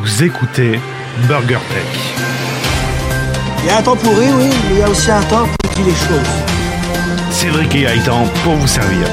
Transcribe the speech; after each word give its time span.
Vous 0.00 0.22
écoutez 0.22 0.78
Burger 1.26 1.58
Tech. 1.68 1.84
Il 3.60 3.66
y 3.66 3.70
a 3.70 3.78
un 3.78 3.82
temps 3.82 3.96
pour 3.96 4.16
rire, 4.16 4.34
oui, 4.36 4.44
mais 4.68 4.74
il 4.74 4.78
y 4.78 4.82
a 4.82 4.88
aussi 4.88 5.10
un 5.10 5.22
temps 5.22 5.46
pour 5.62 5.72
dire 5.74 5.84
les 5.86 5.92
choses. 5.92 7.30
Cédric 7.30 7.74
et 7.74 7.82
Gaëtan 7.82 8.24
pour 8.44 8.54
vous 8.54 8.66
servir. 8.66 9.06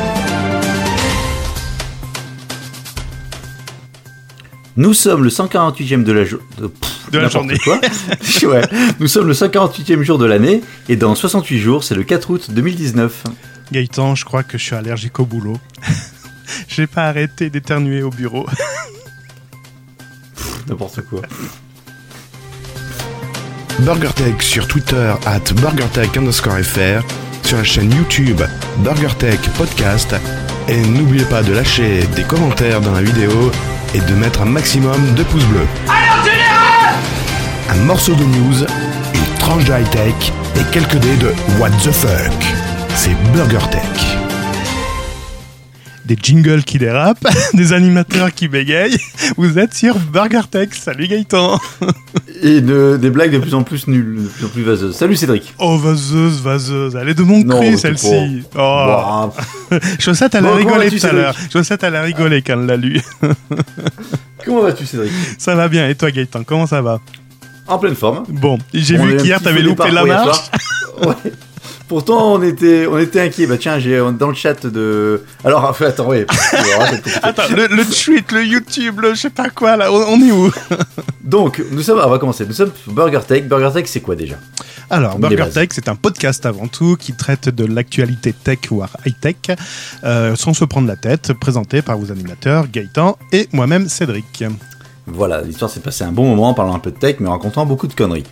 Nous 4.78 4.94
sommes 4.94 5.24
le 5.24 5.30
148e 5.30 6.04
de 6.04 6.12
la, 6.12 6.26
jo- 6.26 6.42
de, 6.60 6.68
pff, 6.68 7.10
De 7.12 7.18
la 7.18 7.24
n'importe 7.26 7.34
journée. 7.48 7.58
quoi. 7.64 7.80
ouais. 8.50 8.62
Nous 9.00 9.08
sommes 9.08 9.28
le 9.28 9.34
148e 9.34 10.02
jour 10.02 10.18
de 10.18 10.26
l'année 10.26 10.62
et 10.90 10.96
dans 10.98 11.16
68 11.16 11.60
jours, 11.60 11.84
c'est 11.84 11.96
le 11.96 12.04
4 12.04 12.30
août 12.30 12.48
2019. 12.52 13.24
Gaëtan, 13.72 14.16
je 14.16 14.26
crois 14.26 14.44
que 14.44 14.58
je 14.58 14.64
suis 14.64 14.76
allergique 14.76 15.20
au 15.20 15.26
boulot. 15.26 15.58
J'ai 16.68 16.88
pas 16.88 17.04
arrêté 17.08 17.50
d'éternuer 17.50 18.04
au 18.04 18.10
bureau. 18.10 18.46
N'importe 20.68 21.02
quoi. 21.02 21.22
BurgerTech 23.80 24.42
sur 24.42 24.68
Twitter 24.68 25.14
at 25.26 25.54
BurgerTech 25.56 26.16
underscore 26.18 26.60
FR, 26.60 27.02
sur 27.44 27.58
la 27.58 27.64
chaîne 27.64 27.94
YouTube 27.94 28.42
BurgerTech 28.78 29.40
Podcast, 29.58 30.16
et 30.68 30.82
n'oubliez 30.82 31.26
pas 31.26 31.44
de 31.44 31.54
lâcher 31.54 32.06
des 32.16 32.24
commentaires 32.24 32.82
dans 32.82 32.94
la 32.94 33.02
vidéo 33.02 33.52
et 33.94 34.00
de 34.00 34.14
mettre 34.16 34.42
un 34.42 34.46
maximum 34.46 35.14
de 35.16 35.24
pouces 35.24 35.46
bleus. 35.46 35.68
Un 37.70 37.76
morceau 37.84 38.16
de 38.16 38.24
news, 38.24 38.62
une 39.14 39.38
tranche 39.40 39.66
de 39.66 39.74
high-tech 39.74 40.32
et 40.56 40.72
quelques 40.72 40.98
dés 40.98 41.18
de 41.18 41.34
What 41.60 41.72
the 41.84 41.92
fuck. 41.92 42.32
C'est 42.96 43.16
BurgerTech. 43.34 44.25
Des 46.06 46.16
jingles 46.22 46.64
qui 46.64 46.78
dérapent, 46.78 47.26
des 47.56 47.74
animateurs 47.74 48.32
qui 48.32 48.48
bégayent. 48.48 48.98
Vous 49.38 49.58
êtes 49.58 49.74
sur 49.74 49.98
BurgerTech. 49.98 50.76
Salut 50.76 51.08
Gaëtan. 51.08 51.60
Et 52.44 52.62
de- 52.62 52.98
des 53.02 53.10
blagues 53.10 53.32
de 53.32 53.40
plus 53.40 53.56
en 53.56 53.64
plus 53.64 53.88
nulles, 53.88 54.24
de 54.24 54.28
plus 54.30 54.46
en 54.46 54.50
plus 54.50 54.62
vaseuses. 54.64 54.96
Salut 54.96 55.16
Cédric. 55.16 55.54
Oh, 55.58 55.78
vaseuse, 55.78 56.42
vaseuse. 56.42 56.96
Elle 57.00 57.10
est 57.10 57.16
de 57.16 57.24
mon 57.24 57.42
cru, 57.44 57.76
celle-ci. 57.78 58.44
Oh. 58.56 58.60
Ouah. 58.60 59.34
Chaussette, 60.00 60.36
elle 60.36 60.46
a 60.46 60.54
rigolé 60.54 60.92
tout 60.92 61.06
à 61.08 61.12
l'heure. 61.12 61.36
Chaussette, 61.52 61.84
elle 61.84 61.96
a 61.96 62.04
rigolé 62.04 62.42
quand 62.44 62.54
elle 62.54 62.66
l'a 62.68 62.78
lu. 62.78 63.02
Comment 64.46 64.62
vas-tu 64.62 64.86
Cédric? 64.86 65.12
Ça 65.40 65.56
va 65.56 65.68
bien. 65.68 65.90
Et 65.90 65.96
toi, 65.96 66.12
Gaëtan, 66.12 66.44
comment 66.44 66.68
ça 66.68 66.82
va? 66.84 67.00
En 67.68 67.80
pleine 67.80 67.96
forme. 67.96 68.26
Bon, 68.30 68.60
j'ai 68.74 68.96
vu 68.98 69.18
qu'hier, 69.18 69.42
t'avais 69.42 69.62
loupé 69.64 69.90
la 69.90 70.06
marche. 70.06 70.38
Ouais. 71.04 71.32
Pourtant, 71.88 72.34
on 72.34 72.42
était, 72.42 72.88
on 72.88 72.98
était 72.98 73.22
inquiets. 73.22 73.46
Bah 73.46 73.58
tiens, 73.60 73.78
j'ai 73.78 74.00
dans 74.18 74.30
le 74.30 74.34
chat 74.34 74.66
de. 74.66 75.24
Alors, 75.44 75.64
en 75.66 75.74
fait, 75.74 75.86
attends. 75.86 76.10
Attends, 77.22 77.44
le, 77.56 77.68
le 77.68 77.86
tweet, 77.86 78.32
le 78.32 78.44
YouTube, 78.44 79.02
le 79.02 79.14
je 79.14 79.22
sais 79.22 79.30
pas 79.30 79.50
quoi, 79.50 79.78
là, 79.78 79.92
on, 79.92 80.14
on 80.14 80.22
est 80.22 80.32
où 80.32 80.52
Donc, 81.24 81.62
nous 81.72 81.82
sommes. 81.82 82.02
On 82.04 82.10
va 82.10 82.18
commencer. 82.18 82.46
Nous 82.46 82.54
sommes 82.54 82.72
Burger 82.88 83.22
Tech. 83.28 83.46
Burger 83.48 83.70
Tech, 83.74 83.86
c'est 83.88 84.02
quoi 84.02 84.16
déjà? 84.16 84.36
Alors, 84.90 85.20
Burger. 85.20 85.50
Tech, 85.54 85.70
c'est 85.72 85.88
un 85.88 85.96
podcast 85.96 86.46
avant 86.46 86.68
tout 86.68 86.96
qui 86.96 87.14
traite 87.14 87.50
de 87.50 87.66
l'actualité 87.66 88.34
tech 88.34 88.60
ou 88.72 88.84
high-tech 89.06 89.58
euh, 90.04 90.36
sans 90.36 90.54
se 90.54 90.66
prendre 90.66 90.88
la 90.88 90.96
tête, 90.96 91.34
présenté 91.34 91.82
par 91.82 91.98
vos 91.98 92.12
animateurs 92.12 92.68
Gaëtan 92.72 93.18
et 93.32 93.48
moi-même 93.52 93.90
Cédric. 93.90 94.44
Voilà, 95.08 95.42
l'histoire 95.42 95.70
s'est 95.70 95.82
passée 95.82 96.04
un 96.04 96.12
bon 96.12 96.28
moment 96.28 96.50
en 96.50 96.54
parlant 96.54 96.76
un 96.76 96.80
peu 96.80 96.92
de 96.92 96.98
tech, 96.98 97.18
mais 97.20 97.28
en 97.28 97.34
racontant 97.34 97.66
beaucoup 97.66 97.88
de 97.88 97.94
conneries. 97.94 98.24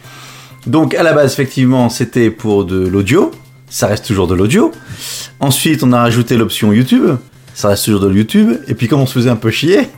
Donc, 0.65 0.95
à 0.95 1.03
la 1.03 1.13
base, 1.13 1.33
effectivement, 1.33 1.89
c'était 1.89 2.29
pour 2.29 2.65
de 2.65 2.87
l'audio. 2.87 3.31
Ça 3.73 3.87
reste 3.87 4.05
toujours 4.05 4.27
de 4.27 4.35
l'audio. 4.35 4.71
Ensuite, 5.39 5.81
on 5.81 5.91
a 5.93 5.99
rajouté 5.99 6.37
l'option 6.37 6.71
YouTube. 6.71 7.17
Ça 7.55 7.69
reste 7.69 7.85
toujours 7.85 8.01
de 8.01 8.13
YouTube. 8.13 8.51
Et 8.67 8.75
puis, 8.75 8.87
comme 8.87 8.99
on 8.99 9.07
se 9.07 9.13
faisait 9.13 9.31
un 9.31 9.35
peu 9.35 9.49
chier, 9.49 9.89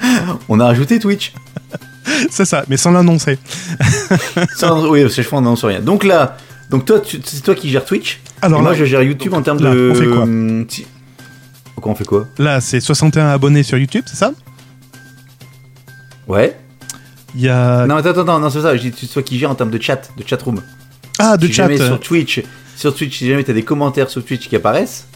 on 0.48 0.60
a 0.60 0.66
rajouté 0.66 1.00
Twitch. 1.00 1.32
C'est 2.30 2.44
ça, 2.44 2.64
mais 2.68 2.76
sans 2.76 2.92
l'annoncer. 2.92 3.36
Oui, 4.88 5.02
parce 5.02 5.16
que 5.16 5.22
je 5.22 5.26
crois 5.26 5.40
qu'on 5.40 5.42
n'annonce 5.42 5.64
rien. 5.64 5.80
Donc 5.80 6.04
là, 6.04 6.36
donc 6.70 6.84
toi, 6.84 7.00
c'est 7.04 7.42
toi 7.42 7.56
qui 7.56 7.68
gères 7.68 7.84
Twitch. 7.84 8.20
Alors 8.42 8.60
et 8.60 8.62
moi, 8.62 8.72
là, 8.72 8.78
je 8.78 8.84
gère 8.84 9.02
YouTube 9.02 9.34
en 9.34 9.42
termes 9.42 9.60
là, 9.60 9.74
de. 9.74 9.90
on 9.90 9.94
fait 9.96 10.06
quoi 10.06 11.82
Quoi, 11.82 11.92
on 11.92 11.94
fait 11.96 12.04
quoi? 12.04 12.28
Là, 12.38 12.60
c'est 12.60 12.78
61 12.78 13.26
abonnés 13.26 13.64
sur 13.64 13.76
YouTube, 13.76 14.04
c'est 14.06 14.16
ça? 14.16 14.32
Ouais. 16.28 16.56
Il 17.34 17.40
y 17.40 17.48
a... 17.48 17.86
Non, 17.86 17.96
attends, 17.96 18.20
attends, 18.20 18.38
non, 18.38 18.50
c'est 18.50 18.62
ça. 18.62 18.76
Je 18.76 18.82
dis, 18.82 18.94
c'est 18.96 19.08
toi 19.08 19.22
qui 19.22 19.36
gères 19.36 19.50
en 19.50 19.56
termes 19.56 19.70
de 19.70 19.82
chat, 19.82 20.10
de 20.16 20.24
chat 20.24 20.40
room. 20.42 20.62
Ah, 21.18 21.36
de 21.36 21.46
si 21.48 21.52
chat. 21.52 21.64
jamais 21.64 21.80
euh, 21.80 21.86
sur 21.86 22.00
Twitch, 22.00 22.40
sur 22.76 22.94
Twitch, 22.94 23.18
si 23.18 23.28
jamais 23.28 23.42
t'as 23.42 23.52
des 23.52 23.62
commentaires 23.64 24.08
sur 24.10 24.24
Twitch 24.24 24.48
qui 24.48 24.54
apparaissent, 24.56 25.06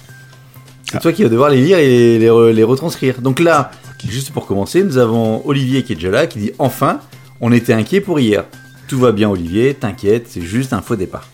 c'est 0.90 0.96
Ah. 0.96 1.00
toi 1.00 1.12
qui 1.12 1.22
vas 1.22 1.28
devoir 1.28 1.50
les 1.50 1.60
lire 1.60 1.78
et 1.78 2.18
les, 2.18 2.26
re- 2.28 2.50
les 2.50 2.64
retranscrire. 2.64 3.20
Donc 3.20 3.38
là, 3.38 3.70
juste 4.08 4.32
pour 4.32 4.46
commencer, 4.46 4.82
nous 4.82 4.98
avons 4.98 5.46
Olivier 5.46 5.82
qui 5.84 5.92
est 5.92 5.96
déjà 5.96 6.10
là, 6.10 6.26
qui 6.26 6.38
dit 6.40 6.52
enfin, 6.58 7.00
on 7.40 7.52
était 7.52 7.72
inquiet 7.74 8.00
pour 8.00 8.18
hier. 8.18 8.44
Tout 8.88 8.98
va 8.98 9.12
bien, 9.12 9.28
Olivier, 9.30 9.74
t'inquiète, 9.74 10.26
c'est 10.28 10.40
juste 10.42 10.72
un 10.72 10.82
faux 10.82 10.96
départ. 10.96 11.28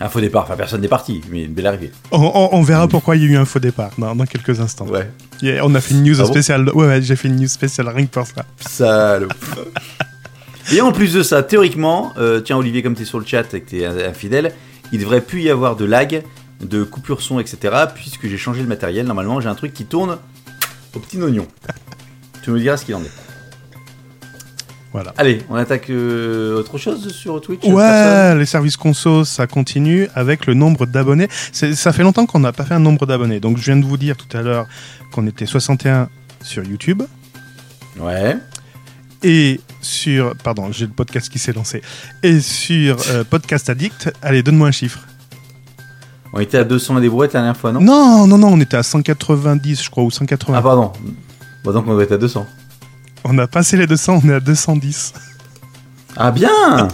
Un 0.00 0.08
faux 0.08 0.20
départ, 0.20 0.44
enfin 0.44 0.56
personne 0.56 0.80
n'est 0.80 0.88
parti, 0.88 1.20
mais 1.30 1.44
une 1.44 1.52
belle 1.52 1.66
arrivée. 1.66 1.90
on, 2.10 2.18
on- 2.20 2.48
on 2.58 2.62
verra 2.62 2.88
pourquoi 2.88 3.16
il 3.16 3.22
y 3.22 3.26
a 3.26 3.28
eu 3.28 3.36
un 3.36 3.44
faux 3.44 3.58
départ 3.60 3.90
dans, 3.98 4.14
dans 4.16 4.24
quelques 4.26 4.58
instants. 4.60 4.86
Ouais. 4.88 5.08
Yeah, 5.42 5.64
on 5.66 5.74
a 5.74 5.80
fait 5.80 5.94
une 5.94 6.04
news 6.04 6.16
Ah 6.20 6.22
bon 6.24 6.28
spéciale. 6.30 6.68
ouais, 6.70 6.86
ouais, 6.86 7.02
j'ai 7.02 7.16
fait 7.16 7.28
une 7.28 7.36
news 7.36 7.48
spéciale 7.48 7.88
rien 7.88 8.06
que 8.06 8.10
pour 8.10 8.26
ça. 8.26 8.44
Salaud. 8.60 9.28
Et 10.72 10.80
en 10.80 10.92
plus 10.92 11.12
de 11.12 11.22
ça, 11.22 11.42
théoriquement, 11.42 12.12
euh, 12.18 12.40
tiens 12.40 12.56
Olivier, 12.56 12.82
comme 12.82 12.94
tu 12.94 13.02
es 13.02 13.04
sur 13.04 13.18
le 13.18 13.26
chat 13.26 13.52
et 13.52 13.60
que 13.60 13.68
tu 13.70 13.80
es 13.82 13.86
infidèle, 13.86 14.52
il 14.92 15.00
devrait 15.00 15.20
plus 15.22 15.42
y 15.42 15.50
avoir 15.50 15.74
de 15.76 15.84
lag, 15.84 16.22
de 16.60 16.84
coupure 16.84 17.22
son, 17.22 17.40
etc. 17.40 17.74
Puisque 17.94 18.28
j'ai 18.28 18.38
changé 18.38 18.62
le 18.62 18.68
matériel. 18.68 19.06
Normalement, 19.06 19.40
j'ai 19.40 19.48
un 19.48 19.54
truc 19.54 19.72
qui 19.74 19.84
tourne 19.84 20.18
au 20.94 20.98
petit 20.98 21.20
oignon. 21.20 21.46
tu 22.42 22.50
me 22.50 22.60
diras 22.60 22.76
ce 22.76 22.84
qu'il 22.84 22.94
en 22.94 23.02
est. 23.02 23.10
Voilà. 24.92 25.14
Allez, 25.16 25.40
on 25.48 25.54
attaque 25.54 25.88
euh, 25.88 26.58
autre 26.58 26.76
chose 26.76 27.10
sur 27.14 27.40
Twitch 27.40 27.64
Ouais, 27.64 27.76
personne? 27.82 28.38
les 28.38 28.44
services 28.44 28.76
conso, 28.76 29.24
ça 29.24 29.46
continue 29.46 30.06
avec 30.14 30.44
le 30.44 30.52
nombre 30.52 30.84
d'abonnés. 30.84 31.28
Ça 31.52 31.92
fait 31.94 32.02
longtemps 32.02 32.26
qu'on 32.26 32.40
n'a 32.40 32.52
pas 32.52 32.64
fait 32.64 32.74
un 32.74 32.78
nombre 32.78 33.06
d'abonnés. 33.06 33.40
Donc 33.40 33.56
je 33.56 33.64
viens 33.64 33.76
de 33.78 33.86
vous 33.86 33.96
dire 33.96 34.18
tout 34.18 34.36
à 34.36 34.42
l'heure 34.42 34.66
qu'on 35.10 35.26
était 35.26 35.46
61 35.46 36.10
sur 36.42 36.62
YouTube 36.64 37.02
Ouais. 37.98 38.36
et 39.22 39.60
sur... 39.82 40.34
Pardon, 40.36 40.68
j'ai 40.72 40.86
le 40.86 40.92
podcast 40.92 41.28
qui 41.28 41.38
s'est 41.38 41.52
lancé. 41.52 41.82
Et 42.22 42.40
sur 42.40 42.96
euh, 43.10 43.24
Podcast 43.24 43.68
Addict, 43.68 44.12
allez, 44.22 44.42
donne-moi 44.42 44.68
un 44.68 44.72
chiffre. 44.72 45.00
On 46.32 46.40
était 46.40 46.58
à 46.58 46.64
200 46.64 46.98
et 46.98 47.00
des 47.02 47.08
brouettes 47.10 47.34
la 47.34 47.40
dernière 47.40 47.56
fois, 47.56 47.72
non? 47.72 47.80
Non, 47.80 48.26
non, 48.26 48.38
non, 48.38 48.48
on 48.48 48.60
était 48.60 48.76
à 48.78 48.82
190, 48.82 49.82
je 49.84 49.90
crois, 49.90 50.02
ou 50.04 50.10
180. 50.10 50.56
Ah, 50.56 50.62
pardon. 50.62 50.92
Bon, 51.64 51.72
donc 51.72 51.86
on 51.86 51.92
doit 51.92 52.04
être 52.04 52.12
à 52.12 52.18
200. 52.18 52.46
On 53.24 53.38
a 53.38 53.46
passé 53.46 53.76
les 53.76 53.86
200, 53.86 54.20
on 54.24 54.28
est 54.30 54.34
à 54.34 54.40
210. 54.40 55.12
Ah, 56.16 56.30
bien 56.30 56.48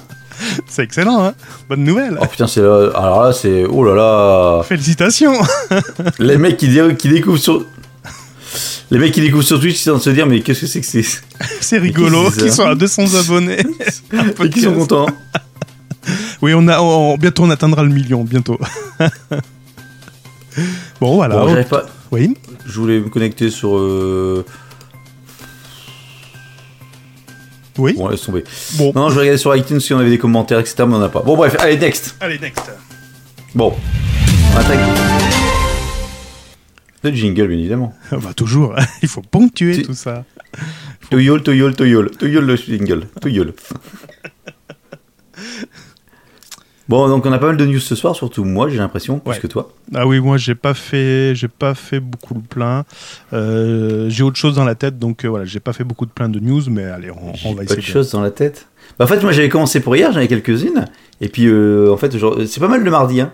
C'est 0.69 0.82
excellent, 0.82 1.25
hein 1.25 1.34
Bonne 1.69 1.82
nouvelle. 1.84 2.16
Oh 2.20 2.26
putain, 2.26 2.47
c'est 2.47 2.60
là. 2.62 2.91
Alors 2.94 3.25
là, 3.25 3.32
c'est. 3.32 3.65
Oh 3.65 3.82
là 3.84 3.94
là 3.94 4.62
Félicitations 4.62 5.32
Les 6.20 6.37
mecs 6.38 6.56
qui, 6.56 6.69
dé- 6.69 6.94
qui 6.97 7.09
découvrent 7.09 7.38
sur. 7.38 7.65
Les 8.91 8.98
mecs 8.98 9.12
qui 9.12 9.20
découvrent 9.20 9.42
sur 9.44 9.60
Twitch, 9.60 9.76
ils 9.81 9.82
sont 9.84 9.91
en 9.91 9.98
train 9.98 10.10
de 10.10 10.16
se 10.16 10.20
dire, 10.20 10.26
mais 10.26 10.41
qu'est-ce 10.41 10.60
que 10.62 10.66
c'est 10.66 10.81
que 10.81 10.86
c'est 10.86 11.03
C'est 11.60 11.78
rigolo 11.78 12.31
qui 12.31 12.50
soient 12.50 12.70
à 12.70 12.75
200 12.75 13.14
abonnés. 13.14 13.59
Et 14.44 14.50
qui 14.50 14.60
sont 14.62 14.75
contents. 14.75 15.06
Oui, 16.41 16.53
on 16.54 16.66
a, 16.69 16.81
on- 16.81 17.16
bientôt 17.19 17.42
on 17.44 17.50
atteindra 17.50 17.82
le 17.82 17.91
million, 17.91 18.25
bientôt. 18.25 18.58
bon, 21.00 21.14
voilà. 21.16 21.37
Bon, 21.37 21.64
pas. 21.64 21.87
Oui. 22.10 22.34
Je 22.66 22.81
voulais 22.81 23.00
me 23.00 23.08
connecter 23.08 23.50
sur. 23.50 23.76
euh, 23.76 24.44
Oui. 27.76 27.92
Bon, 27.94 28.08
laisse 28.08 28.22
tomber. 28.22 28.44
Bon. 28.75 28.92
Non, 28.94 29.08
je 29.10 29.14
vais 29.14 29.20
regarder 29.20 29.38
sur 29.38 29.54
iTunes 29.54 29.81
si 29.81 29.92
on 29.92 29.98
avait 29.98 30.10
des 30.10 30.19
commentaires, 30.19 30.58
etc. 30.60 30.76
Mais 30.88 30.94
on 30.94 30.98
n'a 30.98 31.08
pas. 31.08 31.20
Bon, 31.20 31.37
bref, 31.37 31.56
allez, 31.60 31.76
next. 31.76 32.16
Allez, 32.20 32.38
next. 32.38 32.62
Bon. 33.54 33.75
On 34.54 34.58
attaque. 34.58 35.47
Le 37.10 37.16
jingle, 37.16 37.48
bien 37.48 37.58
évidemment. 37.58 37.94
Bah, 38.12 38.32
toujours, 38.34 38.74
il 39.02 39.08
faut 39.08 39.22
ponctuer 39.22 39.76
Tu- 39.76 39.82
tout 39.82 39.94
ça. 39.94 40.24
Toyol, 41.10 41.43
toyol, 41.43 41.75
toyol. 41.75 42.10
Toyol 42.10 42.44
le 42.46 42.56
jingle. 42.56 43.06
Toyol. 43.20 43.52
Bon, 46.88 47.06
donc 47.06 47.26
on 47.26 47.32
a 47.32 47.38
pas 47.38 47.49
mal 47.49 47.58
de 47.58 47.66
news 47.66 47.81
ce 47.81 47.94
soir, 47.94 48.16
surtout 48.16 48.44
moi, 48.44 48.70
j'ai 48.70 48.78
l'impression, 48.78 49.19
plus 49.19 49.32
Ouais. 49.32 49.38
que 49.38 49.46
toi. 49.46 49.75
Ah 49.94 50.06
oui, 50.06 50.20
moi 50.20 50.38
j'ai 50.38 50.55
pas 50.55 50.72
fait, 50.72 51.34
j'ai 51.34 51.49
pas 51.49 51.75
fait 51.75 52.00
beaucoup 52.00 52.32
de 52.32 52.40
plein. 52.46 52.84
Euh, 53.34 54.08
j'ai 54.08 54.22
autre 54.22 54.38
chose 54.38 54.54
dans 54.54 54.64
la 54.64 54.75
tête, 54.75 54.99
donc 54.99 55.25
euh, 55.25 55.28
voilà, 55.28 55.44
j'ai 55.44 55.61
pas 55.61 55.75
fait 55.75 55.84
beaucoup 55.84 56.06
de 56.06 56.11
plein 56.11 56.31
de 56.31 56.40
news, 56.40 56.62
mais 56.70 56.84
allez, 56.84 57.11
on, 57.11 57.34
on 57.44 57.50
va 57.50 57.56
Pas 57.58 57.62
essayer. 57.64 57.76
de 57.82 57.82
choses 57.87 58.11
dans 58.12 58.22
la 58.22 58.31
tête. 58.31 58.69
Bah, 58.99 59.04
en 59.04 59.08
fait, 59.08 59.22
moi 59.22 59.32
j'avais 59.32 59.50
commencé 59.50 59.81
pour 59.81 59.94
hier, 59.96 60.11
j'en 60.12 60.16
avais 60.19 60.28
quelques-unes. 60.28 60.87
Et 61.20 61.28
puis, 61.28 61.44
euh, 61.46 61.93
en 61.93 61.99
fait, 61.99 62.16
c'est 62.46 62.61
pas 62.61 62.69
mal 62.69 62.82
le 62.82 62.90
mardi. 62.90 63.20
Hein. 63.20 63.32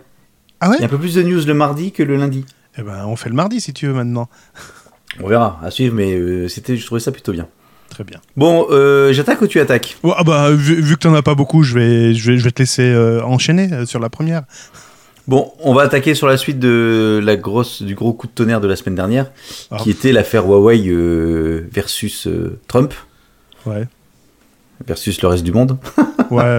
Ah 0.60 0.70
ouais? 0.70 0.76
Il 0.78 0.80
y 0.80 0.82
a 0.82 0.86
un 0.86 0.90
peu 0.90 0.98
plus 0.98 1.14
de 1.14 1.22
news 1.22 1.44
le 1.46 1.54
mardi 1.54 1.92
que 1.92 2.02
le 2.02 2.16
lundi. 2.16 2.44
Eh 2.78 2.82
ben, 2.82 3.04
on 3.06 3.16
fait 3.16 3.28
le 3.28 3.34
mardi 3.34 3.60
si 3.60 3.72
tu 3.72 3.86
veux 3.86 3.92
maintenant. 3.94 4.28
On 5.22 5.28
verra, 5.28 5.60
à 5.62 5.70
suivre, 5.70 5.94
mais 5.94 6.12
euh, 6.14 6.48
c'était, 6.48 6.76
je 6.76 6.84
trouvais 6.84 7.00
ça 7.00 7.12
plutôt 7.12 7.30
bien. 7.30 7.46
Très 7.88 8.02
bien. 8.02 8.18
Bon, 8.36 8.66
euh, 8.70 9.12
j'attaque 9.12 9.40
ou 9.42 9.46
tu 9.46 9.60
attaques? 9.60 9.96
Oh, 10.02 10.12
ah 10.16 10.24
bah, 10.24 10.50
vu, 10.50 10.82
vu 10.82 10.94
que 10.96 11.00
t'en 11.00 11.14
as 11.14 11.22
pas 11.22 11.36
beaucoup, 11.36 11.62
je 11.62 11.74
vais, 11.74 12.14
je 12.14 12.32
vais, 12.32 12.36
je 12.38 12.42
vais 12.42 12.50
te 12.50 12.60
laisser 12.62 12.82
euh, 12.82 13.22
enchaîner 13.22 13.86
sur 13.86 14.00
la 14.00 14.08
première. 14.10 14.42
Bon, 15.28 15.52
on 15.60 15.72
va 15.72 15.82
attaquer 15.82 16.16
sur 16.16 16.26
la 16.26 16.36
suite 16.36 16.58
de 16.58 17.20
la 17.22 17.36
grosse, 17.36 17.82
du 17.82 17.94
gros 17.94 18.12
coup 18.12 18.26
de 18.26 18.32
tonnerre 18.32 18.60
de 18.60 18.66
la 18.66 18.74
semaine 18.74 18.96
dernière, 18.96 19.30
Ah. 19.70 19.76
qui 19.80 19.90
était 19.90 20.10
l'affaire 20.10 20.44
Huawei 20.46 20.90
versus 21.72 22.26
Trump. 22.66 22.92
Ouais. 23.66 23.86
versus 24.84 25.22
le 25.22 25.28
reste 25.28 25.44
du 25.44 25.52
monde. 25.52 25.78
Ouais. 26.30 26.58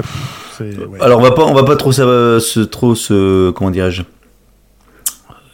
Alors 1.02 1.20
on 1.20 1.24
va 1.24 1.32
pas, 1.32 1.44
on 1.44 1.54
va 1.54 1.64
pas 1.64 1.76
trop 1.76 1.92
ça, 1.92 2.04
se 2.40 2.60
trop 2.62 2.94
se, 2.96 3.50
comment 3.52 3.72
dirais-je, 3.72 4.04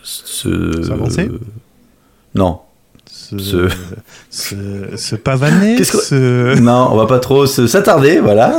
se. 0.03 0.83
S'avancer 0.83 1.29
Non, 2.35 2.59
se, 3.09 3.37
ce- 3.37 3.67
se, 4.29 4.55
se 4.97 5.15
pavaner, 5.15 5.75
que- 5.77 5.83
se- 5.83 6.59
non, 6.59 6.89
on 6.91 6.95
va 6.97 7.05
pas 7.07 7.19
trop 7.19 7.45
se 7.45 7.67
s'attarder, 7.67 8.19
voilà. 8.19 8.57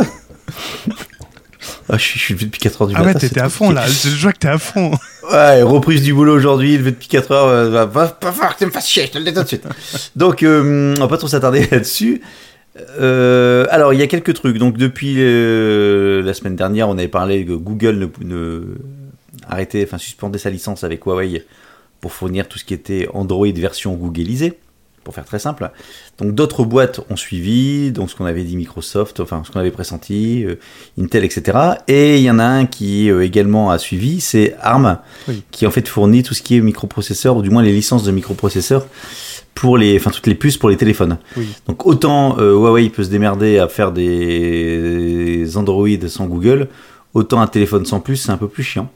Ah, 1.89 1.99
je 1.99 2.03
suis, 2.03 2.19
je 2.19 2.25
suis 2.25 2.35
levé 2.35 2.47
depuis 2.47 2.61
4 2.61 2.83
heures 2.83 2.89
du 2.89 2.95
Ah 2.97 3.01
matin. 3.01 3.13
ouais, 3.15 3.21
c'est 3.21 3.29
t'étais 3.29 3.41
à 3.41 3.49
fond 3.49 3.71
là. 3.71 3.85
Je 3.87 4.21
vois 4.23 4.33
que 4.33 4.39
t'es 4.39 4.49
à 4.49 4.59
fond. 4.59 4.93
Ouais, 5.31 5.63
reprise 5.63 6.03
du 6.03 6.15
boulot 6.15 6.35
aujourd'hui, 6.35 6.77
levé 6.79 6.91
depuis 6.93 7.09
4 7.09 7.31
heures, 7.33 7.47
euh, 7.49 7.71
va, 7.71 7.85
va 7.87 8.07
pas 8.09 8.33
falloir 8.33 8.55
que 8.55 8.59
tu 8.61 8.67
me 8.67 8.71
fasses 8.71 8.89
chier, 8.89 9.07
je 9.07 9.13
te 9.13 9.19
le 9.19 9.25
dis 9.25 9.33
tout 9.35 9.43
de 9.43 9.49
suite. 9.49 9.67
Donc, 10.17 10.43
euh, 10.43 10.95
on 10.97 11.01
va 11.01 11.09
pas 11.09 11.19
trop 11.19 11.29
s'attarder 11.29 11.67
là-dessus. 11.71 12.23
Euh, 13.01 13.67
alors, 13.71 13.93
il 13.93 14.01
y 14.01 14.03
a 14.03 14.07
quelques 14.07 14.33
trucs. 14.35 14.57
Donc, 14.59 14.79
depuis 14.79 15.15
la 15.17 16.35
semaine 16.35 16.57
dernière, 16.57 16.89
on 16.89 16.97
avait 16.99 17.09
parlé 17.09 17.45
que 17.45 17.53
Google 17.53 17.97
ne, 17.99 18.07
ne 18.27 18.61
arrêtait, 19.49 19.85
enfin, 19.87 19.99
suspendait 19.99 20.39
sa 20.39 20.51
licence 20.51 20.85
avec 20.85 21.05
Huawei 21.05 21.45
pour 22.01 22.13
fournir 22.13 22.49
tout 22.49 22.59
ce 22.59 22.65
qui 22.65 22.75
était 22.75 23.09
Android 23.15 23.47
version 23.55 23.95
Googleisée, 23.95 24.59
pour 25.05 25.15
faire 25.15 25.25
très 25.25 25.39
simple. 25.41 25.71
Donc, 26.19 26.33
d'autres 26.35 26.65
boîtes 26.65 27.01
ont 27.11 27.17
suivi, 27.17 27.91
donc 27.91 28.09
ce 28.11 28.15
qu'on 28.17 28.25
avait 28.25 28.45
dit 28.45 28.57
Microsoft, 28.57 29.19
enfin, 29.21 29.43
ce 29.45 29.51
qu'on 29.51 29.59
avait 29.59 29.73
pressenti, 29.73 30.45
euh, 30.45 30.57
Intel, 30.99 31.25
etc. 31.25 31.59
Et 31.89 32.19
il 32.19 32.23
y 32.23 32.31
en 32.31 32.39
a 32.39 32.45
un 32.45 32.67
qui 32.67 33.11
euh, 33.11 33.25
également 33.25 33.71
a 33.73 33.79
suivi, 33.79 34.21
c'est 34.21 34.55
ARM, 34.61 34.99
Oui. 35.29 35.43
qui 35.51 35.67
en 35.67 35.71
fait 35.73 35.89
fournit 35.89 36.23
tout 36.23 36.35
ce 36.35 36.43
qui 36.43 36.57
est 36.57 36.61
microprocesseurs, 36.61 37.37
ou 37.37 37.43
du 37.43 37.51
moins 37.51 37.63
les 37.63 37.73
licences 37.73 38.05
de 38.05 38.13
microprocesseurs 38.13 38.87
pour 39.55 39.77
les, 39.77 39.97
enfin 39.97 40.11
toutes 40.11 40.29
les 40.29 40.35
puces 40.37 40.57
pour 40.57 40.71
les 40.71 40.77
téléphones. 40.77 41.19
Oui. 41.37 41.47
Donc 41.67 41.85
autant 41.85 42.39
euh, 42.39 42.53
Huawei 42.55 42.89
peut 42.89 43.03
se 43.05 43.11
démerder 43.11 43.59
à 43.59 43.69
faire 43.69 43.93
des 43.93 45.57
Android 45.57 45.89
sans 46.09 46.27
Google, 46.27 46.69
autant 47.15 47.41
un 47.41 47.47
téléphone 47.47 47.85
sans 47.87 48.01
puce, 48.01 48.23
c'est 48.23 48.33
un 48.33 48.37
peu 48.39 48.49
plus 48.49 48.63
chiant. 48.63 48.91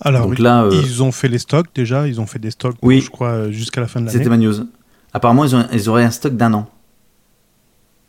Alors, 0.00 0.22
Donc 0.22 0.36
oui, 0.38 0.42
là, 0.42 0.64
euh, 0.64 0.70
ils 0.84 1.02
ont 1.02 1.12
fait 1.12 1.28
les 1.28 1.38
stocks 1.38 1.66
déjà. 1.74 2.06
Ils 2.08 2.20
ont 2.20 2.26
fait 2.26 2.38
des 2.38 2.50
stocks, 2.50 2.76
Oui. 2.82 3.00
je 3.00 3.10
crois, 3.10 3.50
jusqu'à 3.50 3.80
la 3.80 3.86
fin 3.86 4.00
de 4.00 4.08
C'était 4.08 4.24
l'année. 4.24 4.46
ma 4.46 4.52
news. 4.52 4.66
Apparemment, 5.12 5.44
ils, 5.44 5.54
ont- 5.54 5.66
ils 5.72 5.88
auraient 5.88 6.04
un 6.04 6.10
stock 6.10 6.36
d'un 6.36 6.52
an. 6.54 6.68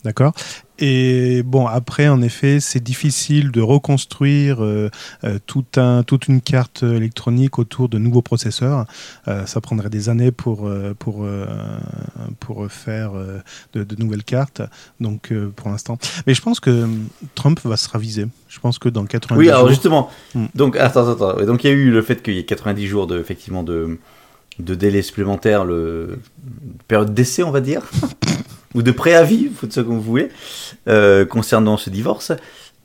D'accord? 0.06 0.34
Et 0.78 1.42
bon, 1.44 1.66
après, 1.68 2.08
en 2.10 2.22
effet, 2.22 2.60
c'est 2.60 2.84
difficile 2.84 3.50
de 3.52 3.60
reconstruire 3.62 4.64
euh, 4.64 4.90
euh, 5.24 5.40
tout 5.48 5.66
un, 5.78 6.04
toute 6.04 6.28
une 6.28 6.42
carte 6.42 6.84
électronique 6.84 7.58
autour 7.60 7.90
de 7.90 7.98
nouveaux 7.98 8.22
processeurs. 8.22 8.86
Euh, 9.28 9.46
ça 9.46 9.62
prendrait 9.62 9.90
des 9.90 10.10
années 10.10 10.32
pour, 10.32 10.70
pour, 11.00 11.26
pour 12.40 12.72
faire 12.72 13.14
de, 13.74 13.84
de 13.84 13.96
nouvelles 14.04 14.24
cartes. 14.24 14.62
Donc, 15.00 15.34
pour 15.56 15.70
l'instant. 15.70 15.98
Mais 16.28 16.34
je 16.34 16.42
pense 16.42 16.60
que 16.60 16.70
hum, 16.84 17.08
Trump 17.36 17.60
va 17.64 17.78
se 17.78 17.90
raviser. 17.90 18.28
Je 18.48 18.60
pense 18.60 18.78
que 18.78 18.90
dans 18.90 19.06
90 19.06 19.40
Oui, 19.40 19.50
alors 19.50 19.62
jours- 19.62 19.70
justement. 19.70 20.10
Hmm. 20.36 20.46
Donc, 20.56 20.76
attends, 20.78 21.10
attends. 21.10 21.44
Donc, 21.46 21.64
il 21.64 21.68
y 21.68 21.70
a 21.72 21.74
eu 21.74 21.90
le 21.90 22.02
fait 22.02 22.22
qu'il 22.22 22.36
y 22.36 22.40
ait 22.40 22.46
90 22.46 22.86
jours 22.88 23.08
de, 23.08 23.18
effectivement, 23.20 23.64
de, 23.64 23.98
de 24.60 24.76
délai 24.76 25.02
supplémentaire, 25.02 25.66
le 25.66 26.20
période 26.88 27.14
d'essai, 27.14 27.44
on 27.44 27.52
va 27.52 27.62
dire, 27.62 27.82
ou 28.76 28.84
de 28.84 28.92
préavis, 28.92 29.50
faut 29.56 29.68
ça 29.70 29.82
comme 29.82 29.96
vous 29.96 30.02
voulez, 30.02 30.30
euh, 30.88 31.26
concernant 31.26 31.78
ce 31.78 31.90
divorce. 31.90 32.32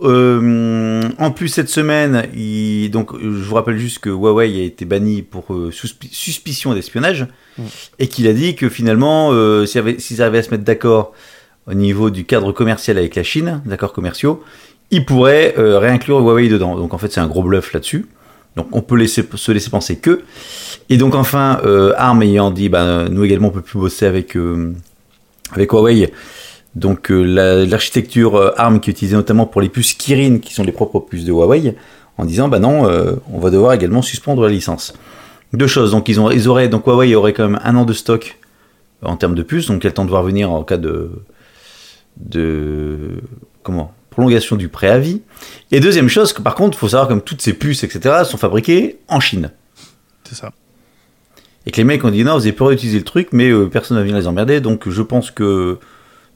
Euh, 0.02 1.02
en 1.18 1.30
plus, 1.30 1.48
cette 1.48 1.68
semaine, 1.68 2.24
il, 2.34 2.88
donc, 2.90 3.10
je 3.20 3.26
vous 3.28 3.54
rappelle 3.54 3.76
juste 3.76 3.98
que 3.98 4.08
Huawei 4.08 4.60
a 4.60 4.64
été 4.64 4.86
banni 4.86 5.20
pour 5.20 5.52
euh, 5.52 5.70
suspi- 5.70 6.08
suspicion 6.10 6.72
d'espionnage 6.72 7.26
Mm. 7.58 7.62
et 7.98 8.06
qu'il 8.08 8.26
a 8.28 8.32
dit 8.32 8.54
que 8.54 8.68
finalement, 8.70 9.30
euh, 9.32 9.66
s'ils 9.66 10.22
arrivaient 10.22 10.38
à 10.38 10.42
se 10.42 10.50
mettre 10.50 10.64
d'accord 10.64 11.12
au 11.66 11.74
niveau 11.74 12.08
du 12.08 12.24
cadre 12.24 12.52
commercial 12.52 12.96
avec 12.96 13.14
la 13.16 13.22
Chine, 13.24 13.60
d'accords 13.66 13.92
commerciaux, 13.92 14.42
ils 14.92 15.04
pourraient 15.04 15.54
réinclure 15.56 16.20
Huawei 16.20 16.48
dedans. 16.48 16.76
Donc 16.76 16.94
en 16.94 16.98
fait, 16.98 17.12
c'est 17.12 17.20
un 17.20 17.26
gros 17.26 17.42
bluff 17.42 17.72
là-dessus. 17.74 18.06
Donc 18.56 18.68
on 18.72 18.80
peut 18.80 18.96
laisser, 18.96 19.24
se 19.34 19.52
laisser 19.52 19.68
penser 19.70 19.96
que. 19.98 20.22
Et 20.88 20.96
donc 20.96 21.14
enfin, 21.14 21.60
ARM 21.96 22.22
ayant 22.22 22.50
dit, 22.50 22.68
bah, 22.68 23.08
nous 23.10 23.22
également, 23.24 23.48
on 23.48 23.52
peut 23.52 23.60
plus 23.60 23.78
bosser 23.78 24.06
avec, 24.06 24.36
avec 25.52 25.70
Huawei. 25.72 26.12
Donc 26.74 27.10
euh, 27.10 27.22
la- 27.22 27.64
l'architecture 27.66 28.36
euh, 28.36 28.52
ARM 28.56 28.80
qui 28.80 28.90
est 28.90 28.92
utilisée 28.92 29.16
notamment 29.16 29.46
pour 29.46 29.60
les 29.60 29.68
puces 29.68 29.94
Kirin, 29.94 30.38
qui 30.38 30.54
sont 30.54 30.62
les 30.62 30.72
propres 30.72 31.00
puces 31.00 31.24
de 31.24 31.32
Huawei, 31.32 31.74
en 32.18 32.24
disant, 32.24 32.48
bah 32.48 32.58
non, 32.58 32.88
euh, 32.88 33.14
on 33.32 33.38
va 33.40 33.50
devoir 33.50 33.72
également 33.72 34.02
suspendre 34.02 34.42
la 34.42 34.48
licence. 34.48 34.94
Deux 35.52 35.66
choses. 35.66 35.90
Donc 35.90 36.08
ils, 36.08 36.20
ont, 36.20 36.30
ils 36.30 36.46
auraient, 36.48 36.68
donc 36.68 36.86
Huawei 36.86 37.14
aurait 37.14 37.32
quand 37.32 37.48
même 37.48 37.60
un 37.64 37.74
an 37.76 37.84
de 37.84 37.92
stock 37.92 38.38
en 39.02 39.16
termes 39.16 39.34
de 39.34 39.42
puces, 39.42 39.66
donc 39.66 39.82
il 39.82 39.84
y 39.84 39.86
a 39.88 39.90
le 39.90 39.94
temps 39.94 40.04
de 40.04 40.10
voir 40.10 40.22
venir 40.22 40.50
en 40.52 40.62
cas 40.62 40.76
de, 40.76 41.10
de 42.16 43.20
comment 43.62 43.92
prolongation 44.10 44.56
du 44.56 44.68
préavis. 44.68 45.22
Et 45.70 45.80
deuxième 45.80 46.08
chose, 46.08 46.32
que 46.32 46.42
par 46.42 46.54
contre, 46.54 46.76
il 46.76 46.80
faut 46.80 46.88
savoir 46.88 47.08
comme 47.08 47.22
toutes 47.22 47.40
ces 47.40 47.52
puces, 47.54 47.84
etc., 47.84 48.24
sont 48.24 48.36
fabriquées 48.36 48.98
en 49.08 49.20
Chine. 49.20 49.50
C'est 50.24 50.34
ça. 50.34 50.50
Et 51.66 51.70
que 51.70 51.76
les 51.76 51.84
mecs 51.84 52.04
ont 52.04 52.10
dit 52.10 52.24
non, 52.24 52.34
vous 52.34 52.40
avez 52.40 52.52
pas 52.52 52.66
réutilisé 52.66 52.98
le 52.98 53.04
truc, 53.04 53.28
mais 53.32 53.50
euh, 53.50 53.68
personne 53.68 53.96
ne 53.96 54.02
venir 54.02 54.16
les 54.16 54.26
emmerder. 54.26 54.60
Donc 54.60 54.88
je 54.88 55.02
pense 55.02 55.30
que 55.30 55.78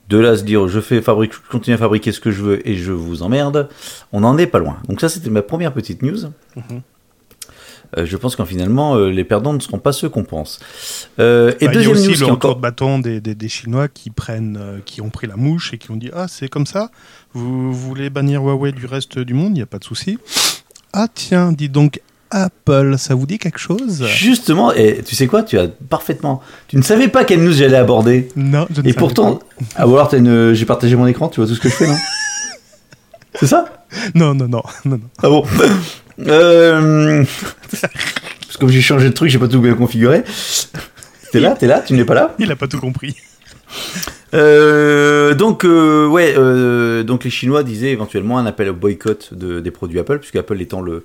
de 0.09 0.19
là 0.19 0.31
à 0.31 0.37
se 0.37 0.43
dire 0.43 0.69
je 0.69 0.81
fais 0.81 1.00
fabrique, 1.00 1.32
je 1.32 1.50
continue 1.50 1.75
à 1.75 1.79
fabriquer 1.79 2.12
ce 2.12 2.21
que 2.21 2.31
je 2.31 2.43
veux 2.43 2.69
et 2.69 2.76
je 2.76 2.93
vous 2.93 3.23
emmerde, 3.23 3.69
on 4.12 4.21
n'en 4.21 4.37
est 4.38 4.47
pas 4.47 4.59
loin. 4.59 4.76
Donc 4.88 5.00
ça 5.00 5.09
c'était 5.09 5.31
ma 5.31 5.43
première 5.43 5.73
petite 5.73 6.03
news. 6.03 6.19
Mhm. 6.56 6.82
Euh, 7.97 8.06
je 8.06 8.17
pense 8.17 8.35
qu'en 8.35 8.44
finalement 8.44 8.97
euh, 8.97 9.11
les 9.11 9.25
perdants 9.25 9.53
ne 9.53 9.61
seront 9.61 9.79
pas 9.79 9.93
ceux 9.93 10.09
qu'on 10.09 10.25
pense. 10.25 10.59
Euh, 11.19 11.53
et 11.53 11.53
Bah, 11.53 11.59
il 11.61 11.65
y 11.65 11.69
a 11.69 11.73
deuxième 11.73 11.97
aussi 11.97 12.21
news 12.21 12.26
le 12.26 12.32
encore 12.32 12.56
de 12.56 12.61
bâton 12.61 12.99
des, 12.99 13.21
des, 13.21 13.35
des 13.35 13.49
Chinois 13.49 13.88
qui 13.88 14.11
prennent, 14.11 14.81
qui 14.85 15.00
ont 15.00 15.11
pris 15.11 15.26
la 15.26 15.37
mouche 15.37 15.73
et 15.73 15.79
qui 15.79 15.91
ont 15.91 15.97
dit 15.97 16.11
ah 16.12 16.26
c'est 16.29 16.49
comme 16.49 16.67
ça. 16.67 16.91
Vous 17.32 17.73
voulez 17.73 18.11
bannir 18.11 18.43
Huawei 18.43 18.73
du 18.73 18.87
reste 18.87 19.19
du 19.19 19.35
monde, 19.35 19.50
il 19.50 19.55
n'y 19.55 19.62
a 19.62 19.67
pas 19.67 19.79
de 19.79 19.85
souci. 19.85 20.19
Ah 20.93 21.09
tiens, 21.12 21.53
dis 21.53 21.69
donc 21.69 22.00
Apple, 22.43 22.97
ça 22.99 23.15
vous 23.15 23.27
dit 23.27 23.39
quelque 23.39 23.59
chose? 23.59 24.05
Justement, 24.07 24.73
et 24.73 25.03
tu 25.07 25.15
sais 25.15 25.27
quoi, 25.27 25.43
tu 25.43 25.59
as 25.59 25.69
parfaitement. 25.69 26.43
Tu 26.69 26.77
ne 26.77 26.83
savais 26.83 27.09
pas 27.09 27.25
quelle 27.25 27.43
news 27.45 27.53
j'allais 27.53 27.77
aborder. 27.77 28.29
Non, 28.37 28.67
je 28.71 28.81
ne 28.81 28.87
Et 28.87 28.91
savais 28.91 28.99
pourtant, 28.99 29.37
pas. 29.37 29.47
ah, 29.77 29.87
ou 29.89 29.95
alors 29.95 30.09
t'as 30.09 30.19
une... 30.19 30.53
j'ai 30.53 30.67
partagé 30.67 30.97
mon 30.97 31.07
écran, 31.07 31.29
tu 31.29 31.41
vois 31.41 31.49
tout 31.49 31.55
ce 31.55 31.61
que 31.61 31.69
je 31.69 31.75
fais, 31.75 31.87
non? 31.87 31.97
C'est 33.37 33.47
ça? 33.47 33.65
Non, 34.15 34.35
non, 34.35 34.49
non, 34.49 34.63
non, 34.85 34.97
non. 34.97 35.01
Ah 35.23 35.29
bon? 35.29 35.45
Euh... 36.27 37.25
Parce 37.71 37.83
que 38.55 38.59
comme 38.59 38.69
j'ai 38.71 38.81
changé 38.81 39.09
de 39.09 39.15
truc, 39.15 39.31
j'ai 39.31 39.39
pas 39.39 39.49
tout 39.49 39.61
bien 39.61 39.75
configuré. 39.75 40.23
T'es 41.33 41.41
là, 41.41 41.57
t'es 41.59 41.67
là, 41.67 41.81
tu 41.81 41.95
n'es 41.95 42.05
pas 42.05 42.15
là? 42.15 42.35
Il 42.39 42.51
a 42.53 42.57
pas 42.57 42.69
tout 42.69 42.79
compris. 42.81 43.17
Euh, 44.35 45.35
donc, 45.35 45.65
euh, 45.65 46.07
ouais, 46.07 46.35
euh, 46.37 47.03
donc 47.05 47.25
les 47.25 47.31
Chinois 47.31 47.62
disaient 47.62 47.91
éventuellement 47.91 48.38
un 48.38 48.47
appel 48.47 48.69
au 48.69 48.75
boycott 48.75 49.33
de- 49.33 49.61
des 49.61 49.71
produits 49.71 49.99
Apple, 50.00 50.19
puisque 50.19 50.37
Apple 50.37 50.61
étant 50.61 50.81
le, 50.81 51.05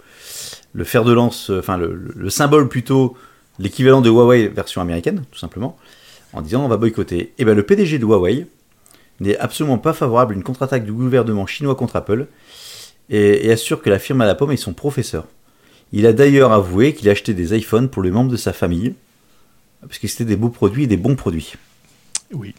le 0.73 0.83
fer 0.83 1.03
de 1.03 1.11
lance, 1.13 1.49
euh, 1.49 1.59
enfin 1.59 1.77
le, 1.77 1.93
le- 1.93 2.13
le 2.15 2.29
symbole 2.29 2.67
plutôt, 2.69 3.17
l'équivalent 3.59 4.01
de 4.01 4.09
Huawei 4.09 4.47
version 4.47 4.81
américaine, 4.81 5.23
tout 5.31 5.39
simplement, 5.39 5.77
en 6.33 6.41
disant 6.41 6.63
on 6.63 6.67
va 6.67 6.77
boycotter. 6.77 7.33
Et 7.37 7.45
ben 7.45 7.55
le 7.55 7.63
PDG 7.63 7.99
de 7.99 8.05
Huawei 8.05 8.47
n'est 9.19 9.37
absolument 9.37 9.77
pas 9.77 9.93
favorable 9.93 10.33
à 10.33 10.37
une 10.37 10.43
contre-attaque 10.43 10.85
du 10.85 10.93
gouvernement 10.93 11.45
chinois 11.47 11.75
contre 11.75 11.95
Apple 11.97 12.27
et, 13.09 13.47
et 13.47 13.51
assure 13.51 13.81
que 13.81 13.89
la 13.89 13.99
firme 13.99 14.21
à 14.21 14.25
la 14.25 14.35
pomme 14.35 14.51
est 14.51 14.57
son 14.57 14.73
professeur. 14.73 15.25
Il 15.91 16.05
a 16.05 16.13
d'ailleurs 16.13 16.51
avoué 16.53 16.93
qu'il 16.93 17.09
a 17.09 17.11
acheté 17.13 17.33
des 17.33 17.57
iPhones 17.57 17.89
pour 17.89 18.03
les 18.03 18.11
membres 18.11 18.31
de 18.31 18.37
sa 18.37 18.53
famille, 18.53 18.93
parce 19.81 19.97
que 19.97 20.07
c'était 20.07 20.25
des 20.25 20.35
beaux 20.35 20.49
produits 20.49 20.83
et 20.83 20.87
des 20.87 20.97
bons 20.97 21.15
produits. 21.15 21.53
Oui. 22.31 22.53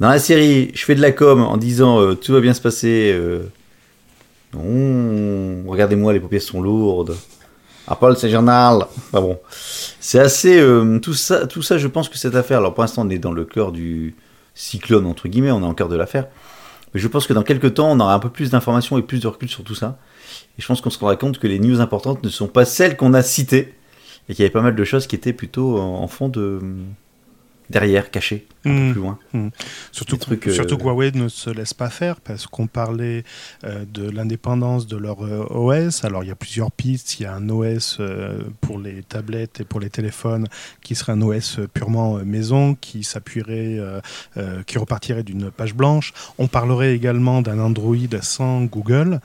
Dans 0.00 0.08
la 0.08 0.18
série, 0.18 0.72
je 0.74 0.84
fais 0.84 0.94
de 0.96 1.00
la 1.00 1.12
com 1.12 1.40
en 1.40 1.56
disant 1.56 2.00
euh, 2.00 2.14
tout 2.14 2.32
va 2.32 2.40
bien 2.40 2.52
se 2.54 2.60
passer. 2.60 3.12
euh, 3.14 3.44
non, 4.54 5.70
regardez-moi, 5.70 6.12
les 6.12 6.20
paupières 6.20 6.42
sont 6.42 6.62
lourdes. 6.62 7.16
Apple, 7.88 8.14
c'est 8.16 8.30
journal. 8.30 8.86
Enfin 8.96 9.20
bon, 9.20 9.38
c'est 10.00 10.18
assez. 10.18 10.58
euh, 10.58 10.98
tout 10.98 11.14
ça, 11.14 11.46
tout 11.46 11.62
ça, 11.62 11.78
je 11.78 11.86
pense 11.86 12.08
que 12.08 12.18
cette 12.18 12.34
affaire. 12.34 12.58
Alors 12.58 12.74
pour 12.74 12.82
l'instant, 12.82 13.06
on 13.06 13.10
est 13.10 13.18
dans 13.18 13.32
le 13.32 13.44
cœur 13.44 13.72
du 13.72 14.14
cyclone 14.54 15.06
entre 15.06 15.28
guillemets, 15.28 15.50
on 15.50 15.60
est 15.60 15.66
en 15.66 15.74
cœur 15.74 15.88
de 15.88 15.96
l'affaire. 15.96 16.26
Mais 16.94 17.00
je 17.00 17.08
pense 17.08 17.26
que 17.26 17.32
dans 17.32 17.42
quelques 17.42 17.74
temps, 17.74 17.90
on 17.90 18.00
aura 18.00 18.14
un 18.14 18.18
peu 18.18 18.30
plus 18.30 18.50
d'informations 18.50 18.96
et 18.98 19.02
plus 19.02 19.20
de 19.20 19.28
recul 19.28 19.48
sur 19.48 19.62
tout 19.64 19.74
ça. 19.74 19.98
Et 20.58 20.62
je 20.62 20.66
pense 20.66 20.80
qu'on 20.80 20.90
se 20.90 20.98
rendra 20.98 21.16
compte 21.16 21.38
que 21.38 21.46
les 21.46 21.58
news 21.58 21.80
importantes 21.80 22.22
ne 22.24 22.28
sont 22.28 22.48
pas 22.48 22.64
celles 22.64 22.96
qu'on 22.96 23.14
a 23.14 23.22
citées 23.22 23.74
et 24.28 24.34
qu'il 24.34 24.42
y 24.42 24.46
avait 24.46 24.52
pas 24.52 24.62
mal 24.62 24.74
de 24.74 24.84
choses 24.84 25.06
qui 25.06 25.14
étaient 25.14 25.32
plutôt 25.32 25.78
en 25.78 26.08
fond 26.08 26.28
de 26.28 26.60
derrière, 27.70 28.10
cachées, 28.10 28.46
un 28.64 28.70
peu 28.88 28.92
plus 28.92 29.00
loin. 29.00 29.18
Surtout, 29.92 30.16
Des 30.16 30.20
trucs, 30.20 30.40
que, 30.40 30.50
surtout 30.52 30.76
euh, 30.76 30.84
Huawei 30.84 31.12
ne 31.12 31.28
se 31.28 31.50
laisse 31.50 31.74
pas 31.74 31.90
faire 31.90 32.20
parce 32.20 32.46
qu'on 32.46 32.66
parlait 32.66 33.24
euh, 33.64 33.84
de 33.92 34.08
l'indépendance 34.10 34.86
de 34.86 34.96
leur 34.96 35.24
euh, 35.24 35.44
OS. 35.50 36.04
Alors 36.04 36.24
il 36.24 36.28
y 36.28 36.30
a 36.30 36.34
plusieurs 36.36 36.70
pistes. 36.72 37.18
Il 37.20 37.24
y 37.24 37.26
a 37.26 37.34
un 37.34 37.48
OS 37.48 38.00
pour 38.60 38.78
les 38.78 39.02
tablettes 39.02 39.60
et 39.60 39.64
pour 39.64 39.80
les 39.80 39.90
téléphones 39.90 40.46
qui 40.82 40.94
serait 40.94 41.12
un 41.12 41.22
OS 41.22 41.60
purement 41.74 42.14
maison 42.24 42.74
qui 42.74 43.04
s'appuierait, 43.04 43.78
qui 44.66 44.78
repartirait 44.78 45.22
d'une 45.22 45.50
page 45.50 45.74
blanche. 45.74 46.12
On 46.38 46.46
parlerait 46.48 46.94
également 46.94 47.42
d'un 47.42 47.58
Android 47.58 47.96
sans 48.22 48.62
Google, 48.64 49.20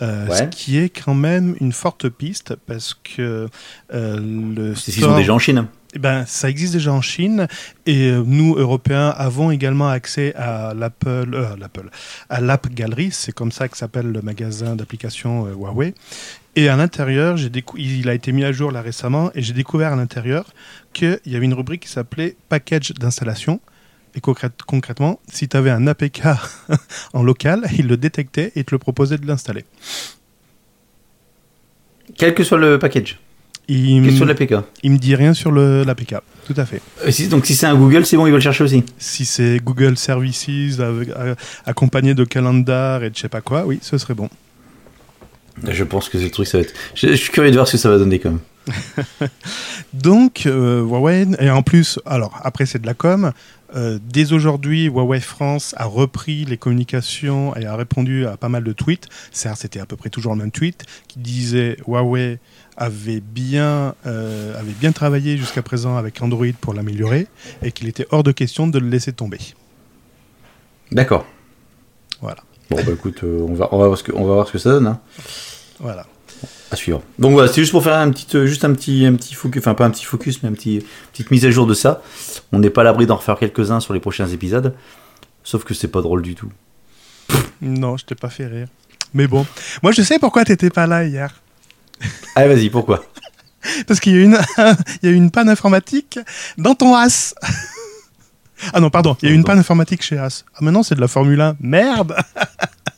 Ouais. 0.00 0.36
ce 0.36 0.42
qui 0.44 0.78
est 0.78 0.90
quand 0.90 1.14
même 1.14 1.56
une 1.60 1.72
forte 1.72 2.08
piste 2.08 2.54
parce 2.66 2.94
que 2.94 3.48
le 3.92 4.74
C'est 4.74 4.90
s'ils 4.90 4.94
store- 5.02 5.12
sont 5.12 5.18
déjà 5.18 5.34
en 5.34 5.38
Chine. 5.38 5.66
Eh 5.96 5.98
ben, 5.98 6.26
ça 6.26 6.50
existe 6.50 6.74
déjà 6.74 6.92
en 6.92 7.00
Chine 7.00 7.48
et 7.86 8.08
euh, 8.10 8.22
nous 8.22 8.54
Européens 8.58 9.14
avons 9.16 9.50
également 9.50 9.88
accès 9.88 10.34
à 10.34 10.74
l'Apple, 10.74 11.30
euh, 11.32 11.56
l'Apple, 11.58 11.88
à 12.28 12.42
l'App 12.42 12.68
Gallery, 12.68 13.08
c'est 13.12 13.32
comme 13.32 13.50
ça 13.50 13.66
que 13.66 13.78
s'appelle 13.78 14.12
le 14.12 14.20
magasin 14.20 14.76
d'applications 14.76 15.46
euh, 15.46 15.54
Huawei. 15.54 15.94
Et 16.54 16.68
à 16.68 16.76
l'intérieur, 16.76 17.38
j'ai 17.38 17.50
il 17.78 18.10
a 18.10 18.12
été 18.14 18.32
mis 18.32 18.44
à 18.44 18.52
jour 18.52 18.72
là 18.72 18.82
récemment 18.82 19.30
et 19.34 19.40
j'ai 19.40 19.54
découvert 19.54 19.94
à 19.94 19.96
l'intérieur 19.96 20.44
qu'il 20.92 21.18
y 21.24 21.34
avait 21.34 21.46
une 21.46 21.54
rubrique 21.54 21.84
qui 21.84 21.88
s'appelait 21.88 22.36
package 22.50 22.92
d'installation. 22.92 23.58
Et 24.14 24.20
concrète- 24.20 24.64
concrètement, 24.66 25.18
si 25.32 25.48
tu 25.48 25.56
avais 25.56 25.70
un 25.70 25.86
APK 25.86 26.24
en 27.14 27.22
local, 27.22 27.66
il 27.78 27.86
le 27.86 27.96
détectait 27.96 28.52
et 28.54 28.64
te 28.64 28.74
le 28.74 28.78
proposait 28.78 29.16
de 29.16 29.26
l'installer. 29.26 29.64
Quel 32.18 32.34
que 32.34 32.44
soit 32.44 32.58
le 32.58 32.78
package. 32.78 33.18
Il, 33.68 34.02
Question 34.04 34.26
de 34.26 34.30
l'APK. 34.30 34.54
il 34.84 34.92
me 34.92 34.96
dit 34.98 35.16
rien 35.16 35.34
sur 35.34 35.50
l'APK, 35.50 36.14
tout 36.46 36.54
à 36.56 36.64
fait. 36.64 36.80
Euh, 37.04 37.10
si- 37.10 37.26
Donc 37.28 37.46
si 37.46 37.54
c'est 37.56 37.66
un 37.66 37.74
Google, 37.74 38.06
c'est 38.06 38.16
bon, 38.16 38.26
il 38.26 38.30
va 38.30 38.36
le 38.36 38.42
chercher 38.42 38.62
aussi. 38.62 38.84
Si 38.98 39.24
c'est 39.24 39.58
Google 39.58 39.96
Services 39.96 40.78
avec- 40.78 41.08
accompagné 41.64 42.14
de 42.14 42.24
calendar 42.24 43.02
et 43.02 43.10
de 43.10 43.16
je 43.16 43.22
sais 43.22 43.28
pas 43.28 43.40
quoi, 43.40 43.64
oui, 43.66 43.78
ce 43.82 43.98
serait 43.98 44.14
bon. 44.14 44.28
Je 45.68 45.82
pense 45.84 46.08
que 46.08 46.18
ce 46.20 46.26
truc, 46.26 46.46
ça 46.46 46.58
va 46.58 46.62
être. 46.62 46.74
Je, 46.94 47.08
je 47.08 47.14
suis 47.14 47.32
curieux 47.32 47.50
de 47.50 47.56
voir 47.56 47.66
ce 47.66 47.72
que 47.72 47.78
ça 47.78 47.88
va 47.90 47.98
donner 47.98 48.18
quand 48.20 48.30
même. 48.30 48.40
Donc, 49.94 50.44
euh, 50.46 50.82
Huawei, 50.82 51.26
et 51.40 51.50
en 51.50 51.62
plus, 51.62 51.98
alors 52.04 52.40
après 52.44 52.66
c'est 52.66 52.80
de 52.80 52.86
la 52.86 52.94
com, 52.94 53.32
euh, 53.76 53.98
dès 54.02 54.32
aujourd'hui, 54.32 54.86
Huawei 54.86 55.20
France 55.20 55.74
a 55.76 55.84
repris 55.84 56.44
les 56.44 56.56
communications 56.56 57.54
et 57.56 57.66
a 57.66 57.76
répondu 57.76 58.26
à 58.26 58.36
pas 58.36 58.48
mal 58.48 58.64
de 58.64 58.72
tweets. 58.72 59.08
Certes, 59.32 59.58
c'était 59.60 59.80
à 59.80 59.86
peu 59.86 59.96
près 59.96 60.10
toujours 60.10 60.32
le 60.32 60.38
même 60.38 60.50
tweet 60.50 60.84
qui 61.08 61.18
disait 61.18 61.76
Huawei 61.86 62.38
avait 62.76 63.20
bien, 63.20 63.94
euh, 64.06 64.58
avait 64.58 64.72
bien 64.72 64.92
travaillé 64.92 65.36
jusqu'à 65.36 65.62
présent 65.62 65.96
avec 65.96 66.20
Android 66.22 66.46
pour 66.60 66.74
l'améliorer 66.74 67.26
et 67.62 67.72
qu'il 67.72 67.88
était 67.88 68.06
hors 68.10 68.22
de 68.22 68.32
question 68.32 68.66
de 68.66 68.78
le 68.78 68.88
laisser 68.88 69.12
tomber. 69.12 69.38
D'accord. 70.92 71.26
Voilà. 72.20 72.42
Bon, 72.70 72.76
bah 72.76 72.92
écoute, 72.92 73.22
euh, 73.24 73.46
on, 73.48 73.54
va, 73.54 73.68
on, 73.72 73.78
va 73.78 73.86
voir 73.86 73.98
ce 73.98 74.02
que, 74.02 74.12
on 74.12 74.24
va 74.24 74.34
voir 74.34 74.46
ce 74.48 74.52
que 74.52 74.58
ça 74.58 74.70
donne. 74.70 74.86
hein. 74.86 75.00
Voilà. 75.78 76.06
À 76.70 76.76
suivre. 76.76 77.02
Donc 77.18 77.32
voilà, 77.32 77.48
c'est 77.48 77.60
juste 77.60 77.70
pour 77.70 77.84
faire 77.84 77.96
un 77.96 78.10
petit, 78.10 78.36
euh, 78.36 78.46
juste 78.46 78.64
un 78.64 78.72
petit, 78.72 79.06
un 79.06 79.14
petit 79.14 79.34
focus, 79.34 79.62
enfin 79.62 79.74
pas 79.74 79.86
un 79.86 79.90
petit 79.90 80.04
focus, 80.04 80.42
mais 80.42 80.48
un 80.48 80.52
petit, 80.52 80.84
petite 81.12 81.30
mise 81.30 81.44
à 81.44 81.50
jour 81.50 81.66
de 81.66 81.74
ça. 81.74 82.02
On 82.52 82.58
n'est 82.58 82.70
pas 82.70 82.80
à 82.80 82.84
l'abri 82.84 83.06
d'en 83.06 83.16
refaire 83.16 83.38
quelques-uns 83.38 83.80
sur 83.80 83.94
les 83.94 84.00
prochains 84.00 84.28
épisodes. 84.28 84.74
Sauf 85.44 85.64
que 85.64 85.74
c'est 85.74 85.88
pas 85.88 86.02
drôle 86.02 86.22
du 86.22 86.34
tout. 86.34 86.50
Non, 87.62 87.96
je 87.96 88.04
t'ai 88.04 88.14
pas 88.14 88.30
fait 88.30 88.46
rire. 88.46 88.68
Mais 89.14 89.26
bon, 89.26 89.46
moi 89.82 89.92
je 89.92 90.02
sais 90.02 90.18
pourquoi 90.18 90.44
t'étais 90.44 90.70
pas 90.70 90.86
là 90.86 91.04
hier. 91.04 91.40
Allez, 92.34 92.54
vas-y, 92.54 92.68
pourquoi? 92.68 93.04
Parce 93.86 94.00
qu'il 94.00 94.14
y 94.14 94.18
a 94.18 94.22
une, 94.22 94.38
il 95.02 95.08
y 95.08 95.12
a 95.12 95.12
eu 95.12 95.14
une 95.14 95.30
panne 95.30 95.48
informatique 95.48 96.18
dans 96.58 96.74
ton 96.74 96.94
As. 96.94 97.34
Ah 98.72 98.80
non, 98.80 98.90
pardon, 98.90 99.16
il 99.22 99.28
y 99.28 99.30
a 99.30 99.34
eu 99.34 99.36
une 99.36 99.44
panne 99.44 99.58
informatique 99.58 100.02
chez 100.02 100.18
As. 100.18 100.44
Ah, 100.54 100.58
maintenant 100.62 100.82
c'est 100.82 100.94
de 100.94 101.00
la 101.00 101.08
Formule 101.08 101.40
1. 101.40 101.56
Merde 101.60 102.16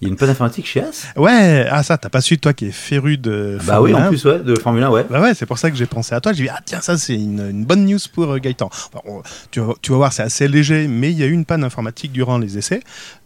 Il 0.00 0.06
y 0.06 0.10
a 0.10 0.12
une 0.12 0.16
panne 0.16 0.30
informatique 0.30 0.66
chez 0.66 0.80
As 0.80 1.08
Ouais, 1.14 1.66
ah 1.70 1.82
ça, 1.82 1.98
t'as 1.98 2.08
pas 2.08 2.22
su, 2.22 2.38
toi 2.38 2.54
qui 2.54 2.64
es 2.66 2.70
féru 2.70 3.18
de 3.18 3.58
Bah 3.66 3.74
Formule 3.74 3.94
oui, 3.94 4.00
en 4.00 4.04
1. 4.04 4.08
plus, 4.08 4.24
ouais, 4.24 4.38
de 4.38 4.54
Formule 4.58 4.82
1, 4.82 4.90
ouais. 4.90 5.04
Bah 5.10 5.20
ouais, 5.20 5.34
c'est 5.34 5.44
pour 5.44 5.58
ça 5.58 5.70
que 5.70 5.76
j'ai 5.76 5.84
pensé 5.84 6.14
à 6.14 6.20
toi. 6.22 6.32
J'ai 6.32 6.44
dit, 6.44 6.48
ah 6.48 6.60
tiens, 6.64 6.80
ça 6.80 6.96
c'est 6.96 7.14
une, 7.16 7.50
une 7.50 7.64
bonne 7.66 7.84
news 7.84 7.98
pour 8.14 8.30
euh, 8.32 8.38
Gaëtan. 8.38 8.66
Enfin, 8.72 9.00
on- 9.04 9.22
tu, 9.50 9.60
vas, 9.60 9.74
tu 9.82 9.90
vas 9.90 9.98
voir, 9.98 10.12
c'est 10.14 10.22
assez 10.22 10.48
léger, 10.48 10.88
mais 10.88 11.10
il 11.10 11.18
y 11.18 11.22
a 11.22 11.26
eu 11.26 11.32
une 11.32 11.44
panne 11.44 11.64
informatique 11.64 12.12
durant 12.12 12.38
les 12.38 12.56
essais 12.56 12.80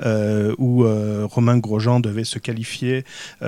euh, 0.05 0.53
où 0.59 0.83
euh, 0.85 1.27
Romain 1.31 1.59
Grosjean 1.59 2.01
devait 2.01 2.25
se 2.25 2.41
qualifier, 2.41 3.05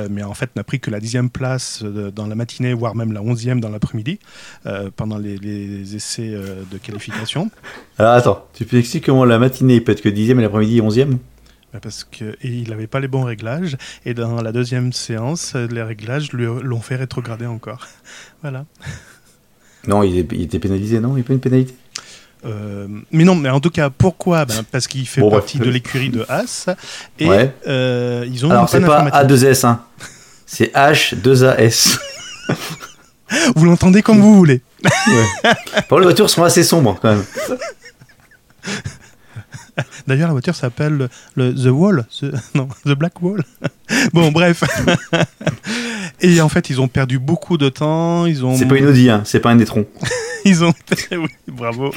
mais 0.09 0.23
en 0.23 0.35
fait 0.35 0.55
n'a 0.55 0.63
pris 0.63 0.79
que 0.79 0.91
la 0.93 1.01
dixième 1.01 1.29
place 1.31 1.83
dans 1.83 2.29
la 2.29 2.37
matinée, 2.37 2.75
voire 2.75 2.95
même 2.95 3.13
la 3.13 3.23
onzième 3.23 3.61
dans 3.61 3.71
l'après-midi, 3.71 4.21
pendant 4.95 5.19
les, 5.19 5.37
les 5.37 5.97
essais 5.97 6.31
de 6.31 6.79
qualification. 6.79 7.51
Alors 7.99 8.13
attends, 8.13 8.47
tu 8.55 8.65
peux 8.65 8.77
expliquer 8.77 9.07
comment 9.07 9.25
la 9.25 9.39
matinée 9.41 9.81
peut 9.81 9.91
être 9.93 10.03
que 10.03 10.09
10ème 10.09 10.39
et 10.39 10.43
l'après-midi 10.43 10.81
11ème 10.81 11.11
Bah, 11.13 11.17
Parce 11.83 12.05
que 12.05 12.25
et 12.43 12.49
il 12.49 12.71
n'avait 12.71 12.87
pas 12.87 13.01
les 13.01 13.09
bons 13.09 13.25
réglages, 13.25 13.77
et 14.05 14.15
dans 14.15 14.41
la 14.43 14.53
deuxième 14.53 14.93
séance, 14.93 15.55
les 15.55 15.83
réglages 15.83 16.33
l'ont 16.33 16.81
fait 16.81 16.97
rétrograder 16.97 17.47
encore. 17.47 17.87
voilà. 18.43 18.65
Non, 19.87 20.03
il, 20.03 20.19
est- 20.19 20.33
il 20.33 20.43
était 20.43 20.59
pénalisé, 20.59 20.99
non? 21.01 21.11
Il 21.13 21.17
n'y 21.17 21.21
a 21.21 21.25
pas 21.25 21.33
une 21.33 21.41
pénalité? 21.41 21.75
Euh, 22.45 22.87
mais 23.11 23.25
non, 23.25 23.35
mais 23.35 23.49
en 23.51 23.61
tout 23.61 23.71
cas, 23.71 23.91
pourquoi? 23.91 24.45
Ben, 24.45 24.63
Parce 24.71 24.87
qu'il 24.87 25.07
fait 25.07 25.21
Bon, 25.21 25.29
bref. 25.31 25.41
partie 25.41 25.59
de 25.59 25.69
l'écurie 25.71 26.11
de 26.11 26.25
As. 26.29 26.69
Et 27.19 27.29
Ouais. 27.29 27.53
euh, 27.67 28.25
ils 28.31 28.45
ont 28.47 28.51
Alors 28.51 28.69
c'est 28.69 28.81
pas 28.81 29.01
informatique. 29.03 29.31
A2S, 29.31 29.67
hein. 29.67 29.83
C'est 30.45 30.73
H2AS. 30.75 31.99
Vous 33.57 33.65
l'entendez 33.65 34.03
comme 34.03 34.21
vous 34.21 34.37
voulez. 34.37 34.61
Bon, 35.91 35.99
les 35.99 36.05
voitures 36.05 36.31
sont 36.31 36.45
assez 36.45 36.63
sombres 36.63 36.97
quand 37.03 37.09
même. 37.17 37.25
D'ailleurs, 40.07 40.29
la 40.29 40.33
voiture 40.33 40.55
s'appelle 40.55 41.09
le 41.35 41.55
The 41.55 41.67
Wall. 41.71 42.07
The- 42.21 42.33
non, 42.55 42.69
The 42.85 42.93
Black 42.93 43.21
Wall. 43.23 43.43
bon, 44.13 44.31
bref. 44.33 44.63
et 46.21 46.41
en 46.41 46.49
fait, 46.49 46.71
ils 46.71 46.81
ont 46.81 46.89
perdu 46.89 47.19
beaucoup 47.19 47.59
de 47.59 47.69
temps. 47.69 48.27
Ils 48.27 48.45
ont. 48.45 48.57
C'est 48.57 48.67
pas 48.67 48.77
une 48.77 48.87
Audi, 48.87 49.11
hein. 49.11 49.23
C'est 49.25 49.41
pas 49.41 49.51
un 49.51 49.57
Netron. 49.57 49.87
Ils 50.45 50.63
ont. 50.63 50.73
oui, 51.11 51.29
bravo. 51.49 51.93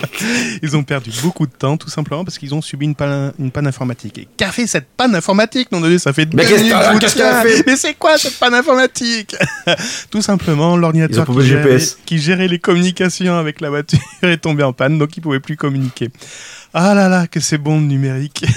Ils 0.63 0.75
ont 0.75 0.83
perdu 0.83 1.11
beaucoup 1.21 1.45
de 1.45 1.51
temps, 1.51 1.77
tout 1.77 1.89
simplement 1.89 2.25
parce 2.25 2.37
qu'ils 2.39 2.55
ont 2.55 2.61
subi 2.61 2.85
une 2.85 2.95
panne, 2.95 3.31
une 3.37 3.51
panne 3.51 3.67
informatique. 3.67 4.17
Et 4.17 4.27
qu'a 4.37 4.51
fait 4.51 4.65
cette 4.65 4.87
panne 4.97 5.13
informatique 5.13 5.71
Non, 5.71 5.81
ça 5.99 6.13
fait. 6.13 6.27
Mais 6.33 6.45
deux 6.45 6.49
qu'est-ce 6.99 7.15
qu'elle 7.15 7.25
a 7.25 7.43
fait 7.43 7.63
Mais 7.67 7.75
c'est 7.75 7.93
quoi 7.93 8.17
cette 8.17 8.39
panne 8.39 8.55
informatique? 8.55 9.35
Tout 10.09 10.21
simplement, 10.23 10.75
l'ordinateur 10.77 11.27
qui, 11.27 11.41
gérait- 11.41 11.63
GPS. 11.63 11.97
qui 12.05 12.17
gérait 12.17 12.47
les 12.47 12.59
communications 12.59 13.37
avec 13.37 13.61
la 13.61 13.69
voiture 13.69 13.99
est 14.23 14.37
tombé 14.37 14.63
en 14.63 14.73
panne, 14.73 14.97
donc 14.97 15.15
ils 15.15 15.21
pouvaient 15.21 15.39
plus 15.39 15.55
communiquer. 15.55 16.09
Ah 16.73 16.93
là 16.93 17.09
là, 17.09 17.27
que 17.27 17.39
c'est 17.39 17.57
bon 17.57 17.79
le 17.79 17.85
numérique. 17.85 18.45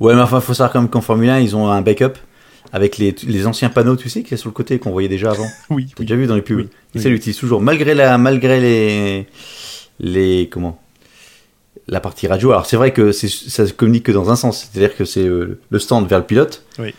Ouais, 0.00 0.14
mais 0.14 0.20
enfin, 0.22 0.40
faut 0.40 0.54
savoir 0.54 0.72
quand 0.72 0.80
même 0.80 0.90
qu'en 0.90 1.00
Formule 1.00 1.30
1, 1.30 1.38
ils 1.38 1.54
ont 1.54 1.68
un 1.70 1.80
backup 1.80 2.14
avec 2.72 2.98
les, 2.98 3.14
les 3.28 3.46
anciens 3.46 3.68
panneaux, 3.68 3.94
tu 3.94 4.08
sais, 4.08 4.22
qu'il 4.22 4.32
y 4.32 4.34
a 4.34 4.36
sur 4.36 4.48
le 4.48 4.52
côté 4.52 4.80
qu'on 4.80 4.90
voyait 4.90 5.08
déjà 5.08 5.30
avant. 5.30 5.46
oui. 5.70 5.92
T'as 5.94 6.02
déjà 6.02 6.16
vu 6.16 6.26
dans 6.26 6.34
les 6.34 6.42
pubs 6.42 6.58
Oui, 6.58 6.64
Et 6.64 6.98
oui. 6.98 7.02
ça 7.02 7.08
l'utilise 7.08 7.36
toujours, 7.38 7.60
malgré 7.62 7.94
la, 7.94 8.18
malgré 8.18 8.60
les, 8.60 9.28
les, 10.00 10.48
comment, 10.50 10.80
la 11.86 12.00
partie 12.00 12.26
radio. 12.26 12.50
Alors 12.50 12.66
c'est 12.66 12.76
vrai 12.76 12.92
que 12.92 13.12
ça 13.12 13.66
se 13.68 13.72
communique 13.72 14.02
que 14.02 14.12
dans 14.12 14.30
un 14.30 14.36
sens, 14.36 14.68
c'est-à-dire 14.72 14.96
que 14.96 15.04
c'est 15.04 15.24
euh, 15.24 15.60
le 15.70 15.78
stand 15.78 16.08
vers 16.08 16.18
le 16.18 16.26
pilote. 16.26 16.64
Oui. 16.80 16.92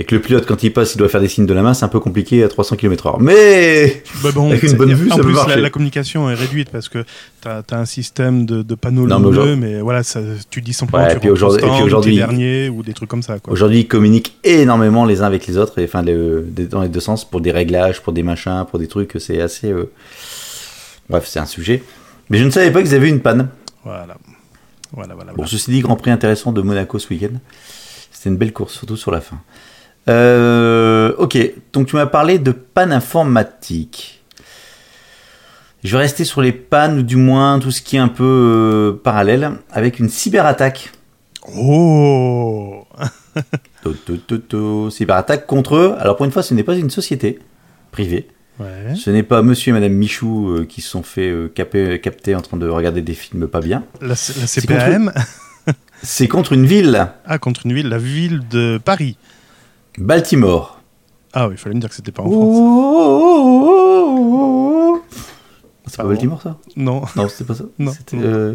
Et 0.00 0.04
que 0.04 0.14
le 0.14 0.20
pilote, 0.20 0.46
quand 0.46 0.62
il 0.62 0.72
passe, 0.72 0.94
il 0.94 0.98
doit 0.98 1.08
faire 1.08 1.20
des 1.20 1.26
signes 1.26 1.46
de 1.46 1.52
la 1.54 1.60
main, 1.62 1.74
c'est 1.74 1.84
un 1.84 1.88
peu 1.88 1.98
compliqué 1.98 2.44
à 2.44 2.48
300 2.48 2.76
km/h. 2.76 3.16
Mais 3.20 4.04
Bah 4.22 4.30
bon, 4.32 4.48
Avec 4.50 4.62
une 4.62 4.74
bonne 4.74 4.94
vue, 4.94 5.10
en 5.10 5.16
ça 5.16 5.22
peut 5.22 5.32
plus, 5.32 5.56
la, 5.60 5.70
communication 5.70 6.30
est 6.30 6.34
réduite 6.34 6.70
parce 6.70 6.88
que 6.88 7.04
tu 7.42 7.48
as, 7.48 7.64
un 7.72 7.84
système 7.84 8.46
de, 8.46 8.62
de 8.62 8.74
panneaux 8.76 9.06
lumineux, 9.06 9.56
mais 9.56 9.80
voilà, 9.80 10.04
ça, 10.04 10.20
tu 10.50 10.60
dis 10.62 10.72
simplement 10.72 11.02
Ouais, 11.02 11.10
tu 11.10 11.16
et 11.16 11.20
puis 11.20 11.30
aujourd'hui- 11.30 11.58
et 11.58 11.66
puis 11.66 11.74
stand, 11.74 11.86
aujourd'hui- 11.86 12.12
t'es 12.14 12.18
dernier 12.18 12.68
ou 12.68 12.84
des 12.84 12.92
trucs 12.94 13.08
comme 13.08 13.22
ça. 13.24 13.38
Aujourd'hui, 13.48 13.80
ils 13.80 13.88
communiquent 13.88 14.36
énormément 14.44 15.04
les 15.04 15.20
uns 15.22 15.26
avec 15.26 15.48
les 15.48 15.56
autres, 15.58 15.80
et 15.80 15.84
enfin 15.86 16.02
le- 16.02 16.46
dans 16.70 16.82
les 16.82 16.88
deux 16.88 17.00
sens, 17.00 17.28
pour 17.28 17.40
des 17.40 17.50
réglages, 17.50 18.00
pour 18.00 18.12
des 18.12 18.22
machins, 18.22 18.64
pour 18.70 18.78
des 18.78 18.86
trucs. 18.86 19.16
C'est 19.18 19.40
assez. 19.40 19.72
euh, 19.72 19.90
Bref, 21.10 21.24
c'est 21.26 21.40
un 21.40 21.46
sujet. 21.46 21.82
Mais 22.30 22.38
je 22.38 22.44
ne 22.44 22.50
savais 22.50 22.70
pas 22.70 22.82
qu'ils 22.82 22.94
avaient 22.94 23.08
une 23.08 23.20
panne. 23.20 23.48
Voilà. 23.84 24.16
Voilà, 24.92 25.14
voilà. 25.14 25.32
Bon, 25.32 25.36
voilà. 25.38 25.50
ceci 25.50 25.70
dit, 25.70 25.80
Grand 25.80 25.96
Prix 25.96 26.10
intéressant 26.10 26.52
de 26.52 26.60
Monaco 26.62 26.98
ce 26.98 27.08
week-end. 27.08 27.36
C'était 28.12 28.30
une 28.30 28.36
belle 28.36 28.52
course, 28.52 28.74
surtout 28.74 28.96
sur 28.96 29.10
la 29.10 29.20
fin. 29.20 29.40
Euh, 30.08 31.12
ok, 31.18 31.38
donc 31.72 31.88
tu 31.88 31.96
m'as 31.96 32.06
parlé 32.06 32.38
de 32.38 32.50
panne 32.52 32.92
informatique. 32.92 34.22
Je 35.84 35.92
vais 35.96 36.02
rester 36.02 36.24
sur 36.24 36.40
les 36.40 36.52
pannes, 36.52 36.98
ou 36.98 37.02
du 37.02 37.16
moins 37.16 37.58
tout 37.60 37.70
ce 37.70 37.82
qui 37.82 37.96
est 37.96 38.00
un 38.00 38.08
peu 38.08 38.24
euh, 38.24 39.00
parallèle, 39.02 39.52
avec 39.70 39.98
une 39.98 40.08
cyberattaque. 40.08 40.90
Oh 41.56 42.84
To, 43.84 43.92
to, 43.92 44.16
to, 44.16 44.38
to. 44.38 44.90
Cyberattaque 44.90 45.46
contre 45.46 45.76
eux. 45.76 45.94
Alors 46.00 46.16
pour 46.16 46.26
une 46.26 46.32
fois, 46.32 46.42
ce 46.42 46.52
n'est 46.54 46.64
pas 46.64 46.74
une 46.74 46.90
société 46.90 47.38
privée. 47.92 48.26
Ouais. 48.58 48.96
Ce 48.96 49.08
n'est 49.10 49.22
pas 49.22 49.40
monsieur 49.42 49.70
et 49.70 49.72
madame 49.72 49.92
Michou 49.92 50.48
euh, 50.50 50.64
qui 50.64 50.80
se 50.80 50.88
sont 50.90 51.04
fait 51.04 51.30
euh, 51.30 51.46
caper- 51.54 52.00
capter 52.00 52.34
en 52.34 52.40
train 52.40 52.56
de 52.56 52.68
regarder 52.68 53.02
des 53.02 53.14
films 53.14 53.46
pas 53.46 53.60
bien. 53.60 53.84
La, 54.00 54.08
la 54.08 54.14
CPAM 54.16 55.12
C'est 56.02 56.26
contre 56.26 56.54
une 56.54 56.66
ville, 56.66 57.06
Ah, 57.24 57.38
contre 57.38 57.66
une 57.66 57.72
ville, 57.72 57.88
la 57.88 57.98
ville 57.98 58.40
de 58.50 58.80
Paris. 58.84 59.16
Baltimore. 60.00 60.80
Ah 61.32 61.48
oui, 61.48 61.54
il 61.54 61.58
fallait 61.58 61.74
me 61.74 61.80
dire 61.80 61.90
que 61.90 61.94
c'était 61.96 62.12
pas 62.12 62.22
en 62.22 62.26
Oh. 62.30 62.32
France. 65.02 65.22
C'est 65.86 65.96
pas 65.96 66.04
Baltimore 66.04 66.40
ça? 66.42 66.56
Non. 66.76 67.02
Non, 67.16 67.28
c'était 67.28 67.44
pas 67.44 67.54
ça. 67.54 67.64
Non. 67.78 67.92
C'était. 67.92 68.18
Euh... 68.20 68.54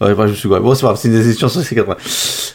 Ouais, 0.00 0.14
je 0.28 0.32
suis 0.32 0.48
quoi. 0.48 0.60
Bon, 0.60 0.74
c'est 0.74 0.80
pas 0.82 0.88
grave, 0.88 0.98
c'est 1.00 1.08
des 1.10 1.34
chansons, 1.36 1.60
c'est 1.62 1.74
80. 1.74 1.96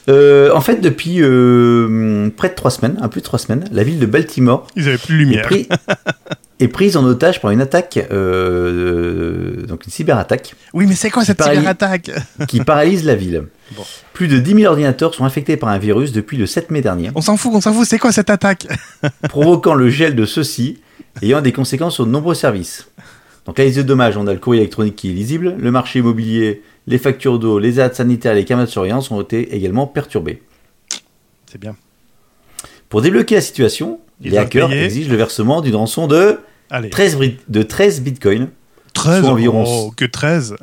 Euh, 0.10 0.52
en 0.54 0.62
fait, 0.62 0.78
depuis 0.82 1.18
euh, 1.22 2.30
près 2.36 2.50
de 2.50 2.56
trois 2.56 2.72
semaines, 2.72 2.98
un 3.02 3.08
peu 3.08 3.20
de 3.20 3.26
trois 3.26 3.38
semaines, 3.40 3.66
la 3.72 3.84
ville 3.84 4.00
de 4.00 4.06
Baltimore 4.08 4.66
Ils 4.76 4.88
avaient 4.88 4.98
plus 4.98 5.14
de 5.14 5.20
lumière. 5.20 5.46
pris- 5.46 5.68
est 6.60 6.68
prise 6.68 6.96
en 6.96 7.04
otage 7.04 7.42
par 7.42 7.52
une 7.52 7.62
attaque, 7.62 8.00
euh, 8.12 9.66
donc 9.66 9.86
une 9.86 9.92
cyberattaque, 9.92 10.56
Oui, 10.74 10.86
mais 10.88 10.96
c'est 10.96 11.10
quoi 11.10 11.26
cette 11.26 11.44
cyberattaque 11.44 12.12
qui 12.48 12.62
paralyse 12.62 13.04
la 13.04 13.16
ville. 13.16 13.44
Bon. 13.76 13.84
Plus 14.14 14.28
de 14.28 14.38
10 14.38 14.56
000 14.62 14.72
ordinateurs 14.72 15.14
sont 15.14 15.26
infectés 15.26 15.58
par 15.58 15.70
un 15.70 15.78
virus 15.78 16.12
depuis 16.12 16.38
le 16.38 16.46
7 16.46 16.72
mai 16.72 16.82
dernier, 16.82 17.12
On 17.16 17.22
s'en 17.22 17.36
fout, 17.36 17.52
on 17.54 17.62
s'en 17.62 17.74
fout, 17.74 17.86
c'est 17.86 18.00
quoi 18.00 18.12
cette 18.12 18.30
attaque 18.30 18.68
provoquant 19.30 19.74
le 19.74 19.90
gel 19.90 20.16
de 20.16 20.26
ceux-ci, 20.26 20.80
ayant 21.22 21.42
des 21.42 21.52
conséquences 21.52 21.96
sur 21.96 22.06
de 22.06 22.12
nombreux 22.12 22.36
services. 22.36 22.88
Donc 23.46 23.60
la 23.60 23.66
liste 23.66 23.78
de 23.78 23.84
dommages, 23.84 24.18
on 24.18 24.26
a 24.28 24.34
le 24.34 24.40
courrier 24.40 24.62
électronique 24.62 24.96
qui 24.96 25.10
est 25.10 25.14
lisible, 25.14 25.56
le 25.60 25.72
marché 25.72 26.00
immobilier, 26.00 26.64
les 26.88 26.98
factures 26.98 27.38
d'eau, 27.38 27.60
les 27.60 27.80
aides 27.80 27.96
sanitaires 27.96 28.32
et 28.32 28.36
les 28.36 28.46
caméras 28.46 28.66
de 28.66 28.72
surveillance 28.72 29.12
ont 29.12 29.22
été 29.22 29.56
également 29.56 29.88
perturbés. 29.88 30.42
C'est 31.46 31.60
bien. 31.60 31.76
Pour 32.90 33.02
débloquer 33.02 33.36
la 33.36 33.42
situation, 33.42 34.00
Ils 34.22 34.32
les 34.32 34.38
hackers 34.38 34.70
payer. 34.70 34.84
exigent 34.86 35.10
le 35.10 35.18
versement 35.18 35.62
d'une 35.62 35.76
rançon 35.76 36.08
de 36.08 36.40
Allez. 36.70 36.90
13, 36.90 37.18
bri- 37.18 37.38
de 37.48 37.62
13 37.64 38.02
bitcoins. 38.02 38.50
13 38.94 39.22
soit 39.22 39.30
environ- 39.32 39.66
oh, 39.68 39.92
que 39.96 40.06
13 40.06 40.56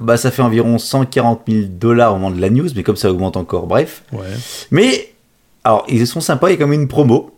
Bah, 0.00 0.16
ça 0.16 0.30
fait 0.32 0.42
environ 0.42 0.78
140 0.78 1.42
000 1.48 1.66
dollars 1.70 2.12
au 2.14 2.18
moment 2.18 2.34
de 2.34 2.40
la 2.40 2.50
news, 2.50 2.68
mais 2.74 2.82
comme 2.82 2.96
ça 2.96 3.10
augmente 3.10 3.36
encore, 3.36 3.66
bref. 3.68 4.02
Ouais. 4.12 4.26
Mais, 4.72 5.12
alors, 5.62 5.86
ils 5.88 6.04
sont 6.06 6.20
sympas, 6.20 6.48
il 6.48 6.52
y 6.52 6.54
a 6.54 6.58
quand 6.58 6.66
même 6.66 6.80
une 6.80 6.88
promo. 6.88 7.30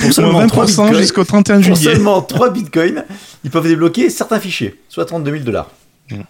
Pour 0.00 0.12
seulement 0.12 0.32
Moins 0.32 0.46
3 0.46 0.66
20% 0.66 0.68
bitcoins, 0.68 0.94
jusqu'au 1.00 1.24
31 1.24 1.60
pour 1.60 1.74
juillet. 1.74 1.92
seulement 1.94 2.22
3 2.22 2.50
bitcoins, 2.50 3.04
ils 3.44 3.50
peuvent 3.50 3.66
débloquer 3.66 4.08
certains 4.08 4.38
fichiers, 4.40 4.80
soit 4.88 5.04
32 5.04 5.32
000 5.32 5.44
dollars. 5.44 5.70
Mm. 6.10 6.20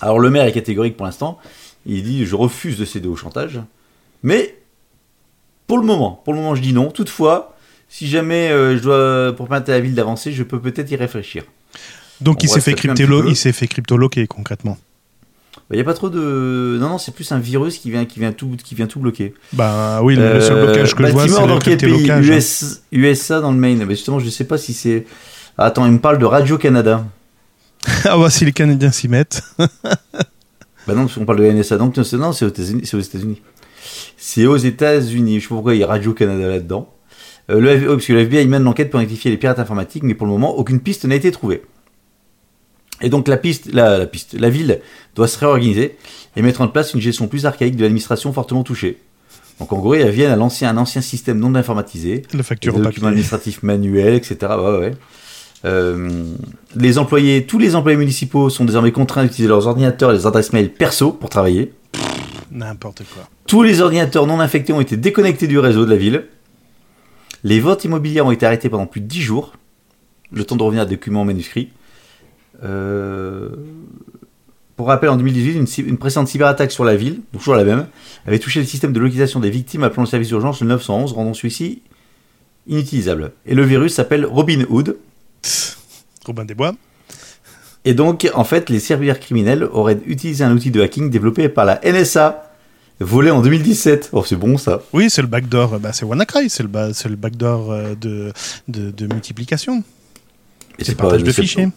Alors, 0.00 0.18
le 0.20 0.30
maire 0.30 0.44
est 0.46 0.52
catégorique 0.52 0.96
pour 0.96 1.06
l'instant. 1.06 1.38
Il 1.86 2.02
dit 2.04 2.24
Je 2.26 2.34
refuse 2.36 2.78
de 2.78 2.84
céder 2.84 3.08
au 3.08 3.16
chantage. 3.16 3.60
Mais, 4.22 4.54
pour 5.70 5.78
le 5.78 5.86
moment, 5.86 6.20
pour 6.24 6.32
le 6.34 6.40
moment, 6.40 6.56
je 6.56 6.62
dis 6.62 6.72
non. 6.72 6.90
Toutefois, 6.90 7.54
si 7.88 8.08
jamais 8.08 8.50
euh, 8.50 8.76
je 8.76 8.82
dois, 8.82 9.36
pour 9.36 9.46
permettre 9.46 9.70
à 9.70 9.74
la 9.74 9.80
ville 9.80 9.94
d'avancer, 9.94 10.32
je 10.32 10.42
peux 10.42 10.58
peut-être 10.58 10.90
y 10.90 10.96
réfléchir. 10.96 11.44
Donc 12.20 12.38
On 12.40 12.44
il 12.44 12.48
s'est 12.48 12.60
fait 12.60 12.72
cryptolo- 12.74 13.24
il 13.28 13.36
s'est 13.36 13.52
fait 13.52 13.68
cryptoloquer 13.68 14.26
concrètement. 14.26 14.76
Il 15.70 15.76
n'y 15.76 15.80
a 15.82 15.84
pas 15.84 15.94
trop 15.94 16.10
de. 16.10 16.76
Non, 16.80 16.88
non, 16.88 16.98
c'est 16.98 17.14
plus 17.14 17.30
un 17.30 17.38
virus 17.38 17.78
qui 17.78 17.88
vient, 17.92 18.04
qui 18.04 18.18
vient, 18.18 18.32
tout, 18.32 18.56
qui 18.64 18.74
vient 18.74 18.88
tout 18.88 18.98
bloquer. 18.98 19.32
Bah 19.52 20.00
oui, 20.02 20.16
le 20.16 20.40
seul 20.40 20.58
Euh, 20.58 20.64
blocage 20.66 20.94
que 20.96 21.06
je 21.06 21.12
vois, 21.12 21.20
Baltimore, 21.26 21.46
c'est 21.46 21.54
le 21.54 21.60
cryptolocage. 21.60 22.30
hein. 22.30 22.36
US, 22.36 22.82
USA 22.90 23.40
dans 23.40 23.52
le 23.52 23.58
Maine. 23.58 23.84
Mais 23.86 23.94
justement, 23.94 24.18
je 24.18 24.28
sais 24.28 24.42
pas 24.44 24.58
si 24.58 24.72
c'est. 24.74 25.06
Ah, 25.56 25.66
Attends, 25.66 25.86
il 25.86 25.92
me 25.92 25.98
parle 26.00 26.18
de 26.18 26.24
Radio-Canada. 26.24 27.04
ah 28.04 28.18
bah 28.18 28.28
si 28.30 28.44
les 28.44 28.52
Canadiens 28.52 28.90
s'y 28.90 29.06
mettent. 29.06 29.42
Bah 29.58 30.94
non, 30.94 31.02
parce 31.02 31.14
qu'on 31.14 31.24
parle 31.24 31.38
de 31.38 31.44
NSA. 31.52 31.76
Donc, 31.76 31.96
non, 31.96 32.32
c'est 32.32 32.44
aux 32.46 33.00
États-Unis. 33.00 33.40
C'est 34.20 34.46
aux 34.46 34.58
États-Unis. 34.58 35.40
Je 35.40 35.44
sais 35.44 35.48
pas 35.48 35.54
pourquoi 35.56 35.74
il 35.74 35.80
y 35.80 35.82
a 35.82 35.86
Radio-Canada 35.86 36.46
là-dedans. 36.46 36.92
Euh, 37.50 37.58
le 37.58 37.70
FBI 37.70 37.86
parce 37.86 38.06
que 38.06 38.12
le 38.12 38.20
FBI 38.20 38.46
mène 38.46 38.62
l'enquête 38.62 38.90
pour 38.90 39.00
rectifier 39.00 39.30
les 39.30 39.38
pirates 39.38 39.58
informatiques, 39.58 40.02
mais 40.02 40.14
pour 40.14 40.26
le 40.26 40.32
moment, 40.32 40.56
aucune 40.56 40.78
piste 40.78 41.06
n'a 41.06 41.14
été 41.14 41.32
trouvée. 41.32 41.62
Et 43.00 43.08
donc, 43.08 43.28
la 43.28 43.38
piste, 43.38 43.72
la, 43.72 43.96
la 43.96 44.06
piste, 44.06 44.34
la 44.38 44.50
ville 44.50 44.80
doit 45.14 45.26
se 45.26 45.38
réorganiser 45.38 45.96
et 46.36 46.42
mettre 46.42 46.60
en 46.60 46.68
place 46.68 46.92
une 46.92 47.00
gestion 47.00 47.28
plus 47.28 47.46
archaïque 47.46 47.76
de 47.76 47.82
l'administration 47.82 48.30
fortement 48.34 48.62
touchée. 48.62 48.98
Donc, 49.58 49.72
en 49.72 49.78
gros, 49.78 49.94
ils 49.94 50.04
reviennent 50.04 50.30
à 50.30 50.36
l'ancien, 50.36 50.68
un 50.68 50.76
ancien 50.76 51.00
système 51.00 51.38
non 51.38 51.54
informatisé, 51.54 52.22
La 52.34 52.42
facture 52.42 52.74
des 52.74 52.82
documents 52.82 53.08
administratifs 53.08 53.62
manuels, 53.62 54.14
etc. 54.14 54.36
Ouais. 54.58 54.92
Euh, 55.64 56.24
les 56.76 56.98
employés, 56.98 57.46
tous 57.46 57.58
les 57.58 57.74
employés 57.74 57.98
municipaux 57.98 58.50
sont 58.50 58.66
désormais 58.66 58.92
contraints 58.92 59.22
d'utiliser 59.22 59.48
leurs 59.48 59.66
ordinateurs 59.66 60.10
et 60.10 60.14
les 60.14 60.26
adresses 60.26 60.52
mail 60.52 60.70
perso 60.70 61.10
pour 61.12 61.30
travailler. 61.30 61.72
N'importe 62.50 63.02
quoi. 63.14 63.28
Tous 63.46 63.62
les 63.62 63.80
ordinateurs 63.80 64.26
non 64.26 64.40
infectés 64.40 64.72
ont 64.72 64.80
été 64.80 64.96
déconnectés 64.96 65.46
du 65.46 65.58
réseau 65.58 65.84
de 65.84 65.90
la 65.90 65.96
ville. 65.96 66.26
Les 67.44 67.60
ventes 67.60 67.84
immobilières 67.84 68.26
ont 68.26 68.30
été 68.32 68.44
arrêtées 68.46 68.68
pendant 68.68 68.86
plus 68.86 69.00
de 69.00 69.06
10 69.06 69.20
jours. 69.22 69.52
Le 70.32 70.44
temps 70.44 70.56
de 70.56 70.62
revenir 70.62 70.82
à 70.82 70.86
des 70.86 70.96
documents 70.96 71.24
manuscrits. 71.24 71.70
Euh, 72.62 73.50
Pour 74.76 74.86
rappel, 74.88 75.08
en 75.10 75.16
2018, 75.16 75.52
une, 75.82 75.88
une 75.88 75.98
précédente 75.98 76.28
cyberattaque 76.28 76.70
sur 76.72 76.84
la 76.84 76.96
ville, 76.96 77.20
donc 77.32 77.42
toujours 77.42 77.54
la 77.54 77.64
même, 77.64 77.86
avait 78.26 78.38
touché 78.38 78.60
le 78.60 78.66
système 78.66 78.92
de 78.92 79.00
localisation 79.00 79.40
des 79.40 79.50
victimes 79.50 79.82
appelant 79.84 80.02
le 80.02 80.08
service 80.08 80.28
d'urgence 80.28 80.60
le 80.60 80.68
911, 80.68 81.12
rendant 81.12 81.34
celui-ci 81.34 81.82
inutilisable. 82.66 83.32
Et 83.46 83.54
le 83.54 83.62
virus 83.64 83.94
s'appelle 83.94 84.24
Robin 84.26 84.64
Hood. 84.68 84.96
Robin 86.26 86.44
des 86.44 86.54
Bois. 86.54 86.74
Et 87.84 87.94
donc, 87.94 88.28
en 88.34 88.44
fait, 88.44 88.68
les 88.70 88.78
cybercriminels 88.80 89.64
auraient 89.64 89.98
utilisé 90.06 90.44
un 90.44 90.52
outil 90.52 90.70
de 90.70 90.80
hacking 90.82 91.08
développé 91.10 91.48
par 91.48 91.64
la 91.64 91.80
NSA, 91.84 92.50
volé 93.00 93.30
en 93.30 93.40
2017. 93.40 94.10
Oh, 94.12 94.22
c'est 94.26 94.36
bon 94.36 94.58
ça. 94.58 94.82
Oui, 94.92 95.08
c'est 95.08 95.22
le 95.22 95.28
backdoor. 95.28 95.78
Bah, 95.80 95.92
c'est 95.92 96.04
WannaCry, 96.04 96.50
c'est 96.50 96.62
le, 96.62 96.68
ba- 96.68 96.92
c'est 96.92 97.08
le 97.08 97.16
backdoor 97.16 97.72
euh, 97.72 97.94
de, 97.98 98.32
de, 98.68 98.90
de 98.90 99.06
multiplication. 99.06 99.82
Et 100.78 100.84
C'est 100.84 100.94
partage 100.94 101.22
de 101.24 101.32
fichiers. 101.32 101.68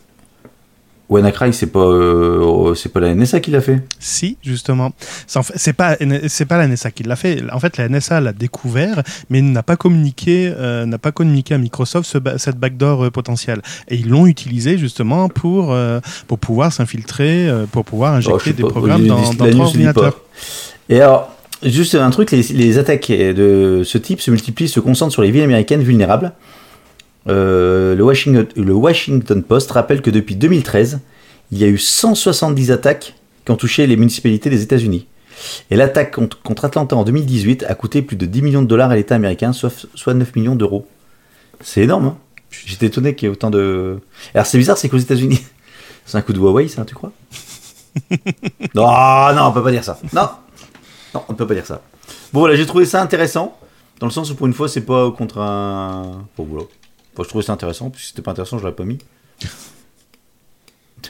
WannaCry, 1.10 1.54
c'est 1.54 1.68
pas, 1.68 1.80
euh, 1.80 2.74
c'est 2.76 2.89
pas 2.89 3.00
la 3.00 3.13
NSA 3.13 3.39
qui 3.39 3.52
l'a 3.52 3.62
fait. 3.62 3.82
Si, 4.00 4.38
justement. 4.42 4.94
C'est 5.28 5.74
pas, 5.74 5.98
c'est 6.28 6.46
pas 6.46 6.58
la 6.58 6.68
NSA 6.68 6.92
qui 6.92 7.04
l'a 7.04 7.16
fait. 7.16 7.44
En 7.52 7.60
fait, 7.60 7.78
la 7.78 7.89
NSA 7.89 8.22
l'a 8.22 8.34
découvert, 8.34 9.04
mais 9.30 9.42
n'a 9.42 9.63
pas 9.63 9.76
communiqué, 9.76 10.52
euh, 10.58 10.86
n'a 10.86 10.98
pas 10.98 11.12
communiqué 11.12 11.54
à 11.54 11.58
Microsoft 11.58 12.10
ce 12.10 12.18
cette 12.38 12.58
backdoor 12.58 13.06
euh, 13.06 13.10
potentielle. 13.12 13.62
Et 13.89 13.96
ils 13.96 14.10
l'ont 14.10 14.28
utilisé 14.28 14.78
justement 14.78 15.30
pour, 15.30 15.74
euh, 15.74 16.00
pour 16.28 16.39
pouvoir 16.39 16.72
s'infiltrer, 16.72 17.48
euh, 17.50 17.66
pour 17.70 17.84
pouvoir 17.86 18.16
Oh, 18.18 18.22
je 18.22 18.30
injecter 18.30 18.54
des 18.54 18.63
pas, 18.63 18.70
programmes 18.70 19.06
dans, 19.06 19.34
dans 19.34 19.46
dit 19.46 19.60
ordinateur. 19.60 20.22
Et 20.89 21.02
alors, 21.02 21.36
juste 21.63 21.96
un 21.96 22.10
truc, 22.10 22.32
les, 22.32 22.42
les 22.42 22.78
attaques 22.78 23.12
de 23.12 23.82
ce 23.84 23.98
type 23.98 24.22
se 24.22 24.32
multiplient, 24.32 24.70
se 24.70 24.80
concentrent 24.80 25.13
sur 25.13 25.22
les 25.22 25.32
villes 25.32 25.44
américaines 25.44 25.84
vulnérables. 25.84 26.34
Euh, 27.27 27.95
le, 27.95 28.03
Washington, 28.03 28.47
le 28.55 28.73
Washington 28.73 29.43
Post 29.43 29.71
rappelle 29.71 30.01
que 30.01 30.09
depuis 30.09 30.36
2013, 30.36 30.99
il 31.51 31.57
y 31.57 31.63
a 31.63 31.67
eu 31.67 31.77
170 31.77 32.71
attaques 32.71 33.15
qui 33.45 33.51
ont 33.51 33.55
touché 33.55 33.88
les 33.88 33.95
municipalités 33.95 34.49
des 34.49 34.62
États-Unis. 34.62 35.07
Et 35.71 35.75
l'attaque 35.75 36.15
contre, 36.15 36.65
Atlanta 36.65 36.95
en 36.95 37.03
2018 37.03 37.65
a 37.67 37.75
coûté 37.75 38.01
plus 38.01 38.15
de 38.15 38.25
10 38.25 38.41
millions 38.41 38.62
de 38.62 38.67
dollars 38.67 38.91
à 38.91 38.95
l'État 38.95 39.15
américain, 39.15 39.53
soit, 39.53 39.88
soit 39.95 40.13
9 40.13 40.36
millions 40.36 40.55
d'euros. 40.55 40.88
C'est 41.62 41.81
énorme, 41.81 42.05
hein 42.05 42.17
J'étais 42.65 42.86
étonné 42.86 43.15
qu'il 43.15 43.27
y 43.27 43.31
ait 43.31 43.33
autant 43.33 43.49
de... 43.49 43.99
Alors 44.36 44.45
c'est 44.45 44.59
bizarre, 44.59 44.77
c'est 44.77 44.88
qu'aux 44.88 44.97
États-Unis, 44.97 45.41
c'est 46.05 46.17
un 46.17 46.21
coup 46.21 46.33
de 46.33 46.39
Huawei, 46.39 46.67
ça, 46.67 46.86
tu 46.86 46.95
crois? 46.95 47.12
Non, 48.75 49.33
non, 49.36 49.47
on 49.47 49.51
peut 49.51 49.63
pas 49.63 49.71
dire 49.71 49.83
ça. 49.83 49.99
Non, 50.13 50.29
non, 51.13 51.23
on 51.27 51.33
ne 51.33 51.38
peut 51.38 51.45
pas 51.45 51.53
dire 51.53 51.65
ça. 51.65 51.81
Bon, 52.31 52.39
voilà, 52.39 52.55
j'ai 52.55 52.65
trouvé 52.65 52.86
ça 52.86 53.01
intéressant, 53.01 53.57
dans 53.99 54.07
le 54.07 54.12
sens 54.12 54.31
où 54.31 54.36
pour 54.36 54.47
une 54.47 54.53
fois, 54.53 54.67
c'est 54.67 54.81
pas 54.81 55.12
contre 55.12 55.39
un... 55.39 56.25
Bon, 56.36 56.47
voilà. 56.49 56.65
Bon, 57.15 57.23
je 57.23 57.30
trouvais 57.30 57.43
ça 57.43 57.54
intéressant, 57.54 57.89
puis 57.89 58.02
si 58.02 58.10
c'était 58.10 58.21
pas 58.21 58.32
intéressant, 58.32 58.58
je 58.58 58.63
l'aurais 58.63 58.76
pas 58.76 58.86
mis. 58.86 58.97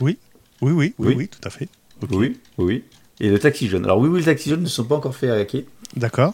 Oui, 0.01 0.17
oui, 0.61 0.71
oui, 0.71 0.71
oui, 0.71 0.93
Oui. 0.99 1.15
oui, 1.17 1.27
tout 1.27 1.39
à 1.47 1.49
fait. 1.49 1.69
Oui, 2.11 2.37
oui. 2.57 2.83
Et 3.19 3.29
le 3.29 3.39
taxi 3.39 3.67
jaune. 3.69 3.85
Alors 3.85 3.99
oui, 3.99 4.09
oui, 4.09 4.19
le 4.19 4.25
taxi 4.25 4.49
jaune 4.49 4.61
ne 4.63 4.67
sont 4.67 4.83
pas 4.85 4.95
encore 4.95 5.15
fait 5.15 5.29
hacker, 5.29 5.61
D'accord, 5.95 6.33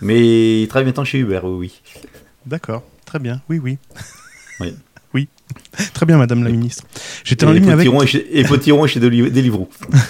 mais 0.00 0.62
ils 0.62 0.68
travaillent 0.68 0.86
maintenant 0.86 1.04
chez 1.04 1.18
Uber, 1.18 1.40
oui, 1.44 1.72
oui. 1.94 2.02
d'accord, 2.44 2.82
très 3.04 3.18
bien. 3.18 3.40
Oui, 3.48 3.58
oui. 3.58 3.78
Oui. 4.60 4.74
Très 5.94 6.06
bien, 6.06 6.16
Madame 6.16 6.42
la 6.44 6.50
Ministre. 6.50 6.84
J'étais 7.24 7.44
en 7.46 7.52
ligne 7.52 7.70
avec. 7.70 7.86
Et 8.32 8.44
Potiron 8.44 8.86
chez 8.86 9.00
Deli- 9.00 9.30
Deliveroo. 9.30 9.68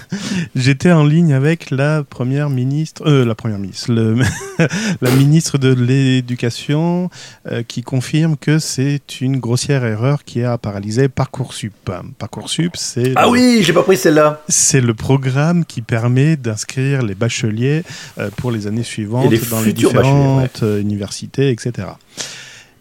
J'étais 0.55 0.93
en 0.93 1.05
ligne 1.05 1.33
avec 1.33 1.71
la 1.71 2.03
première 2.05 2.51
ministre, 2.51 3.03
euh, 3.07 3.25
la 3.25 3.35
première 3.35 3.59
ministre, 3.59 3.93
le- 3.93 4.17
la 5.01 5.11
ministre 5.11 5.59
de 5.59 5.73
l'Éducation, 5.75 7.11
euh, 7.51 7.63
qui 7.67 7.83
confirme 7.83 8.37
que 8.37 8.59
c'est 8.59 9.21
une 9.21 9.39
grossière 9.39 9.85
erreur 9.85 10.25
qui 10.25 10.43
a 10.43 10.57
paralysé 10.59 11.09
Parcoursup. 11.09 11.73
Parcoursup, 12.19 12.77
c'est 12.77 13.13
Ah 13.17 13.25
le- 13.25 13.31
oui, 13.31 13.59
j'ai 13.63 13.73
pas 13.73 13.83
pris 13.83 13.97
celle-là. 13.97 14.43
c'est 14.49 14.81
le 14.81 14.95
programme 14.95 15.65
qui 15.65 15.83
permet 15.83 16.37
d'inscrire 16.37 17.03
les 17.03 17.15
bacheliers 17.15 17.83
euh, 18.19 18.31
pour 18.37 18.51
les 18.53 18.67
années 18.67 18.83
suivantes 18.83 19.31
les 19.31 19.39
dans 19.39 19.61
les 19.61 19.73
différentes 19.73 20.63
euh, 20.63 20.81
universités, 20.81 21.51
etc. 21.51 21.89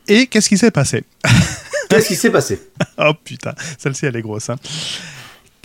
Et 0.07 0.27
qu'est-ce 0.27 0.49
qui 0.49 0.57
s'est 0.57 0.71
passé? 0.71 1.03
Qu'est-ce 1.89 2.07
qui 2.07 2.15
s'est 2.15 2.29
passé 2.31 2.61
Oh 2.97 3.11
putain, 3.23 3.53
celle-ci 3.77 4.05
elle 4.05 4.15
est 4.15 4.21
grosse. 4.21 4.49
Hein. 4.49 4.55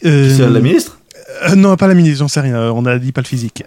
Euh, 0.05 0.35
C'est 0.37 0.49
la 0.49 0.61
ministre 0.61 0.97
euh, 1.45 1.55
non, 1.55 1.77
pas 1.77 1.87
la 1.87 1.95
ministre, 1.95 2.19
j'en 2.19 2.29
sais 2.29 2.41
rien. 2.41 2.57
euh, 2.57 2.73
On 2.75 2.85
a 2.87 2.99
dit 2.99 3.13
pas 3.13 3.21
le 3.21 3.27
physique. 3.27 3.63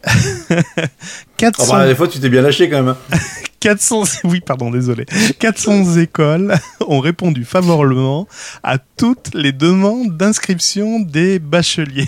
400, 1.38 1.64
Ah 1.74 1.78
bah, 1.78 1.88
des 1.88 1.96
fois, 1.96 2.08
tu 2.10 2.20
t'es 2.20 2.28
bien 2.30 2.42
lâché 2.42 2.70
quand 2.70 2.84
même. 2.84 2.90
hein. 3.12 3.18
400, 3.62 4.04
oui, 4.26 4.42
pardon, 4.42 4.70
désolé. 4.70 5.06
400 5.40 5.96
écoles 5.98 6.54
ont 6.86 7.00
répondu 7.00 7.46
favorablement 7.46 8.28
à 8.64 8.78
toutes 8.78 9.30
les 9.34 9.54
demandes 9.54 10.18
d'inscription 10.18 11.00
des 11.00 11.40
bacheliers. 11.40 12.08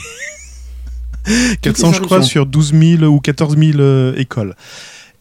400, 1.62 1.94
je 1.94 2.02
crois, 2.02 2.22
sur 2.22 2.46
12 2.46 2.74
000 3.00 3.04
ou 3.04 3.20
14 3.20 3.58
000 3.58 3.80
euh, 3.80 4.14
écoles. 4.18 4.56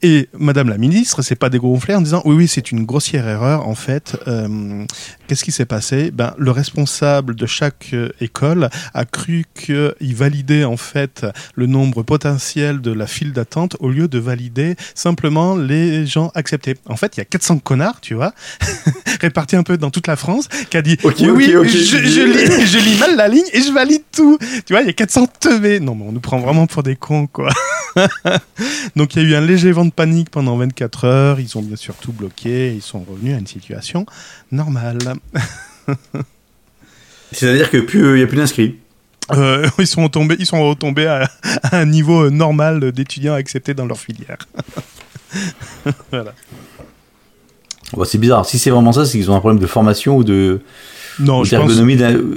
Et 0.07 0.29
Madame 0.39 0.69
la 0.69 0.77
ministre, 0.77 1.23
c'est 1.23 1.35
pas 1.35 1.49
dégonflé 1.49 1.95
en 1.95 2.03
disant 2.03 2.21
oui 2.27 2.37
oui 2.37 2.47
c'est 2.47 2.71
une 2.71 2.85
grossière 2.85 3.27
erreur 3.27 3.67
en 3.67 3.75
fait. 3.75 4.19
Euh, 4.29 4.85
Qu'est-ce 5.27 5.43
qui 5.43 5.51
s'est 5.51 5.65
passé? 5.65 6.11
Ben 6.11 6.35
le 6.37 6.51
responsable 6.51 7.35
de 7.35 7.47
chaque 7.47 7.89
euh, 7.95 8.11
école 8.21 8.69
a 8.93 9.07
cru 9.07 9.47
qu'il 9.55 10.15
validait 10.15 10.65
en 10.65 10.77
fait 10.77 11.25
le 11.55 11.65
nombre 11.65 12.03
potentiel 12.03 12.83
de 12.83 12.93
la 12.93 13.07
file 13.07 13.33
d'attente 13.33 13.79
au 13.81 13.89
lieu 13.89 14.07
de 14.07 14.19
valider 14.19 14.77
simplement 14.95 15.57
les 15.57 16.05
gens 16.05 16.31
acceptés. 16.35 16.75
En 16.85 16.97
fait 16.97 17.17
il 17.17 17.21
y 17.21 17.23
a 17.23 17.25
400 17.25 17.61
connards 17.61 18.03
tu 18.03 18.13
vois 18.13 18.35
répartis 19.23 19.57
un 19.57 19.63
peu 19.63 19.79
dans 19.79 19.91
toute 19.91 20.07
la 20.07 20.17
France 20.17 20.49
qui 20.69 20.77
a 20.77 20.83
dit 20.83 20.99
Ok, 21.03 21.17
oui 21.21 21.55
oui 21.57 21.67
je, 21.67 21.97
je 21.97 22.23
lis, 22.25 22.67
je 22.67 22.79
lis 22.79 22.99
mal 22.99 23.17
la 23.17 23.29
ligne 23.29 23.49
et 23.55 23.63
je 23.63 23.73
valide 23.73 24.03
tout. 24.13 24.37
Tu 24.67 24.75
vois 24.75 24.83
il 24.83 24.87
y 24.87 24.91
a 24.91 24.93
400 24.93 25.29
teubés. 25.41 25.81
Non 25.81 25.95
mais 25.95 26.05
on 26.07 26.13
nous 26.13 26.21
prend 26.21 26.41
vraiment 26.41 26.67
pour 26.67 26.83
des 26.83 26.95
cons 26.95 27.27
quoi. 27.27 27.49
Donc 28.97 29.15
il 29.15 29.23
y 29.23 29.27
a 29.27 29.29
eu 29.29 29.35
un 29.35 29.41
léger 29.41 29.73
vent 29.73 29.85
de 29.85 29.91
panique 29.91 30.31
pendant 30.31 30.57
24 30.57 31.05
heures. 31.05 31.41
Ils 31.41 31.57
ont 31.57 31.63
bien 31.63 31.77
sûr 31.77 31.95
tout 31.95 32.13
bloqué. 32.13 32.73
Ils 32.75 32.83
sont 32.83 33.01
revenus 33.01 33.35
à 33.35 33.39
une 33.39 33.47
situation 33.47 34.07
normale. 34.53 34.99
C'est-à-dire 37.33 37.71
que 37.71 37.79
plus 37.79 38.17
il 38.17 38.21
y 38.21 38.23
a 38.23 38.27
plus 38.27 38.37
d'inscrits. 38.37 38.79
Euh, 39.33 39.69
ils 39.79 39.87
sont 39.87 40.09
tombés, 40.09 40.37
ils 40.39 40.47
sont 40.47 40.69
retombés 40.69 41.07
à, 41.07 41.31
à 41.63 41.79
un 41.79 41.87
niveau 41.87 42.31
normal 42.31 42.93
d'étudiants 42.93 43.35
acceptés 43.35 43.75
dans 43.75 43.87
leur 43.87 43.99
filière. 43.99 44.39
voilà. 46.11 46.35
Bon, 47.93 48.05
c'est 48.05 48.19
bizarre. 48.19 48.45
Si 48.47 48.59
c'est 48.59 48.71
vraiment 48.71 48.93
ça, 48.93 49.07
c'est 49.07 49.19
qu'ils 49.19 49.31
ont 49.31 49.37
un 49.37 49.41
problème 49.41 49.61
de 49.61 49.67
formation 49.67 50.17
ou 50.17 50.25
de 50.25 50.61
Non, 51.21 51.45
je 51.45 51.57
pense, 51.57 51.77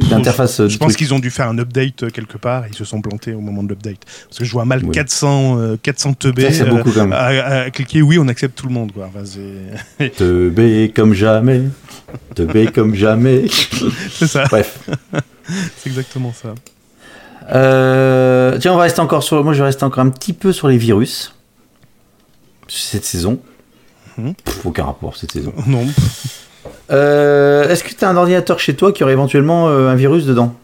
d'interface. 0.10 0.68
je 0.68 0.78
truc. 0.78 0.96
qu'ils 0.96 1.14
ont 1.14 1.20
dû 1.20 1.32
faire 1.32 1.48
un 1.50 1.58
update 1.58 2.04
euh, 2.04 2.10
quelque 2.10 2.38
part 2.38 2.66
et 2.66 2.70
ils 2.72 2.76
se 2.76 2.86
sont 2.86 3.02
plantés 3.02 3.34
au 3.34 3.40
moment 3.42 3.64
de 3.64 3.70
l'update. 3.70 3.98
Parce 4.28 4.40
que 4.40 4.46
je 4.46 4.52
vois 4.52 4.66
mal 4.66 4.84
Oui. 4.84 4.92
400, 4.92 5.60
euh, 5.60 5.78
400 5.82 6.14
teubés 6.14 6.62
euh, 6.62 6.66
beaucoup 6.66 6.92
quand 6.92 7.08
même. 7.08 7.14
à, 7.14 7.26
à 7.64 7.70
cliquer 7.72 8.02
oui, 8.02 8.20
on 8.20 8.28
accepte 8.28 8.58
tout 8.58 8.68
le 8.68 8.74
monde. 8.74 8.92
Quoi. 8.92 9.08
Enfin, 9.10 9.26
c'est 9.26 10.10
Te 10.16 10.50
B 10.50 10.94
comme 10.94 11.14
jamais. 11.14 11.64
Te 12.36 12.44
B 12.44 12.72
comme 12.72 12.94
jamais. 12.94 13.46
c'est 14.12 14.28
ça, 14.28 14.44
Bref. 14.46 14.80
c'est 15.78 15.88
exactement 15.90 16.34
ça. 16.34 16.54
Euh, 17.50 18.58
tiens, 18.60 18.74
on 18.74 18.78
va 18.78 18.84
rester 18.84 19.00
encore 19.00 19.24
sur. 19.24 19.44
Moi, 19.44 19.54
je 19.54 19.60
vais 19.60 19.66
rester 19.66 19.86
encore 19.86 20.04
un 20.04 20.10
petit 20.10 20.34
peu 20.34 20.52
sur 20.52 20.68
les 20.68 20.78
virus. 20.78 21.34
Cette 22.68 23.06
saison. 23.06 23.40
Mhm. 24.18 24.34
Pff, 24.36 24.66
aucun 24.66 24.84
rapport 24.84 25.16
cette 25.16 25.32
saison. 25.32 25.54
Non, 25.68 25.86
Euh, 26.92 27.68
Est-ce 27.70 27.84
que 27.84 27.94
tu 27.94 28.04
as 28.06 28.10
un 28.10 28.16
ordinateur 28.18 28.60
chez 28.60 28.76
toi 28.76 28.92
qui 28.92 29.04
aurait 29.04 29.14
éventuellement 29.14 29.70
euh, 29.70 29.90
un 29.90 29.96
virus 29.96 30.26
dedans 30.26 30.56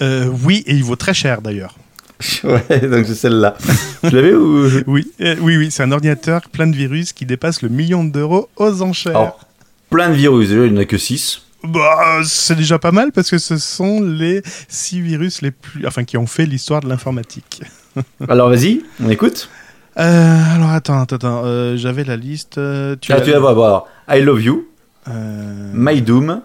Euh, 0.00 0.26
oui, 0.44 0.62
et 0.66 0.72
il 0.74 0.84
vaut 0.84 0.96
très 0.96 1.14
cher 1.14 1.40
d'ailleurs. 1.42 1.76
Ouais, 2.44 2.80
donc 2.88 3.04
c'est 3.06 3.14
celle-là. 3.16 3.56
tu 4.08 4.10
l'avais 4.14 4.32
ou 4.34 4.68
Oui, 4.86 5.10
oui, 5.18 5.56
oui, 5.56 5.70
c'est 5.70 5.82
un 5.82 5.90
ordinateur 5.92 6.42
plein 6.50 6.66
de 6.68 6.76
virus 6.76 7.12
qui 7.12 7.26
dépasse 7.26 7.62
le 7.62 7.68
million 7.68 8.04
d'euros 8.04 8.48
aux 8.56 8.82
enchères. 8.82 9.16
Alors, 9.16 9.40
plein 9.90 10.08
de 10.08 10.14
virus. 10.14 10.48
Déjà, 10.50 10.66
il 10.66 10.72
n'y 10.72 10.78
en 10.78 10.82
a 10.82 10.84
que 10.84 10.98
6. 10.98 11.42
Bah, 11.64 12.20
c'est 12.24 12.56
déjà 12.56 12.78
pas 12.78 12.90
mal 12.92 13.12
parce 13.12 13.30
que 13.30 13.38
ce 13.38 13.56
sont 13.56 14.00
les 14.02 14.42
six 14.68 15.00
virus 15.00 15.42
les 15.42 15.52
plus, 15.52 15.86
enfin, 15.86 16.02
qui 16.04 16.16
ont 16.16 16.26
fait 16.26 16.44
l'histoire 16.44 16.80
de 16.80 16.88
l'informatique. 16.88 17.62
Alors, 18.28 18.48
vas-y, 18.50 18.82
on 19.02 19.08
écoute. 19.10 19.48
Euh, 19.98 20.38
alors 20.56 20.70
attends, 20.70 21.02
attends, 21.02 21.42
euh, 21.44 21.76
j'avais 21.76 22.02
la 22.04 22.16
liste. 22.16 22.54
tu 23.00 23.12
Ah, 23.12 23.16
l'as- 23.16 23.20
tu 23.20 23.30
vas 23.30 23.38
voir. 23.38 23.54
Bon, 23.54 23.64
alors, 23.64 23.88
I 24.10 24.20
Love 24.22 24.42
You, 24.42 24.66
My 25.06 26.02
Doom, 26.02 26.42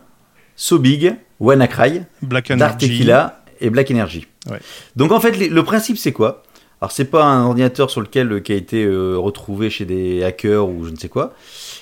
So 0.55 0.79
Big, 0.79 1.15
WannaCry, 1.39 2.01
Black 2.21 2.51
Dark 2.53 2.81
Energy. 2.81 2.97
Tequila 2.97 3.43
et 3.59 3.69
Black 3.69 3.91
Energy. 3.91 4.27
Ouais. 4.49 4.59
Donc 4.95 5.11
en 5.11 5.19
fait, 5.19 5.31
le 5.31 5.63
principe 5.63 5.97
c'est 5.97 6.13
quoi? 6.13 6.43
Alors 6.81 6.91
c'est 6.91 7.05
pas 7.05 7.23
un 7.23 7.45
ordinateur 7.45 7.89
sur 7.89 8.01
lequel 8.01 8.31
euh, 8.31 8.39
qui 8.39 8.51
a 8.51 8.55
été 8.55 8.83
euh, 8.83 9.17
retrouvé 9.17 9.69
chez 9.69 9.85
des 9.85 10.23
hackers 10.23 10.69
ou 10.69 10.85
je 10.85 10.91
ne 10.91 10.95
sais 10.95 11.09
quoi. 11.09 11.33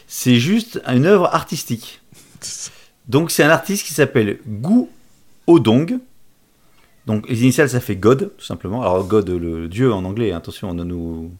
C'est 0.07 0.35
juste 0.35 0.81
une 0.88 1.05
œuvre 1.05 1.33
artistique. 1.33 2.01
Donc 3.07 3.29
c'est 3.29 3.43
un 3.43 3.49
artiste 3.49 3.85
qui 3.85 3.93
s'appelle 3.93 4.39
Gu 4.47 4.85
Odong. 5.47 5.99
Donc 7.05 7.29
les 7.29 7.43
initiales 7.43 7.69
ça 7.69 7.81
fait 7.81 7.97
God 7.97 8.31
tout 8.38 8.45
simplement. 8.45 8.81
Alors 8.81 9.05
God 9.05 9.29
le 9.29 9.67
dieu 9.67 9.93
en 9.93 10.05
anglais. 10.05 10.31
Attention, 10.31 10.73
ne 10.73 10.83
nous 10.83 11.31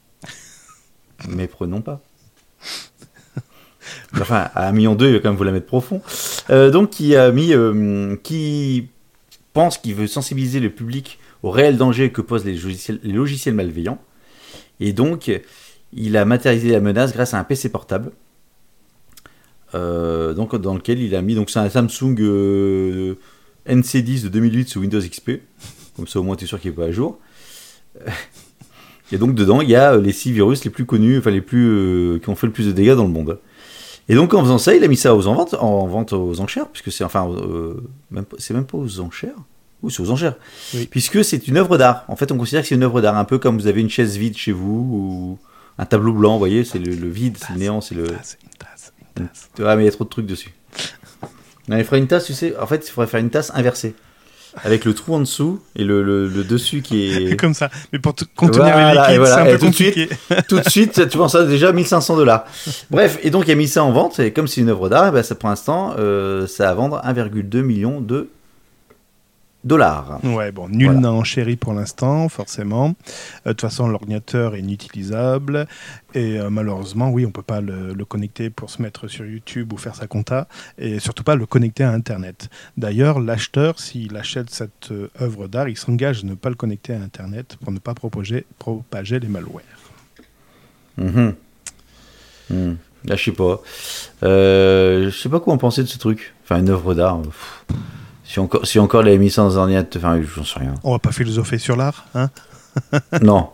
méprenons 1.30 1.82
pas. 1.82 2.02
Enfin, 4.14 4.50
à 4.56 4.68
un 4.68 4.72
million 4.72 4.96
deux, 4.96 5.08
il 5.08 5.14
va 5.14 5.20
quand 5.20 5.30
même 5.30 5.38
vous 5.38 5.44
la 5.44 5.52
mettre 5.52 5.66
profond. 5.66 6.02
Euh, 6.50 6.72
donc, 6.72 6.92
qui 6.92 7.16
a 7.16 7.32
mis, 7.32 7.54
euh, 7.54 8.16
qui 8.24 8.88
pense 9.54 9.78
qu'il 9.78 9.96
veut 9.96 10.08
sensibiliser 10.08 10.60
le 10.60 10.70
public 10.70 11.20
au 11.44 11.52
réel 11.52 11.78
danger 11.78 12.12
que 12.12 12.22
posent 12.22 12.46
les 12.46 12.58
logiciels, 13.04 13.54
malveillants. 13.54 14.00
Et 14.80 14.94
donc, 14.94 15.32
il 15.94 16.18
a 16.18 16.26
matérialisé 16.26 16.72
la 16.72 16.80
menace 16.80 17.14
grâce 17.14 17.34
à 17.34 17.40
un 17.40 17.44
PC 17.44 17.70
portable. 17.70 18.12
Euh, 19.74 20.34
donc, 20.34 20.56
dans 20.56 20.74
lequel 20.74 21.02
il 21.02 21.16
a 21.16 21.22
mis, 21.22 21.36
donc 21.36 21.50
c'est 21.50 21.60
un 21.60 21.70
Samsung 21.70 22.16
euh, 22.20 23.16
NC10 23.68 24.24
de 24.24 24.30
2008 24.30 24.70
sous 24.70 24.80
Windows 24.80 25.00
XP. 25.00 25.32
Comme 25.96 26.08
ça, 26.08 26.20
au 26.20 26.24
moins, 26.24 26.36
tu 26.36 26.46
es 26.46 26.48
sûr 26.48 26.60
qu'il 26.60 26.72
n'est 26.72 26.78
pas 26.78 26.86
à 26.86 26.92
jour. 26.92 27.20
Et 29.12 29.18
donc, 29.18 29.36
dedans, 29.36 29.62
il 29.62 29.70
y 29.70 29.76
a 29.76 29.96
les 29.98 30.12
six 30.12 30.32
virus 30.32 30.64
les 30.66 30.72
plus 30.72 30.86
connus, 30.86 31.20
enfin, 31.20 31.32
les 31.32 31.42
plus, 31.42 32.20
qui 32.22 32.30
ont 32.30 32.36
fait 32.36 32.48
le 32.48 32.54
plus 32.54 32.66
de 32.66 32.72
dégâts 32.72 32.96
dans 32.96 33.04
le 33.04 33.12
monde. 33.12 33.40
Et 34.08 34.16
donc, 34.16 34.34
en 34.34 34.42
faisant 34.42 34.58
ça, 34.58 34.76
il 34.76 34.84
a 34.84 34.88
mis 34.88 34.98
ça 34.98 35.16
aux 35.16 35.28
en 35.28 35.34
vente, 35.34 35.56
en 35.56 35.88
vente 35.88 36.14
aux 36.14 36.40
enchères, 36.40 36.68
puisque 36.68 36.92
c'est, 36.92 37.04
enfin, 37.04 37.28
euh, 37.30 37.76
même, 38.12 38.26
c'est 38.38 38.54
même 38.54 38.66
pas 38.66 38.78
aux 38.78 39.00
enchères. 39.00 39.36
Oui, 39.82 39.92
c'est 39.92 40.02
aux 40.02 40.12
enchères. 40.12 40.36
Oui. 40.74 40.88
Puisque 40.90 41.24
c'est 41.24 41.48
une 41.48 41.58
œuvre 41.58 41.78
d'art. 41.78 42.06
En 42.08 42.16
fait, 42.16 42.32
on 42.32 42.38
considère 42.38 42.62
que 42.62 42.68
c'est 42.68 42.76
une 42.76 42.84
œuvre 42.84 43.02
d'art, 43.02 43.18
un 43.18 43.26
peu 43.26 43.40
comme 43.40 43.58
vous 43.58 43.68
avez 43.68 43.82
une 43.82 43.90
chaise 43.90 44.18
vide 44.18 44.38
chez 44.38 44.52
vous, 44.52 44.90
ou 44.92 45.40
un 45.78 45.86
tableau 45.86 46.14
blanc, 46.14 46.34
vous 46.34 46.40
voyez, 46.40 46.64
c'est 46.64 46.80
le, 46.80 46.94
le 46.94 47.10
vide, 47.10 47.38
c'est 47.40 47.54
le 47.54 47.60
néant, 47.60 47.82
c'est 47.82 47.96
le. 47.96 48.06
Une 48.06 48.16
tasse, 48.18 48.38
une 48.44 48.50
tasse, 48.58 48.94
une 49.18 49.28
tasse. 49.28 49.50
Ah, 49.60 49.76
mais 49.76 49.84
il 49.84 49.86
y 49.86 49.90
a 49.90 49.92
trop 49.92 50.04
de 50.04 50.10
trucs 50.10 50.28
dessus. 50.28 50.54
Non, 51.68 51.78
il 51.78 51.84
faudrait 51.84 52.00
une 52.00 52.08
tasse, 52.08 52.26
tu 52.26 52.34
sais, 52.34 52.56
en 52.58 52.68
fait, 52.68 52.88
il 52.88 52.92
faudrait 52.92 53.08
faire 53.08 53.20
une 53.20 53.32
tasse 53.32 53.52
inversée. 53.56 53.96
Avec 54.64 54.86
le 54.86 54.94
trou 54.94 55.14
en 55.16 55.20
dessous 55.20 55.60
et 55.76 55.84
le, 55.84 56.02
le- 56.04 56.28
le 56.28 56.44
dessus 56.44 56.82
qui 56.82 57.06
est. 57.12 57.36
Comme 57.40 57.54
ça. 57.54 57.70
Mais 57.94 58.00
pour 58.00 58.16
te- 58.16 58.26
contenir 58.36 58.72
Voilà, 58.74 58.94
les 58.94 59.00
liquides, 59.00 59.18
voilà, 59.20 59.36
c'est 59.36 59.42
un 59.42 59.46
et 59.46 59.52
peu 59.54 59.60
tout 59.60 59.70
de 59.70 59.76
suite, 59.76 60.10
tout 60.48 60.60
de 60.60 60.70
suite, 60.70 61.10
tu 61.10 61.18
penses 61.18 61.34
ça 61.34 61.44
déjà 61.44 61.72
1500 61.72 62.16
dollars. 62.18 62.46
Bref, 62.90 63.20
et 63.24 63.30
donc 63.30 63.46
il 63.48 63.52
a 63.52 63.56
mis 63.56 63.68
ça 63.68 63.84
en 63.84 63.92
vente, 63.92 64.20
et 64.20 64.32
comme 64.32 64.48
c'est 64.48 64.62
une 64.62 64.70
œuvre 64.70 64.90
d'art, 64.90 65.08
eh 65.10 65.12
ben, 65.12 65.24
ça, 65.24 65.36
pour 65.36 65.50
l'instant, 65.50 65.94
euh, 66.00 66.48
ça 66.48 66.66
va 66.66 66.74
vendre 66.74 67.02
1,2 67.06 67.62
million 67.62 68.02
de 68.02 68.30
dollars. 69.66 70.20
Ouais, 70.24 70.52
bon, 70.52 70.70
nul 70.70 70.86
Voilà. 70.86 71.00
n'a 71.02 71.12
enchéri 71.12 71.56
pour 71.58 71.74
l'instant, 71.74 72.30
forcément. 72.30 72.90
Euh, 73.46 73.50
De 73.50 73.50
toute 73.54 73.62
façon, 73.62 73.88
l'ordinateur 73.88 74.56
est 74.56 74.60
inutilisable. 74.60 75.68
Et 76.14 76.40
euh, 76.40 76.50
malheureusement, 76.50 77.10
oui, 77.10 77.26
on 77.26 77.32
peut 77.32 77.42
pas 77.42 77.60
le, 77.62 77.94
le 77.94 78.06
connecter 78.06 78.50
pour 78.50 78.70
se 78.70 78.82
mettre 78.82 79.08
sur 79.08 79.26
YouTube 79.26 79.74
ou 79.74 79.78
faire 79.78 79.96
sa 79.96 80.08
compta. 80.08 80.48
Et 80.78 81.00
surtout 81.00 81.24
pas 81.24 81.36
le 81.36 81.46
connecter 81.46 81.84
à 81.84 81.92
Internet. 81.92 82.50
D'ailleurs, 82.78 83.20
l'acheteur, 83.20 83.80
s'il 83.80 84.16
achète 84.16 84.50
cette 84.52 84.92
euh, 84.92 85.10
œuvre 85.20 85.48
d'art, 85.48 85.68
il 85.68 85.78
s'engage 85.78 86.24
à 86.24 86.28
ne 86.28 86.36
pas 86.36 86.50
le 86.50 86.56
connecter 86.56 86.94
à 86.94 87.02
Internet 87.02 87.58
pour 87.62 87.72
ne 87.74 87.80
pas 87.80 87.94
propager, 87.94 88.46
propager 88.60 89.20
les 89.20 89.28
malwares. 89.28 89.64
Mhm. 90.98 91.34
Mhm. 92.50 92.78
Là, 93.06 93.16
je 93.16 93.24
sais 93.24 93.32
pas. 93.32 93.62
Je 94.22 95.10
sais 95.12 95.30
pas 95.30 95.40
quoi 95.40 95.54
en 95.54 95.58
penser 95.58 95.82
de 95.84 95.88
ce 95.88 95.98
truc. 95.98 96.34
Enfin, 96.44 96.60
une 96.60 96.70
œuvre 96.70 96.94
d'art. 96.94 97.22
pff. 97.22 97.66
Si 98.28 98.40
encore, 98.40 98.66
si 98.66 98.80
encore 98.80 99.02
avait 99.02 99.18
mis 99.18 99.34
un 99.38 99.44
ordinateur, 99.44 100.02
enfin, 100.04 100.20
j'en 100.36 100.44
sais 100.44 100.60
rien. 100.60 100.74
On 100.84 100.92
va 100.94 101.00
pas 101.00 101.12
philosopher 101.12 101.58
sur 101.58 101.76
l'art, 101.76 102.06
hein? 102.16 102.30
Non, 103.22 103.50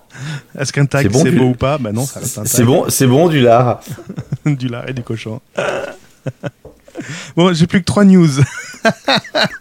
Est-ce 0.57 0.73
qu'un 0.73 0.85
tag 0.87 1.03
C'est 1.03 1.09
bon, 1.09 1.23
c'est 1.23 1.31
beau 1.31 1.45
ou 1.49 1.53
pas? 1.53 1.77
Ben 1.77 1.91
non, 1.93 2.05
ça 2.05 2.19
reste 2.19 2.37
un 2.39 2.43
tag. 2.43 2.51
c'est 2.51 2.63
bon, 2.63 2.85
c'est 2.89 3.05
bon 3.07 3.27
du 3.27 3.41
lard. 3.41 3.81
du 4.45 4.67
lard 4.67 4.87
et 4.89 4.93
du 4.93 5.03
cochon. 5.03 5.39
bon, 7.35 7.53
j'ai 7.53 7.67
plus 7.67 7.81
que 7.81 7.85
trois 7.85 8.03
news. 8.05 8.29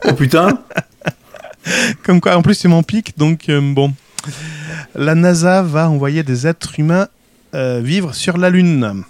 Oh 0.07 0.13
putain. 0.15 0.59
Comme 2.05 2.21
quoi, 2.21 2.37
en 2.37 2.43
plus, 2.43 2.59
tu 2.59 2.69
m'en 2.69 2.83
piques, 2.83 3.19
donc 3.19 3.49
euh, 3.49 3.61
bon. 3.75 3.93
La 4.95 5.15
NASA 5.15 5.63
va 5.63 5.91
envoyer 5.91 6.23
des 6.23 6.47
êtres 6.47 6.79
humains 6.79 7.09
euh, 7.55 7.81
vivre 7.83 8.15
sur 8.15 8.39
la 8.39 8.49
Lune. 8.51 9.05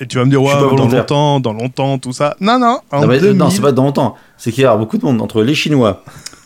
Et 0.00 0.06
tu 0.06 0.18
vas 0.18 0.24
me 0.24 0.30
dire, 0.30 0.42
ouais, 0.42 0.52
dans 0.52 0.70
longtemps, 0.76 1.40
dans 1.40 1.52
longtemps, 1.52 1.98
tout 1.98 2.12
ça. 2.12 2.36
Non, 2.40 2.58
non, 2.58 2.80
en 2.90 3.00
Non, 3.02 3.06
mais- 3.06 3.18
2000, 3.20 3.36
non, 3.36 3.50
c'est 3.50 3.60
pas 3.62 3.72
dans 3.72 3.84
longtemps. 3.84 4.16
C'est 4.36 4.52
qu'il 4.52 4.62
y 4.62 4.66
a 4.66 4.76
beaucoup 4.76 4.98
de 4.98 5.04
monde 5.04 5.20
entre 5.22 5.42
les 5.42 5.54
Chinois, 5.54 6.04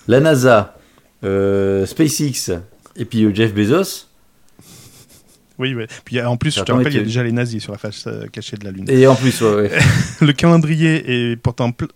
la 0.09 0.20
NASA, 0.20 0.77
euh, 1.24 1.87
SpaceX 1.87 2.53
et 2.96 3.05
puis 3.05 3.24
euh, 3.24 3.35
Jeff 3.35 3.53
Bezos. 3.55 4.07
Oui, 5.59 5.74
oui. 5.74 5.87
Puis 6.05 6.20
en 6.22 6.37
plus, 6.37 6.55
je 6.55 6.62
te 6.62 6.70
rappelle, 6.72 6.92
il 6.92 6.96
y 6.96 7.01
a 7.01 7.05
déjà 7.05 7.22
les 7.24 7.33
nazis 7.33 7.61
sur 7.62 7.72
la 7.72 7.79
face 7.79 8.05
euh, 8.07 8.27
cachée 8.29 8.57
de 8.57 8.64
la 8.64 8.70
Lune. 8.70 8.85
Et 8.88 9.07
en 9.09 9.16
plus, 9.16 9.40
ouais, 9.40 9.55
ouais. 9.55 9.79
Le 10.20 10.33
calendrier 10.33 11.33
est 11.33 11.37
pourtant... 11.37 11.72
pl- 11.72 11.90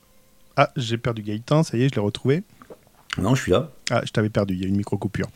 Ah, 0.56 0.70
j'ai 0.76 0.98
perdu 0.98 1.22
Gaëtan, 1.22 1.62
ça 1.62 1.76
y 1.76 1.84
est, 1.84 1.88
je 1.88 1.94
l'ai 1.94 2.00
retrouvé. 2.04 2.42
Non, 3.18 3.34
je 3.34 3.42
suis 3.42 3.52
là. 3.52 3.68
Ah, 3.90 4.00
je 4.06 4.10
t'avais 4.10 4.30
perdu, 4.30 4.54
il 4.54 4.60
y 4.62 4.64
a 4.64 4.68
une 4.68 4.76
micro-coupure. 4.76 5.26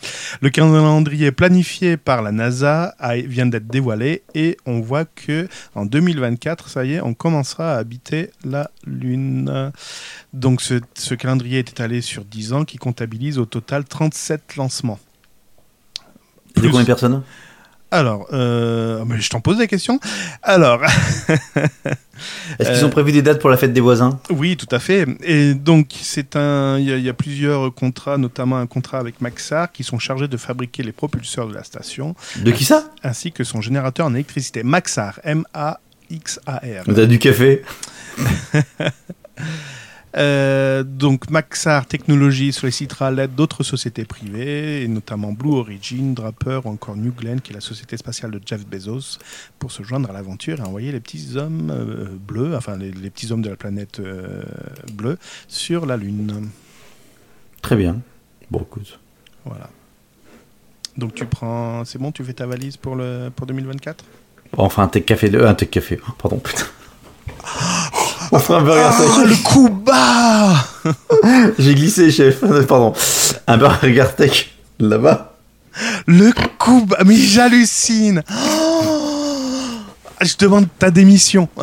Le 0.40 0.48
calendrier 0.48 1.30
planifié 1.30 1.98
par 1.98 2.22
la 2.22 2.32
NASA 2.32 2.94
a- 2.98 3.16
vient 3.16 3.44
d'être 3.44 3.66
dévoilé 3.66 4.22
et 4.34 4.56
on 4.64 4.80
voit 4.80 5.04
que 5.04 5.46
en 5.74 5.84
2024, 5.84 6.68
ça 6.70 6.84
y 6.86 6.94
est, 6.94 7.00
on 7.02 7.12
commencera 7.12 7.74
à 7.74 7.76
habiter 7.78 8.30
la 8.44 8.70
Lune. 8.86 9.72
Donc 10.32 10.62
ce, 10.62 10.80
ce 10.94 11.14
calendrier 11.14 11.58
est 11.58 11.68
étalé 11.70 12.00
sur 12.00 12.24
10 12.24 12.54
ans 12.54 12.64
qui 12.64 12.78
comptabilise 12.78 13.36
au 13.38 13.44
total 13.44 13.84
37 13.84 14.56
lancements. 14.56 14.98
De 16.54 16.60
Plus- 16.62 16.68
combien 16.70 16.80
de 16.82 16.86
personnes? 16.86 17.22
Alors, 17.96 18.26
euh, 18.32 19.04
mais 19.06 19.20
je 19.20 19.30
t'en 19.30 19.40
pose 19.40 19.58
des 19.58 19.66
questions. 19.68 19.98
Alors, 20.42 20.82
Est-ce 22.58 22.70
qu'ils 22.70 22.82
Euh, 22.84 22.86
ont 22.86 22.90
prévu 22.90 23.12
des 23.12 23.22
dates 23.22 23.40
pour 23.40 23.50
la 23.50 23.56
fête 23.56 23.72
des 23.72 23.80
voisins? 23.80 24.18
Oui, 24.30 24.56
tout 24.56 24.68
à 24.70 24.78
fait. 24.78 25.06
Et 25.22 25.54
donc, 25.54 25.88
c'est 26.00 26.34
un, 26.36 26.78
il 26.78 26.88
y, 26.88 27.02
y 27.02 27.08
a 27.08 27.12
plusieurs 27.14 27.74
contrats, 27.74 28.16
notamment 28.18 28.56
un 28.58 28.66
contrat 28.66 28.98
avec 28.98 29.20
Maxar, 29.20 29.70
qui 29.72 29.84
sont 29.84 29.98
chargés 29.98 30.28
de 30.28 30.36
fabriquer 30.36 30.82
les 30.82 30.92
propulseurs 30.92 31.48
de 31.48 31.54
la 31.54 31.62
station, 31.64 32.14
De 32.38 32.50
qui 32.52 32.64
ça? 32.64 32.84
Ainsi 33.02 33.32
que 33.32 33.44
son 33.44 33.60
générateur 33.60 34.06
en 34.06 34.14
électricité. 34.14 34.62
Maxar, 34.62 35.20
M-A-X-A-R. 35.24 36.84
T'as 36.94 37.06
du 37.06 37.18
café? 37.18 37.62
Euh, 40.16 40.82
donc 40.82 41.30
Maxar 41.30 41.86
Technologies 41.86 42.52
sollicitera 42.52 43.10
l'aide 43.10 43.34
d'autres 43.34 43.62
sociétés 43.62 44.04
privées, 44.04 44.82
et 44.82 44.88
notamment 44.88 45.32
Blue 45.32 45.54
Origin, 45.54 46.14
Draper 46.14 46.60
ou 46.64 46.70
encore 46.70 46.96
New 46.96 47.12
Glenn, 47.12 47.40
qui 47.40 47.52
est 47.52 47.54
la 47.54 47.60
société 47.60 47.96
spatiale 47.96 48.30
de 48.30 48.40
Jeff 48.44 48.66
Bezos, 48.66 49.18
pour 49.58 49.72
se 49.72 49.82
joindre 49.82 50.10
à 50.10 50.12
l'aventure 50.12 50.58
et 50.60 50.62
envoyer 50.62 50.92
les 50.92 51.00
petits 51.00 51.36
hommes 51.36 51.70
euh, 51.70 52.06
bleus, 52.18 52.56
enfin 52.56 52.76
les, 52.76 52.90
les 52.92 53.10
petits 53.10 53.30
hommes 53.32 53.42
de 53.42 53.50
la 53.50 53.56
planète 53.56 54.00
euh, 54.00 54.42
bleue, 54.92 55.18
sur 55.48 55.86
la 55.86 55.96
Lune. 55.96 56.48
Très 57.60 57.76
bien. 57.76 58.00
Bon, 58.50 58.60
écoute. 58.60 58.98
Voilà. 59.44 59.68
Donc 60.96 61.14
tu 61.14 61.26
prends, 61.26 61.84
c'est 61.84 61.98
bon, 61.98 62.10
tu 62.10 62.24
fais 62.24 62.32
ta 62.32 62.46
valise 62.46 62.76
pour 62.76 62.96
le 62.96 63.30
pour 63.34 63.46
2024 63.46 64.04
Enfin, 64.56 64.84
un 64.84 64.88
tech 64.88 65.04
café, 65.04 65.28
de... 65.28 65.40
un 65.42 65.54
tech 65.54 65.70
café. 65.70 66.00
Pardon, 66.18 66.38
putain. 66.38 66.64
Un 68.50 68.62
burger 68.62 68.82
Ah, 68.90 69.24
le 69.26 69.42
coup 69.42 69.68
bas 69.68 70.54
J'ai 71.58 71.74
glissé, 71.74 72.10
chef. 72.10 72.40
Pardon. 72.68 72.92
Un 73.46 73.56
burger 73.56 74.04
tech 74.16 74.50
là-bas. 74.78 75.32
Le 76.06 76.30
coup 76.58 76.84
bas 76.86 76.98
Mais 77.04 77.16
j'hallucine 77.16 78.22
Oh 78.30 78.82
Je 80.22 80.34
demande 80.38 80.66
ta 80.78 80.90
démission. 80.90 81.48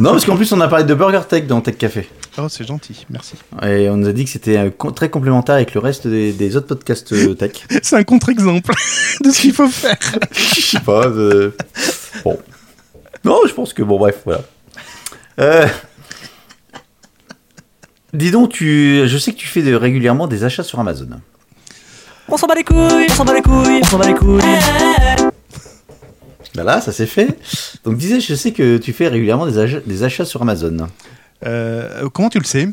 Non, 0.00 0.10
parce 0.12 0.24
qu'en 0.24 0.36
plus, 0.36 0.50
on 0.52 0.60
a 0.60 0.68
parlé 0.68 0.84
de 0.84 0.94
burger 0.94 1.20
tech 1.28 1.46
dans 1.46 1.60
Tech 1.60 1.76
Café. 1.78 2.08
Oh, 2.38 2.48
c'est 2.48 2.66
gentil, 2.66 3.06
merci. 3.08 3.34
Et 3.62 3.88
on 3.88 3.96
nous 3.96 4.08
a 4.08 4.12
dit 4.12 4.24
que 4.24 4.30
c'était 4.30 4.58
euh, 4.58 4.90
très 4.92 5.08
complémentaire 5.08 5.54
avec 5.54 5.72
le 5.74 5.80
reste 5.80 6.06
des, 6.06 6.32
des 6.32 6.56
autres 6.56 6.66
podcasts 6.66 7.12
euh, 7.12 7.34
tech. 7.34 7.52
C'est 7.82 7.96
un 7.96 8.02
contre-exemple 8.04 8.72
de 9.24 9.30
ce 9.30 9.40
qu'il 9.40 9.52
faut 9.54 9.68
faire. 9.68 9.96
Je 10.32 10.60
sais 10.60 10.80
pas. 10.80 11.06
euh, 11.06 11.56
Bon. 12.24 12.38
Non, 13.24 13.40
je 13.48 13.52
pense 13.54 13.72
que 13.72 13.82
bon, 13.82 13.98
bref, 13.98 14.16
voilà. 14.24 14.42
Euh, 15.38 15.66
Dis 18.12 18.30
donc, 18.30 18.50
tu... 18.52 19.02
je 19.06 19.18
sais 19.18 19.32
que 19.32 19.36
tu 19.36 19.46
fais 19.46 19.62
de- 19.62 19.74
régulièrement 19.74 20.26
des 20.26 20.44
achats 20.44 20.62
sur 20.62 20.80
Amazon. 20.80 21.08
On 22.28 22.36
s'en 22.36 22.46
bat 22.46 22.54
les 22.54 22.64
couilles, 22.64 23.06
on 23.10 23.12
s'en 23.14 23.24
bat 23.24 23.34
les 23.34 23.42
couilles, 23.42 23.80
on 23.82 23.84
s'en 23.84 23.98
bat 23.98 24.06
les 24.06 24.14
couilles. 24.14 24.40
Voilà, 26.54 26.80
ça 26.80 26.92
c'est 26.92 27.06
fait. 27.06 27.38
Donc, 27.84 27.98
disais, 27.98 28.20
je 28.20 28.34
sais 28.34 28.52
que 28.52 28.78
tu 28.78 28.92
fais 28.94 29.08
régulièrement 29.08 29.46
des 29.46 29.58
achats, 29.58 29.80
des 29.84 30.02
achats 30.02 30.24
sur 30.24 30.40
Amazon. 30.40 30.88
Euh, 31.44 32.08
comment 32.08 32.30
tu 32.30 32.38
le 32.38 32.44
sais? 32.44 32.68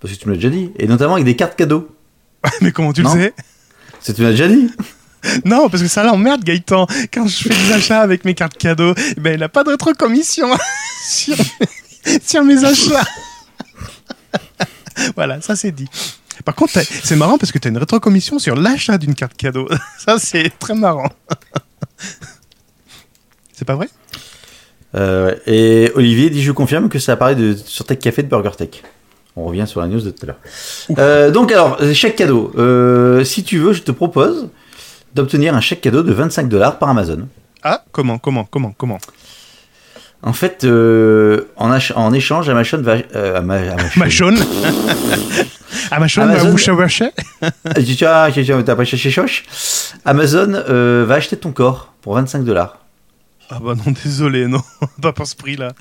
Parce 0.00 0.12
que 0.12 0.18
tu 0.18 0.26
me 0.28 0.32
l'as 0.34 0.36
déjà 0.38 0.50
dit. 0.50 0.70
Et 0.78 0.86
notamment 0.86 1.14
avec 1.14 1.24
des 1.24 1.36
cartes 1.36 1.56
cadeaux. 1.56 1.88
Mais 2.60 2.72
comment 2.72 2.92
tu 2.92 3.02
Non. 3.02 3.14
le 3.14 3.20
sais? 3.22 3.34
C'est 4.00 4.12
tu 4.12 4.20
me 4.20 4.26
l'as 4.26 4.32
déjà 4.32 4.48
dit. 4.48 4.70
Non, 5.44 5.68
parce 5.68 5.82
que 5.82 5.88
ça 5.88 6.02
l'emmerde 6.02 6.44
Gaëtan. 6.44 6.86
Quand 7.12 7.26
je 7.26 7.48
fais 7.48 7.54
des 7.54 7.72
achats 7.72 8.00
avec 8.00 8.24
mes 8.24 8.34
cartes 8.34 8.56
cadeaux, 8.56 8.94
ben 9.18 9.34
il 9.34 9.40
n'a 9.40 9.48
pas 9.48 9.64
de 9.64 9.70
rétrocommission 9.70 10.48
sur, 11.08 11.36
sur 12.24 12.44
mes 12.44 12.64
achats. 12.64 13.04
voilà, 15.16 15.40
ça 15.40 15.56
c'est 15.56 15.72
dit. 15.72 15.88
Par 16.44 16.54
contre, 16.54 16.78
c'est 17.02 17.16
marrant 17.16 17.38
parce 17.38 17.52
que 17.52 17.58
tu 17.58 17.68
as 17.68 17.70
une 17.70 17.78
rétrocommission 17.78 18.38
sur 18.38 18.56
l'achat 18.56 18.98
d'une 18.98 19.14
carte 19.14 19.36
cadeau. 19.36 19.68
Ça, 19.98 20.18
c'est 20.18 20.50
très 20.58 20.74
marrant. 20.74 21.08
C'est 23.52 23.64
pas 23.64 23.76
vrai? 23.76 23.88
Euh, 24.96 25.34
et 25.46 25.90
Olivier 25.94 26.28
dit 26.28 26.42
Je 26.42 26.52
confirme 26.52 26.88
que 26.88 26.98
ça 26.98 27.12
apparaît 27.12 27.36
de, 27.36 27.54
sur 27.54 27.84
Tech 27.84 27.98
Café 27.98 28.22
de 28.22 28.28
Burger 28.28 28.50
Tech. 28.56 28.82
On 29.36 29.44
revient 29.44 29.64
sur 29.66 29.80
la 29.80 29.86
news 29.86 30.00
de 30.00 30.10
tout 30.10 30.24
à 30.24 30.26
l'heure. 30.26 30.38
Euh, 30.98 31.30
donc, 31.30 31.50
alors, 31.50 31.78
chèque 31.92 32.16
cadeau. 32.16 32.52
Euh, 32.56 33.24
si 33.24 33.42
tu 33.42 33.58
veux, 33.58 33.72
je 33.72 33.82
te 33.82 33.90
propose 33.90 34.48
d'obtenir 35.14 35.54
un 35.54 35.60
chèque 35.60 35.80
cadeau 35.80 36.02
de 36.02 36.12
25 36.12 36.48
dollars 36.48 36.78
par 36.78 36.88
Amazon. 36.88 37.28
Ah, 37.62 37.82
comment, 37.92 38.18
comment, 38.18 38.44
comment, 38.44 38.72
comment? 38.76 38.98
En 40.22 40.32
fait, 40.32 40.64
euh, 40.64 41.48
en, 41.56 41.72
échange, 42.14 42.48
Amazon 42.48 42.80
va. 42.80 42.96
Euh, 43.14 43.38
Ama- 43.38 43.76
Amazon. 43.96 44.34
Amazon? 45.90 46.22
cherché 48.86 49.10
choche? 49.10 49.44
Amazon 50.04 50.52
euh, 50.54 51.04
va 51.06 51.16
acheter 51.16 51.36
ton 51.36 51.52
corps 51.52 51.92
pour 52.00 52.14
25 52.14 52.42
dollars. 52.44 52.78
Ah 53.50 53.58
bah 53.62 53.74
non, 53.74 53.92
désolé, 54.04 54.46
non, 54.46 54.62
pas 55.02 55.12
pour 55.12 55.26
ce 55.26 55.36
prix-là. 55.36 55.72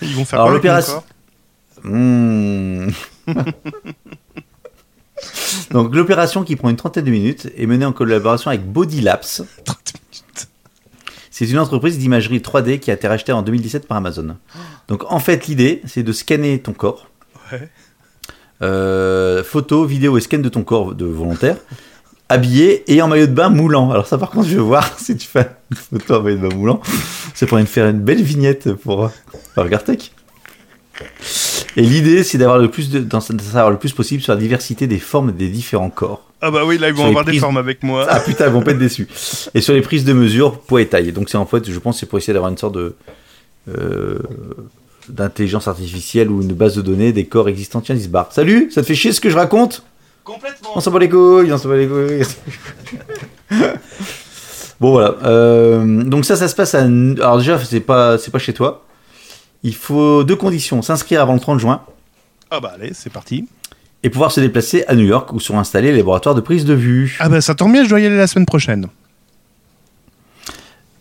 Ils 0.00 0.14
vont 0.16 0.24
faire 0.24 0.40
Alors, 0.40 0.58
quoi 0.58 0.58
avec 0.58 0.64
mon 0.64 0.70
l'opération- 0.70 1.02
corps? 1.82 1.90
Hmm. 1.92 2.88
Donc 5.70 5.94
l'opération 5.94 6.44
qui 6.44 6.56
prend 6.56 6.70
une 6.70 6.76
trentaine 6.76 7.04
de 7.04 7.10
minutes 7.10 7.48
est 7.56 7.66
menée 7.66 7.84
en 7.84 7.92
collaboration 7.92 8.50
avec 8.50 8.64
Bodylapse. 8.64 9.42
30 9.64 9.78
minutes. 10.10 10.48
C'est 11.30 11.50
une 11.50 11.58
entreprise 11.58 11.98
d'imagerie 11.98 12.38
3D 12.38 12.78
qui 12.78 12.90
a 12.90 12.94
été 12.94 13.06
rachetée 13.06 13.32
en 13.32 13.42
2017 13.42 13.86
par 13.86 13.98
Amazon. 13.98 14.36
Donc 14.88 15.04
en 15.12 15.18
fait 15.18 15.46
l'idée 15.46 15.82
c'est 15.84 16.02
de 16.02 16.12
scanner 16.12 16.58
ton 16.60 16.72
corps. 16.72 17.08
Ouais. 17.52 17.68
Euh, 18.62 19.44
photo, 19.44 19.84
vidéo 19.84 20.16
et 20.16 20.20
scan 20.22 20.38
de 20.38 20.48
ton 20.48 20.62
corps 20.62 20.94
de 20.94 21.04
volontaire. 21.04 21.58
Habillé 22.28 22.90
et 22.92 23.02
en 23.02 23.08
maillot 23.08 23.26
de 23.26 23.32
bain 23.32 23.50
moulant. 23.50 23.90
Alors 23.90 24.06
ça 24.06 24.18
par 24.18 24.30
contre 24.30 24.48
je 24.48 24.56
veux 24.56 24.62
voir 24.62 24.98
si 24.98 25.16
tu 25.16 25.28
fais 25.28 25.50
une 25.70 25.76
photo 25.76 26.14
en 26.16 26.22
maillot 26.22 26.38
de 26.38 26.48
bain 26.48 26.54
moulant. 26.54 26.80
Ça 27.34 27.46
pourrait 27.46 27.60
me 27.62 27.66
faire 27.66 27.86
une 27.86 28.00
belle 28.00 28.22
vignette 28.22 28.72
pour 28.72 29.04
euh, 29.04 29.08
Burger 29.54 29.78
Tech. 29.84 30.10
Et 31.76 31.82
l'idée 31.82 32.24
c'est 32.24 32.38
d'avoir 32.38 32.58
le 32.58 32.70
plus 32.70 32.90
de, 32.90 33.00
d'en 33.00 33.20
savoir 33.20 33.70
le 33.70 33.78
plus 33.78 33.92
possible 33.92 34.22
sur 34.22 34.32
la 34.32 34.40
diversité 34.40 34.86
des 34.86 34.98
formes 34.98 35.32
des 35.32 35.48
différents 35.48 35.90
corps. 35.90 36.22
Ah 36.40 36.50
bah 36.50 36.62
oui, 36.66 36.76
là, 36.76 36.88
ils 36.88 36.94
vont 36.94 37.06
avoir 37.06 37.24
des 37.24 37.38
formes 37.38 37.56
avec 37.56 37.82
moi. 37.82 38.06
Ah 38.08 38.20
putain, 38.20 38.46
ils 38.46 38.52
vont 38.52 38.62
pas 38.62 38.72
être 38.72 38.78
déçus. 38.78 39.08
Et 39.54 39.60
sur 39.60 39.72
les 39.72 39.80
prises 39.80 40.04
de 40.04 40.12
mesure, 40.12 40.60
poids 40.60 40.82
et 40.82 40.86
taille. 40.86 41.12
Donc 41.12 41.30
c'est 41.30 41.38
en 41.38 41.46
fait, 41.46 41.70
je 41.70 41.78
pense, 41.78 41.98
c'est 41.98 42.06
pour 42.06 42.18
essayer 42.18 42.34
d'avoir 42.34 42.50
une 42.50 42.58
sorte 42.58 42.74
de 42.74 42.94
euh, 43.68 44.18
d'intelligence 45.08 45.66
artificielle 45.66 46.30
ou 46.30 46.42
une 46.42 46.52
base 46.52 46.76
de 46.76 46.82
données 46.82 47.12
des 47.12 47.26
corps 47.26 47.48
existants. 47.48 47.80
Tiens, 47.80 47.94
ils 47.94 48.02
se 48.02 48.08
barrent. 48.08 48.32
Salut, 48.32 48.70
ça 48.70 48.82
te 48.82 48.86
fait 48.86 48.94
chier 48.94 49.12
ce 49.12 49.20
que 49.20 49.30
je 49.30 49.36
raconte? 49.36 49.82
Complètement. 50.24 50.70
On 50.74 50.80
s'en 50.80 50.90
bat 50.90 50.98
les 50.98 51.08
couilles, 51.08 51.52
on 51.52 51.58
s'en 51.58 51.68
bat 51.68 51.76
les 51.76 51.86
couilles. 51.86 52.22
bon 54.80 54.90
voilà. 54.90 55.16
Euh, 55.24 56.02
donc 56.02 56.24
ça, 56.24 56.36
ça 56.36 56.48
se 56.48 56.54
passe 56.54 56.74
à. 56.74 56.82
Alors 56.82 57.38
déjà, 57.38 57.58
c'est 57.64 57.80
pas, 57.80 58.18
c'est 58.18 58.30
pas 58.30 58.38
chez 58.38 58.52
toi. 58.52 58.84
Il 59.66 59.74
faut 59.74 60.22
deux 60.22 60.36
conditions 60.36 60.80
s'inscrire 60.80 61.20
avant 61.20 61.34
le 61.34 61.40
30 61.40 61.58
juin 61.58 61.80
Ah 62.52 62.60
bah 62.60 62.74
allez, 62.76 62.92
c'est 62.94 63.10
parti. 63.12 63.48
et 64.04 64.10
pouvoir 64.10 64.30
se 64.30 64.40
déplacer 64.40 64.84
à 64.86 64.94
New 64.94 65.04
York 65.06 65.32
où 65.32 65.40
sont 65.40 65.58
installés 65.58 65.90
les 65.90 65.98
laboratoires 65.98 66.36
de 66.36 66.40
prise 66.40 66.64
de 66.64 66.72
vue. 66.74 67.16
Ah 67.18 67.28
bah 67.28 67.40
ça 67.40 67.56
tombe 67.56 67.72
bien, 67.72 67.82
je 67.82 67.88
dois 67.88 67.98
y 67.98 68.06
aller 68.06 68.16
la 68.16 68.28
semaine 68.28 68.46
prochaine. 68.46 68.86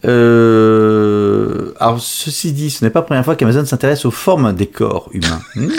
Euh, 0.04 1.72
Alors, 1.80 2.00
ceci 2.00 2.52
dit, 2.52 2.70
ce 2.70 2.84
n'est 2.84 2.92
pas 2.92 3.00
la 3.00 3.06
première 3.06 3.26
fois 3.26 3.36
qu'Amazon 3.36 3.66
s'intéresse 3.66 4.06
aux 4.06 4.12
formes 4.12 4.54
des 4.54 4.68
corps 4.68 5.10
humains. 5.14 5.42
Mmh. 5.56 5.72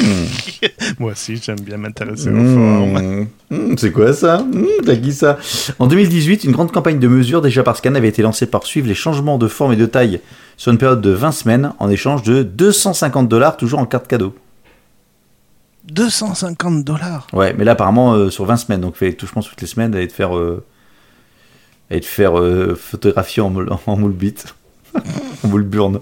Moi 0.98 1.12
aussi, 1.12 1.36
j'aime 1.36 1.60
bien 1.60 1.76
m'intéresser 1.76 2.28
aux 2.30 2.32
Mmh. 2.32 2.54
formes. 2.54 3.26
Mmh, 3.50 3.74
C'est 3.78 3.92
quoi 3.92 4.12
ça? 4.12 4.38
Mmh, 4.38 4.66
T'as 4.84 4.96
qui 4.96 5.12
ça? 5.12 5.38
En 5.78 5.86
2018, 5.86 6.44
une 6.44 6.52
grande 6.52 6.72
campagne 6.72 6.98
de 6.98 7.08
mesure 7.08 7.40
déjà 7.42 7.62
par 7.62 7.76
scan 7.76 7.94
avait 7.94 8.08
été 8.08 8.22
lancée 8.22 8.46
pour 8.46 8.66
suivre 8.66 8.88
les 8.88 8.94
changements 8.94 9.38
de 9.38 9.48
forme 9.48 9.72
et 9.72 9.76
de 9.76 9.86
taille 9.86 10.20
sur 10.56 10.72
une 10.72 10.78
période 10.78 11.00
de 11.00 11.10
20 11.10 11.32
semaines 11.32 11.72
en 11.78 11.88
échange 11.90 12.22
de 12.22 12.42
250 12.42 13.28
dollars 13.28 13.56
toujours 13.56 13.78
en 13.80 13.86
carte 13.86 14.06
cadeau. 14.08 14.34
250 15.84 16.82
dollars? 16.84 17.26
Ouais, 17.32 17.54
mais 17.56 17.64
là 17.64 17.72
apparemment 17.72 18.14
euh, 18.14 18.30
sur 18.30 18.44
20 18.44 18.56
semaines, 18.56 18.80
donc 18.80 18.94
je 19.00 19.26
pense 19.32 19.48
toutes 19.48 19.60
les 19.60 19.66
semaines 19.68 19.90
d'aller 19.92 20.08
te 20.08 20.12
faire, 20.12 20.36
euh, 20.36 20.64
aller 21.90 22.00
te 22.00 22.06
faire 22.06 22.38
euh, 22.38 22.74
photographier 22.74 23.42
en 23.42 23.50
moule, 23.50 23.68
en 23.86 23.96
moule 23.96 24.12
bite, 24.12 24.54
en 25.44 25.48
moule 25.48 25.62
burn. 25.64 26.00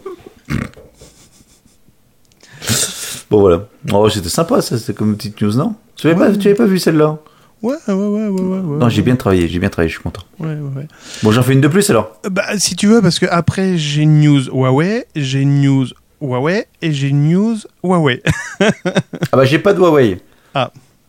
bon 3.31 3.41
voilà. 3.41 3.69
Oh, 3.93 4.09
c'était 4.09 4.29
sympa 4.29 4.63
ça, 4.63 4.79
c'était 4.79 4.95
comme 4.95 5.11
une 5.11 5.17
petite 5.17 5.41
news, 5.41 5.53
non? 5.55 5.75
Tu 5.97 6.09
avais, 6.09 6.19
Ouais. 6.21 6.33
pas, 6.33 6.37
tu 6.37 6.49
avais 6.49 6.57
pas 6.57 6.67
vu 6.67 6.79
celle-là? 6.79 7.19
Ouais, 7.63 7.77
ouais, 7.89 7.95
ouais, 7.95 8.29
ouais, 8.29 8.29
ouais. 8.29 8.41
ouais 8.61 8.79
Non, 8.79 8.89
j'ai 8.91 9.01
bien 9.03 9.17
travaillé, 9.17 9.49
j'ai 9.49 9.59
bien 9.59 9.71
travaillé, 9.71 9.89
je 9.89 9.95
suis 9.95 10.03
content. 10.03 10.23
Ouais, 10.39 10.49
ouais, 10.49 10.77
ouais. 10.77 10.89
Bon, 11.23 11.31
j'en 11.33 11.43
fais 11.43 11.55
une 11.55 11.63
de 11.63 11.69
plus 11.69 11.89
alors. 11.91 12.13
Bah, 12.31 12.45
si 12.59 12.77
tu 12.77 12.87
veux, 12.89 13.01
parce 13.01 13.19
que 13.19 13.27
après 13.27 13.79
j'ai 13.79 14.03
une 14.03 14.21
news 14.21 14.43
Huawei, 14.53 15.07
j'ai 15.17 15.41
une 15.41 15.63
news 15.63 15.87
Huawei 16.21 16.67
et 16.83 16.93
j'ai 16.93 17.09
une 17.09 17.29
news 17.31 17.57
Huawei. 17.83 18.23
Ah 18.61 19.37
bah 19.37 19.45
j'ai 19.45 19.59
pas 19.59 19.73
de 19.73 19.79
Huawei. 19.79 20.21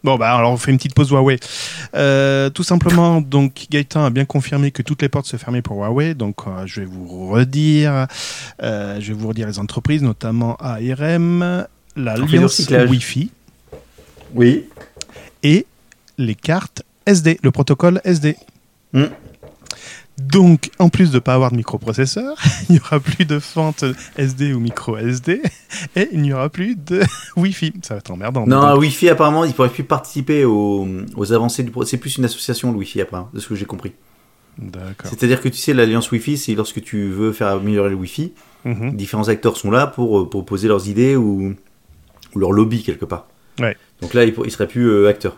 Bon, 0.05 0.17
bah 0.17 0.35
alors 0.35 0.51
on 0.51 0.57
fait 0.57 0.69
une 0.69 0.77
petite 0.77 0.93
pause 0.93 1.09
Huawei. 1.09 1.39
Euh, 1.95 2.51
tout 2.51 2.61
simplement, 2.61 3.21
donc 3.21 3.65
Gaëtan 3.71 4.05
a 4.05 4.11
bien 4.11 4.25
confirmé 4.25 4.69
que 4.69 4.83
toutes 4.83 5.01
les 5.01 5.09
portes 5.09 5.25
se 5.25 5.35
fermaient 5.35 5.63
pour 5.63 5.77
Huawei. 5.77 6.13
Donc 6.13 6.41
euh, 6.45 6.67
je 6.67 6.81
vais 6.81 6.85
vous 6.85 7.27
redire, 7.31 8.05
euh, 8.61 8.99
je 9.01 9.07
vais 9.07 9.19
vous 9.19 9.27
redire 9.29 9.47
les 9.47 9.57
entreprises, 9.57 10.03
notamment 10.03 10.57
ARM, 10.57 11.65
l'Alliance. 11.95 12.69
Wi-Fi 12.69 13.31
Oui. 14.35 14.65
et 15.41 15.65
les 16.19 16.35
cartes 16.35 16.83
SD, 17.07 17.39
le 17.41 17.49
protocole 17.49 17.99
SD. 18.03 18.37
Hmm. 18.93 19.05
Donc, 20.17 20.69
en 20.79 20.87
plus 20.89 21.11
de 21.11 21.19
pas 21.19 21.33
avoir 21.33 21.51
de 21.51 21.57
microprocesseur, 21.57 22.37
il 22.69 22.73
n'y 22.73 22.79
aura 22.79 22.99
plus 22.99 23.25
de 23.25 23.39
fente 23.39 23.83
SD 24.17 24.53
ou 24.53 24.59
micro 24.59 24.97
SD 24.97 25.41
et 25.95 26.07
il 26.13 26.21
n'y 26.21 26.31
aura 26.33 26.49
plus 26.49 26.75
de 26.77 27.01
Wi-Fi. 27.35 27.73
Ça 27.83 27.95
va 27.95 27.97
être 27.99 28.11
emmerdant. 28.11 28.45
Non, 28.47 28.77
Wi-Fi 28.77 29.09
apparemment, 29.09 29.43
il 29.43 29.53
pourrait 29.53 29.69
plus 29.69 29.83
participer 29.83 30.45
aux, 30.45 30.87
aux 31.15 31.33
avancées 31.33 31.63
du 31.63 31.71
C'est 31.85 31.97
plus 31.97 32.17
une 32.17 32.25
association 32.25 32.71
le 32.71 32.77
Wi-Fi 32.77 33.01
hein, 33.11 33.27
de 33.33 33.39
ce 33.39 33.47
que 33.49 33.55
j'ai 33.55 33.65
compris. 33.65 33.91
D'accord. 34.57 35.09
C'est-à-dire 35.09 35.41
que 35.41 35.49
tu 35.49 35.57
sais, 35.57 35.73
l'alliance 35.73 36.09
Wi-Fi, 36.11 36.37
c'est 36.37 36.55
lorsque 36.55 36.81
tu 36.81 37.09
veux 37.09 37.33
faire 37.33 37.47
améliorer 37.47 37.89
le 37.89 37.95
Wi-Fi, 37.95 38.31
Mhm. 38.63 38.95
différents 38.95 39.27
acteurs 39.27 39.57
sont 39.57 39.69
là 39.69 39.85
pour, 39.85 40.21
euh, 40.21 40.29
pour 40.29 40.43
poser 40.43 40.67
leurs 40.67 40.87
idées 40.87 41.15
ou, 41.15 41.53
ou 42.33 42.39
leur 42.39 42.51
lobby 42.51 42.81
quelque 42.83 43.05
part. 43.05 43.27
Ouais. 43.59 43.77
Donc 44.01 44.13
là, 44.15 44.23
il, 44.23 44.33
pour- 44.33 44.45
il 44.47 44.51
serait 44.51 44.67
plus 44.67 44.89
euh, 44.89 45.07
acteur. 45.07 45.35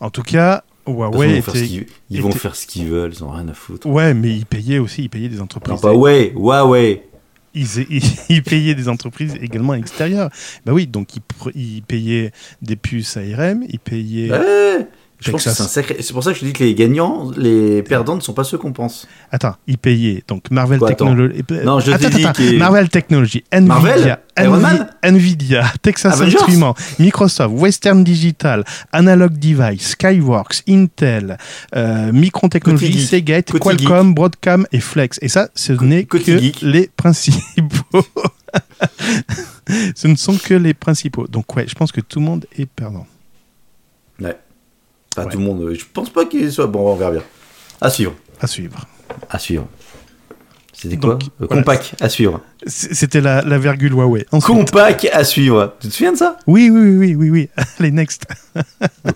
En 0.00 0.08
tout 0.10 0.22
cas, 0.22 0.62
Façon, 0.86 0.96
Huawei 0.98 1.28
ils 1.28 1.34
vont 1.36 1.42
faire 1.42 1.54
ce 1.56 1.64
qu'ils- 1.64 1.86
ils 2.10 2.22
vont 2.22 2.28
était- 2.30 2.38
faire 2.38 2.56
ce 2.56 2.66
qu'ils 2.66 2.86
veulent, 2.86 3.12
ils 3.14 3.24
ont 3.24 3.30
rien 3.30 3.48
à 3.48 3.54
foutre. 3.54 3.86
Ouais, 3.88 4.14
mais 4.14 4.30
ils 4.36 4.46
payaient 4.46 4.78
aussi, 4.78 5.02
ils 5.04 5.08
payaient 5.08 5.28
des 5.28 5.36
Non, 5.36 5.42
entreprises. 5.44 5.80
pas 5.80 5.92
ouais, 5.94 6.32
Huawei. 6.34 7.02
ils, 7.54 7.66
ils, 7.90 8.02
ils 8.28 8.42
payaient 8.42 8.74
des 8.74 8.88
entreprises 8.88 9.34
également 9.40 9.74
extérieures. 9.74 10.30
Bah 10.64 10.72
oui, 10.72 10.86
donc 10.86 11.08
ils, 11.54 11.82
payaient 11.82 12.30
des 12.62 12.76
puces 12.76 13.16
ARM, 13.16 13.64
ils 13.68 13.78
payaient. 13.78 14.30
Ouais. 14.30 14.86
Je 15.18 15.30
pense 15.30 15.44
que 15.44 15.50
c'est 15.50 15.62
un 15.62 15.66
sacré. 15.66 15.96
C'est 16.00 16.12
pour 16.12 16.22
ça 16.22 16.32
que 16.32 16.38
je 16.38 16.44
dis 16.44 16.52
que 16.52 16.62
les 16.62 16.74
gagnants, 16.74 17.30
les 17.36 17.82
perdants 17.82 18.16
ne 18.16 18.20
sont 18.20 18.34
pas 18.34 18.44
ceux 18.44 18.58
qu'on 18.58 18.72
pense. 18.72 19.08
Attends, 19.32 19.56
ils 19.66 19.78
payaient 19.78 20.22
donc 20.28 20.50
Marvel 20.50 20.76
attends. 20.76 20.86
Technology. 20.88 21.42
Non, 21.64 21.80
je 21.80 21.90
Attends, 21.92 22.08
attends, 22.08 22.32
qu'il- 22.32 22.58
Marvel 22.58 22.88
Technology, 22.90 23.42
Nvidia, 23.50 24.20
Marvel 24.36 24.60
Man 24.60 24.88
Nvidia, 25.02 25.64
Texas 25.80 26.14
Avengers 26.14 26.36
Instruments, 26.36 26.74
Microsoft, 26.98 27.54
Western 27.54 28.04
Digital, 28.04 28.64
Analog 28.92 29.38
Device, 29.38 29.90
Skyworks, 29.90 30.62
Intel, 30.68 31.38
euh, 31.74 32.12
Micron 32.12 32.48
Technology. 32.48 33.00
Seagate, 33.06 33.52
Qualcomm, 33.58 34.14
Broadcom 34.14 34.66
et 34.72 34.80
Flex. 34.80 35.18
Et 35.22 35.28
ça, 35.28 35.48
ce 35.54 35.72
n'est 35.72 36.04
que 36.04 36.18
geek. 36.18 36.60
les 36.60 36.90
principaux. 36.94 38.04
ce 39.94 40.06
ne 40.08 40.16
sont 40.16 40.36
que 40.36 40.54
les 40.54 40.74
principaux. 40.74 41.26
Donc 41.26 41.54
ouais, 41.56 41.66
je 41.66 41.74
pense 41.74 41.92
que 41.92 42.00
tout 42.00 42.18
le 42.18 42.24
monde 42.26 42.46
est 42.58 42.66
perdant. 42.66 43.06
Ouais. 44.20 44.36
Pas 45.16 45.24
Ouais. 45.24 45.30
tout 45.32 45.38
le 45.38 45.44
monde. 45.44 45.62
euh, 45.62 45.74
Je 45.74 45.84
pense 45.92 46.10
pas 46.10 46.24
qu'il 46.26 46.52
soit. 46.52 46.66
Bon, 46.68 46.92
on 46.92 46.94
verra 46.94 47.10
bien. 47.10 47.22
À 47.80 47.90
suivre. 47.90 48.12
À 48.40 48.46
suivre. 48.46 48.86
À 49.28 49.38
suivre. 49.40 49.66
C'était 50.72 50.98
quoi 50.98 51.14
Euh, 51.14 51.18
voilà. 51.38 51.62
Compact 51.62 51.94
à 52.00 52.08
suivre. 52.10 52.40
C'était 52.66 53.22
la, 53.22 53.40
la 53.42 53.58
virgule 53.58 53.92
Huawei. 53.92 54.26
Ensuite- 54.30 54.46
Compact 54.70 55.08
à 55.10 55.24
suivre. 55.24 55.74
Tu 55.80 55.88
te 55.88 55.92
souviens 55.94 56.12
de 56.12 56.18
ça? 56.18 56.36
Oui, 56.46 56.68
oui, 56.70 56.80
oui, 56.80 56.96
oui, 56.96 57.14
oui, 57.16 57.30
oui. 57.30 57.48
Allez, 57.78 57.90
next. 57.92 58.26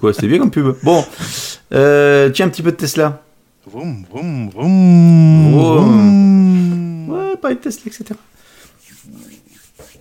Quoi? 0.01 0.15
C'était 0.15 0.29
bien 0.29 0.39
comme 0.39 0.51
pub. 0.51 0.75
Bon. 0.83 1.05
Euh, 1.75 2.31
tiens, 2.31 2.47
un 2.47 2.49
petit 2.49 2.63
peu 2.63 2.71
de 2.73 2.77
Tesla. 2.77 3.23
Vroom, 3.67 4.05
vroom, 4.11 4.49
vroom. 5.71 7.11
Ouais, 7.11 7.37
pas 7.37 7.51
de 7.51 7.59
Tesla, 7.59 7.83
etc. 7.87 8.05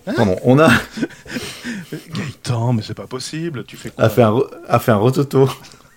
Pardon, 0.05 0.37
on 0.43 0.57
a, 0.59 0.69
Gaëtan, 1.91 2.73
mais 2.73 2.81
c'est 2.81 2.93
pas 2.95 3.05
possible. 3.05 3.63
Tu 3.65 3.75
fais 3.77 3.89
quoi? 3.89 4.05
A 4.05 4.09
fait 4.09 4.23
un, 4.23 4.31
re- 4.31 4.49
a 4.67 4.79
fait 4.79 4.91
un 4.91 4.95
rototo. 4.97 5.49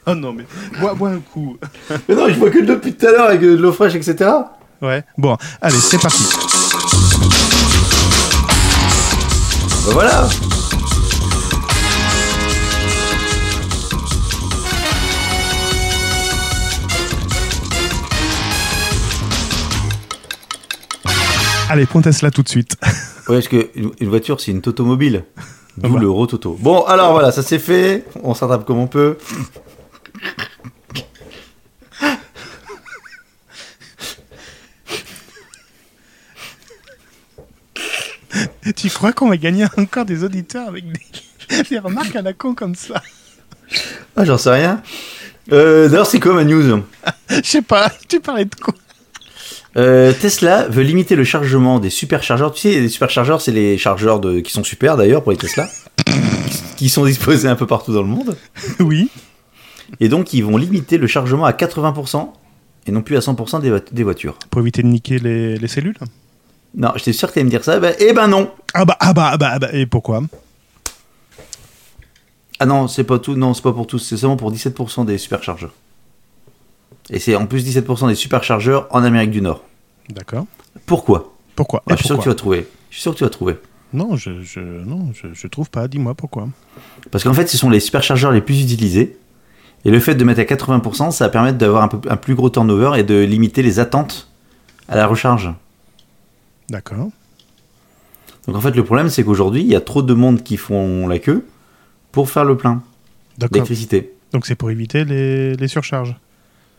Oh 0.07 0.15
non, 0.17 0.33
mais 0.33 0.45
bois, 0.81 0.95
bois 0.95 1.11
un 1.11 1.21
coup. 1.21 1.57
Mais 2.09 2.15
non, 2.17 2.29
je 2.29 2.35
vois 2.35 2.51
que 2.51 2.59
de 2.59 2.67
l'eau 2.67 2.75
depuis 2.75 2.95
tout 2.95 3.07
à 3.07 3.13
l'heure 3.13 3.27
avec 3.27 3.41
de 3.41 3.55
l'eau 3.55 3.73
fraîche, 3.73 3.95
etc. 3.95 4.31
Ouais. 4.81 5.05
Bon, 5.17 5.37
allez, 5.61 5.77
c'est 5.77 6.01
parti. 6.01 6.25
Bah 9.87 9.93
voilà. 9.93 10.29
Allez, 21.71 21.87
point 21.87 22.03
Tesla 22.03 22.31
tout 22.31 22.43
de 22.43 22.49
suite. 22.49 22.77
Ouais, 23.29 23.37
parce 23.37 23.47
que 23.47 23.71
une, 23.77 23.93
une 24.01 24.09
voiture, 24.09 24.41
c'est 24.41 24.51
une 24.51 24.61
totomobile. 24.61 25.23
D'où 25.77 25.95
bah. 25.95 26.01
le 26.01 26.11
rototo. 26.11 26.57
Bon, 26.59 26.83
alors 26.83 27.13
voilà, 27.13 27.31
ça 27.31 27.41
c'est 27.45 27.61
fait. 27.61 28.05
On 28.25 28.35
s'attrape 28.35 28.65
comme 28.65 28.79
on 28.79 28.89
peut. 28.89 29.17
tu 38.77 38.89
crois 38.91 39.13
qu'on 39.13 39.29
va 39.29 39.37
gagner 39.37 39.67
encore 39.77 40.05
des 40.05 40.25
auditeurs 40.25 40.69
avec 40.69 40.85
des, 40.91 41.63
des 41.71 41.79
remarques 41.79 42.17
à 42.17 42.23
la 42.23 42.33
con 42.33 42.55
comme 42.55 42.75
ça? 42.75 43.03
Ah, 44.17 44.25
j'en 44.25 44.39
sais 44.39 44.51
rien. 44.51 44.83
Euh, 45.53 45.89
D'ailleurs, 45.89 46.07
c'est 46.07 46.21
quoi 46.21 46.35
ma 46.35 46.45
news? 46.45 46.83
Je 47.31 47.41
sais 47.43 47.63
pas, 47.63 47.91
tu 48.09 48.21
parlais 48.21 48.45
de 48.45 48.55
quoi? 48.55 48.75
Euh, 49.77 50.13
Tesla 50.13 50.69
veut 50.69 50.83
limiter 50.83 51.17
le 51.17 51.25
chargement 51.25 51.79
des 51.81 51.89
superchargeurs. 51.89 52.53
Tu 52.53 52.61
sais, 52.61 52.81
les 52.81 52.89
superchargeurs, 52.91 53.41
c'est 53.41 53.53
les 53.53 53.79
chargeurs 53.79 54.21
de... 54.21 54.41
qui 54.41 54.53
sont 54.53 54.63
super 54.65 54.97
d'ailleurs 54.99 55.23
pour 55.23 55.33
les 55.33 55.39
Tesla, 55.39 55.67
qui 56.77 56.91
sont 56.91 57.07
disposés 57.07 57.49
un 57.49 57.57
peu 57.57 57.67
partout 57.67 57.93
dans 57.95 58.03
le 58.03 58.09
monde. 58.09 58.37
Oui. 58.81 59.09
Et 59.99 60.09
donc, 60.11 60.35
ils 60.35 60.45
vont 60.45 60.59
limiter 60.59 60.99
le 60.99 61.07
chargement 61.07 61.47
à 61.47 61.53
80% 61.53 62.29
et 62.87 62.93
non 62.93 63.01
plus 63.03 63.17
à 63.17 63.21
100% 63.21 63.61
des, 63.63 63.71
vo- 63.71 63.79
des 63.91 64.03
voitures. 64.03 64.39
Pour 64.51 64.61
éviter 64.61 64.83
de 64.83 64.89
niquer 64.89 65.19
les, 65.19 65.57
les 65.57 65.69
cellules? 65.69 65.97
Non, 66.75 66.93
j'étais 66.97 67.13
sûr 67.13 67.29
que 67.29 67.35
t'allais 67.35 67.45
me 67.45 67.51
dire 67.51 67.65
ça. 67.65 67.79
Bah, 67.79 67.91
eh 67.99 68.13
ben 68.13 68.29
non 68.29 68.51
Ah 68.75 68.85
bah, 68.85 68.97
ah 69.01 69.13
bah, 69.13 69.31
ah 69.33 69.37
bah, 69.37 69.51
ah 69.55 69.59
bah, 69.59 69.69
et 69.73 69.87
pourquoi? 69.87 70.23
Ah 72.59 72.67
non, 72.67 72.89
c'est 72.89 73.05
pas 73.05 73.19
tout. 73.19 73.35
Non, 73.35 73.55
c'est 73.55 73.63
pas 73.63 73.73
pour 73.73 73.87
tous. 73.87 73.99
C'est 73.99 74.17
seulement 74.17 74.37
pour 74.37 74.53
17% 74.53 75.05
des 75.05 75.19
superchargeurs. 75.19 75.73
Et 77.11 77.19
c'est 77.19 77.35
en 77.37 77.47
plus 77.47 77.67
17% 77.67 78.09
des 78.09 78.15
superchargeurs 78.15 78.87
en 78.91 79.03
Amérique 79.03 79.31
du 79.31 79.43
Nord. 79.43 79.63
D'accord. 80.09 80.47
Pourquoi? 80.87 81.35
Pourquoi? 81.57 81.83
Ah, 81.89 81.95
Je 81.95 81.97
suis 81.97 82.07
sûr 82.07 82.17
que 82.19 82.23
tu 82.23 82.29
vas 82.29 82.35
trouver. 82.35 82.69
Je 82.91 82.95
suis 82.95 83.03
sûr 83.03 83.13
que 83.13 83.19
tu 83.19 83.25
vas 83.25 83.31
trouver. 83.31 83.57
Non, 83.93 84.17
je, 84.17 84.43
je, 84.43 84.61
non 84.61 85.11
je, 85.13 85.27
je 85.35 85.47
trouve 85.49 85.69
pas. 85.69 85.89
Dis-moi 85.89 86.15
pourquoi. 86.15 86.49
Parce 87.11 87.25
qu'en 87.25 87.35
fait, 87.35 87.47
ce 87.49 87.59
sont 87.59 87.69
les 87.69 87.81
superchargeurs 87.81 88.33
les 88.33 88.41
plus 88.41 88.63
utilisés. 88.63 89.19
Et 89.85 89.91
le 89.91 89.99
fait 90.01 90.15
de 90.15 90.25
mettre 90.25 90.41
à 90.41 90.45
80%, 90.45 91.11
ça 91.11 91.25
va 91.27 91.29
permettre 91.31 91.59
d'avoir 91.59 91.83
un, 91.83 91.89
peu, 91.89 92.09
un 92.09 92.17
plus 92.17 92.35
gros 92.37 92.49
turnover 92.49 92.93
et 92.99 93.03
de 93.03 93.17
limiter 93.25 93.63
les 93.63 93.81
attentes 93.81 94.29
à 94.89 94.97
la 94.97 95.07
recharge. 95.07 95.51
D'accord. 96.69 97.11
Donc 98.47 98.57
en 98.57 98.61
fait, 98.61 98.75
le 98.75 98.85
problème, 98.85 99.09
c'est 99.09 99.25
qu'aujourd'hui, 99.25 99.63
il 99.63 99.69
y 99.69 99.77
a 99.77 99.81
trop 99.81 100.03
de 100.03 100.15
monde 100.15 100.43
qui 100.43 100.57
font 100.57 101.07
la 101.07 101.19
queue 101.19 101.45
pour 102.11 102.31
faire 102.31 102.45
le 102.45 102.57
plein 102.57 102.83
d'électricité. 103.39 104.13
Donc 104.33 104.47
c'est 104.47 104.55
pour 104.55 104.71
éviter 104.71 105.05
les, 105.05 105.55
les 105.55 105.69
surcharges. 105.69 106.17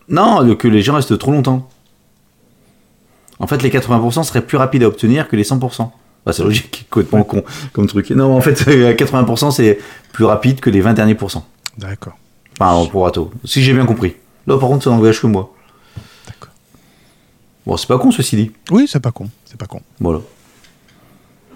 Non, 0.10 0.56
que 0.56 0.67
les 0.67 0.82
gens 0.82 0.96
restent 0.96 1.17
trop 1.17 1.32
longtemps. 1.32 1.69
En 3.39 3.48
fait, 3.48 3.62
les 3.62 3.69
80% 3.69 4.24
seraient 4.24 4.46
plus 4.46 4.58
rapides 4.58 4.84
à 4.84 4.88
obtenir 4.88 5.28
que 5.28 5.36
les 5.36 5.43
100%. 5.43 5.89
Bah, 6.26 6.32
c'est 6.34 6.43
logique, 6.43 6.88
complètement 6.89 7.24
con 7.24 7.43
comme 7.74 7.88
truc. 7.88 8.10
Non, 8.12 8.36
en 8.36 8.41
fait, 8.41 8.62
à 8.67 8.93
80%, 8.93 9.52
c'est 9.52 9.80
plus 10.12 10.26
rapide 10.26 10.60
que 10.60 10.69
les 10.69 10.82
20 10.82 10.93
derniers 10.93 11.15
pourcents. 11.15 11.46
D'accord. 11.78 12.17
Enfin, 12.60 12.88
pour 12.89 13.04
Rato. 13.04 13.32
Si 13.46 13.63
j'ai 13.63 13.74
bien 13.74 13.86
compris. 13.86 14.15
Là, 14.46 14.58
par 14.58 14.69
contre, 14.69 14.84
ça 14.84 14.89
n'engage 14.91 15.22
que 15.22 15.28
moi. 15.28 15.54
Bon, 17.65 17.78
c'est 17.78 17.88
pas 17.88 17.97
con, 17.97 18.12
ceci 18.12 18.36
dit. 18.36 18.52
Oui, 18.71 18.88
c'est 18.89 18.99
pas 18.99 19.12
con. 19.12 19.30
C'est 19.45 19.58
pas 19.58 19.65
con. 19.67 19.82
Voilà. 19.99 20.19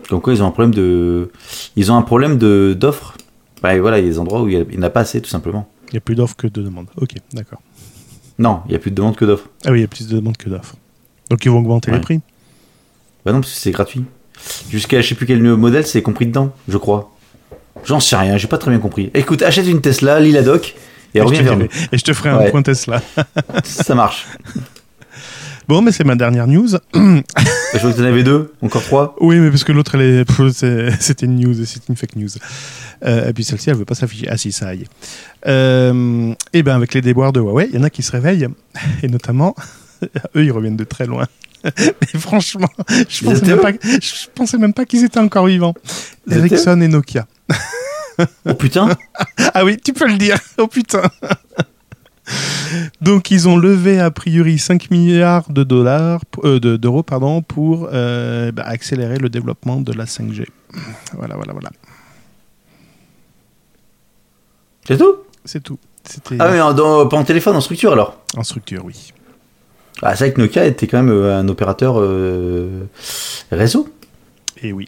Donc, 0.09 0.23
quoi, 0.23 0.33
ils 0.33 0.41
ont 0.41 0.47
un 0.47 0.51
problème 0.51 0.73
de. 0.73 1.31
Ils 1.75 1.91
ont 1.91 1.97
un 1.97 2.01
problème 2.01 2.37
de 2.37 2.75
d'offres. 2.79 3.15
Bah, 3.61 3.77
voilà, 3.79 3.99
il 3.99 4.05
y 4.05 4.07
a 4.07 4.11
des 4.11 4.19
endroits 4.19 4.41
où 4.41 4.47
il 4.47 4.65
n'y 4.69 4.77
en 4.77 4.81
a 4.83 4.89
pas 4.89 5.01
assez, 5.01 5.21
tout 5.21 5.29
simplement. 5.29 5.67
Il 5.89 5.95
y 5.95 5.97
a 5.97 6.01
plus 6.01 6.15
d'offres 6.15 6.35
que 6.35 6.47
de 6.47 6.61
demandes. 6.61 6.87
Ok, 6.97 7.11
d'accord. 7.33 7.61
Non, 8.39 8.61
il 8.67 8.73
y 8.73 8.75
a 8.75 8.79
plus 8.79 8.91
de 8.91 8.95
demandes 8.95 9.15
que 9.15 9.25
d'offres. 9.25 9.49
Ah 9.65 9.71
oui, 9.71 9.79
il 9.79 9.81
y 9.81 9.85
a 9.85 9.87
plus 9.87 10.07
de 10.07 10.15
demandes 10.15 10.37
que 10.37 10.49
d'offres. 10.49 10.75
Donc 11.29 11.43
ils 11.43 11.49
vont 11.49 11.57
augmenter 11.59 11.89
Ouais. 11.91 11.97
les 11.97 12.01
prix. 12.03 12.21
Bah 13.25 13.33
non, 13.33 13.41
parce 13.41 13.51
que 13.53 13.59
c'est 13.59 13.71
gratuit. 13.71 14.03
Jusqu'à 14.69 15.01
je 15.01 15.09
sais 15.09 15.15
plus 15.15 15.25
quel 15.25 15.41
modèle, 15.41 15.85
c'est 15.87 16.01
compris 16.03 16.27
dedans, 16.27 16.53
je 16.69 16.77
crois. 16.77 17.11
J'en 17.83 17.99
sais 17.99 18.15
rien, 18.15 18.37
j'ai 18.37 18.47
pas 18.47 18.57
très 18.59 18.69
bien 18.71 18.79
compris. 18.79 19.09
Écoute, 19.13 19.41
achète 19.41 19.65
une 19.67 19.81
Tesla, 19.81 20.19
lis 20.19 20.31
la 20.31 20.43
doc, 20.43 20.75
et 21.15 21.17
Et 21.17 21.21
reviens 21.21 21.41
vers 21.41 21.57
nous. 21.57 21.67
Et 21.91 21.97
je 21.97 22.03
te 22.03 22.13
ferai 22.13 22.29
un 22.29 22.37
Ouais. 22.37 22.51
point 22.51 22.61
Tesla. 22.61 23.01
Ça 23.63 23.95
marche. 23.95 24.27
Bon, 25.67 25.81
mais 25.81 25.91
c'est 25.91 26.05
ma 26.05 26.15
dernière 26.15 26.47
news. 26.47 26.69
Je 26.93 27.79
vois 27.79 27.91
que 27.91 27.97
t'en 27.97 28.03
avais 28.05 28.23
deux, 28.23 28.53
encore 28.61 28.83
trois. 28.83 29.15
Oui, 29.19 29.37
mais 29.39 29.49
parce 29.49 29.65
que 29.65 29.73
l'autre, 29.73 29.97
c'était 30.99 31.25
une 31.25 31.35
news, 31.35 31.65
c'est 31.65 31.89
une 31.89 31.97
fake 31.97 32.15
news. 32.15 32.29
Euh, 33.05 33.29
et 33.29 33.33
puis 33.33 33.43
celle-ci, 33.43 33.69
elle 33.69 33.75
veut 33.75 33.85
pas 33.85 33.95
s'afficher. 33.95 34.27
Ah 34.29 34.37
si, 34.37 34.53
ça 34.53 34.73
y 34.73 34.83
est. 34.83 34.87
Euh, 35.45 36.33
et 36.53 36.63
ben 36.63 36.75
avec 36.75 36.93
les 36.93 37.01
déboires 37.01 37.33
de 37.33 37.41
Huawei, 37.41 37.67
il 37.69 37.75
y 37.75 37.77
en 37.79 37.83
a 37.83 37.89
qui 37.89 38.01
se 38.01 38.13
réveillent, 38.13 38.47
et 39.03 39.09
notamment, 39.09 39.55
eux, 40.35 40.45
ils 40.45 40.51
reviennent 40.51 40.77
de 40.77 40.85
très 40.85 41.05
loin. 41.05 41.25
Mais 41.65 42.19
franchement, 42.19 42.69
je 43.09 43.25
pensais, 43.25 43.39
étaient 43.39 43.47
même 43.47 43.59
où 43.59 43.61
pas, 43.61 43.71
je 43.81 44.27
pensais 44.33 44.57
même 44.57 44.73
pas 44.73 44.85
qu'ils 44.85 45.03
étaient 45.03 45.19
encore 45.19 45.47
vivants. 45.47 45.73
Ils 46.27 46.37
Ericsson 46.37 46.79
et 46.79 46.87
Nokia. 46.87 47.27
Oh 48.45 48.53
putain 48.53 48.89
Ah 49.53 49.65
oui, 49.65 49.77
tu 49.83 49.91
peux 49.91 50.07
le 50.07 50.17
dire. 50.17 50.37
Oh 50.57 50.67
putain. 50.67 51.03
Donc 53.01 53.31
ils 53.31 53.47
ont 53.47 53.55
levé 53.57 53.99
a 53.99 54.11
priori 54.11 54.59
5 54.59 54.91
milliards 54.91 55.49
de 55.49 55.63
dollars, 55.63 56.21
euh, 56.43 56.59
de- 56.59 56.75
d'euros 56.75 57.03
pardon, 57.03 57.41
pour 57.41 57.87
euh, 57.93 58.51
bah, 58.51 58.63
accélérer 58.65 59.17
le 59.17 59.29
développement 59.29 59.79
de 59.79 59.93
la 59.93 60.05
5G. 60.05 60.45
Voilà, 61.13 61.35
voilà, 61.35 61.53
voilà. 61.53 61.69
C'est 64.85 64.97
tout? 64.97 65.15
C'est 65.45 65.63
tout. 65.63 65.77
Ah 66.39 66.49
mais 66.51 66.61
en, 66.61 66.73
dans- 66.73 67.07
pas 67.07 67.17
en 67.17 67.23
téléphone, 67.23 67.55
en 67.55 67.61
structure 67.61 67.91
alors? 67.91 68.17
En 68.35 68.43
structure, 68.43 68.83
oui. 68.85 69.13
Ah, 70.01 70.15
c'est 70.15 70.25
vrai 70.25 70.33
que 70.33 70.39
Nokia 70.41 70.65
était 70.65 70.87
quand 70.87 70.97
même 71.03 71.09
euh, 71.13 71.37
un 71.39 71.47
opérateur 71.49 71.95
euh, 71.99 72.85
réseau. 73.51 73.89
Et 74.61 74.71
oui. 74.71 74.87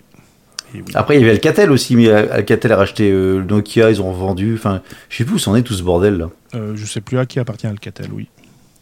Oui. 0.73 0.83
Après, 0.93 1.15
il 1.15 1.21
y 1.21 1.23
avait 1.23 1.31
Alcatel 1.33 1.71
aussi, 1.71 1.95
mais 1.95 2.09
Al- 2.09 2.31
Alcatel 2.31 2.71
a 2.71 2.75
racheté 2.77 3.09
euh, 3.11 3.41
Nokia, 3.43 3.89
ils 3.89 4.01
ont 4.01 4.11
revendu. 4.11 4.53
Enfin, 4.55 4.81
je 5.09 5.17
sais 5.17 5.25
plus 5.25 5.35
où 5.35 5.39
c'en 5.39 5.55
est 5.55 5.63
tout 5.63 5.73
ce 5.73 5.81
bordel 5.83 6.17
là. 6.17 6.29
Euh, 6.55 6.73
je 6.75 6.85
sais 6.85 7.01
plus 7.01 7.17
à 7.17 7.25
qui 7.25 7.39
appartient 7.39 7.67
Alcatel, 7.67 8.09
oui. 8.13 8.27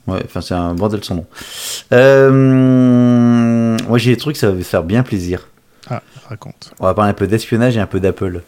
Ouais, 0.08 0.22
enfin, 0.26 0.42
c'est 0.42 0.54
un 0.54 0.74
bordel 0.74 1.04
sans 1.04 1.16
nom. 1.16 1.26
Euh, 1.92 3.78
moi, 3.88 3.98
j'ai 3.98 4.12
des 4.12 4.18
trucs, 4.18 4.38
ça 4.38 4.48
va 4.50 4.54
me 4.54 4.64
faire 4.64 4.84
bien 4.84 5.04
plaisir. 5.04 5.48
Ah, 5.90 6.02
raconte. 6.28 6.72
On 6.80 6.86
va 6.86 6.94
parler 6.94 7.12
un 7.12 7.14
peu 7.14 7.28
d'espionnage 7.28 7.78
et 7.78 7.80
un 7.80 7.86
peu 7.88 8.00
d'Apple. 8.00 8.42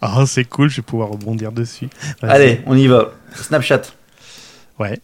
Ah, 0.00 0.24
c'est 0.26 0.44
cool, 0.44 0.68
je 0.70 0.76
vais 0.76 0.82
pouvoir 0.82 1.08
rebondir 1.08 1.50
dessus. 1.52 1.88
Allez, 2.22 2.60
on 2.66 2.76
y 2.76 2.86
va. 2.86 3.12
Snapchat. 3.34 3.82
Ouais. 4.78 5.00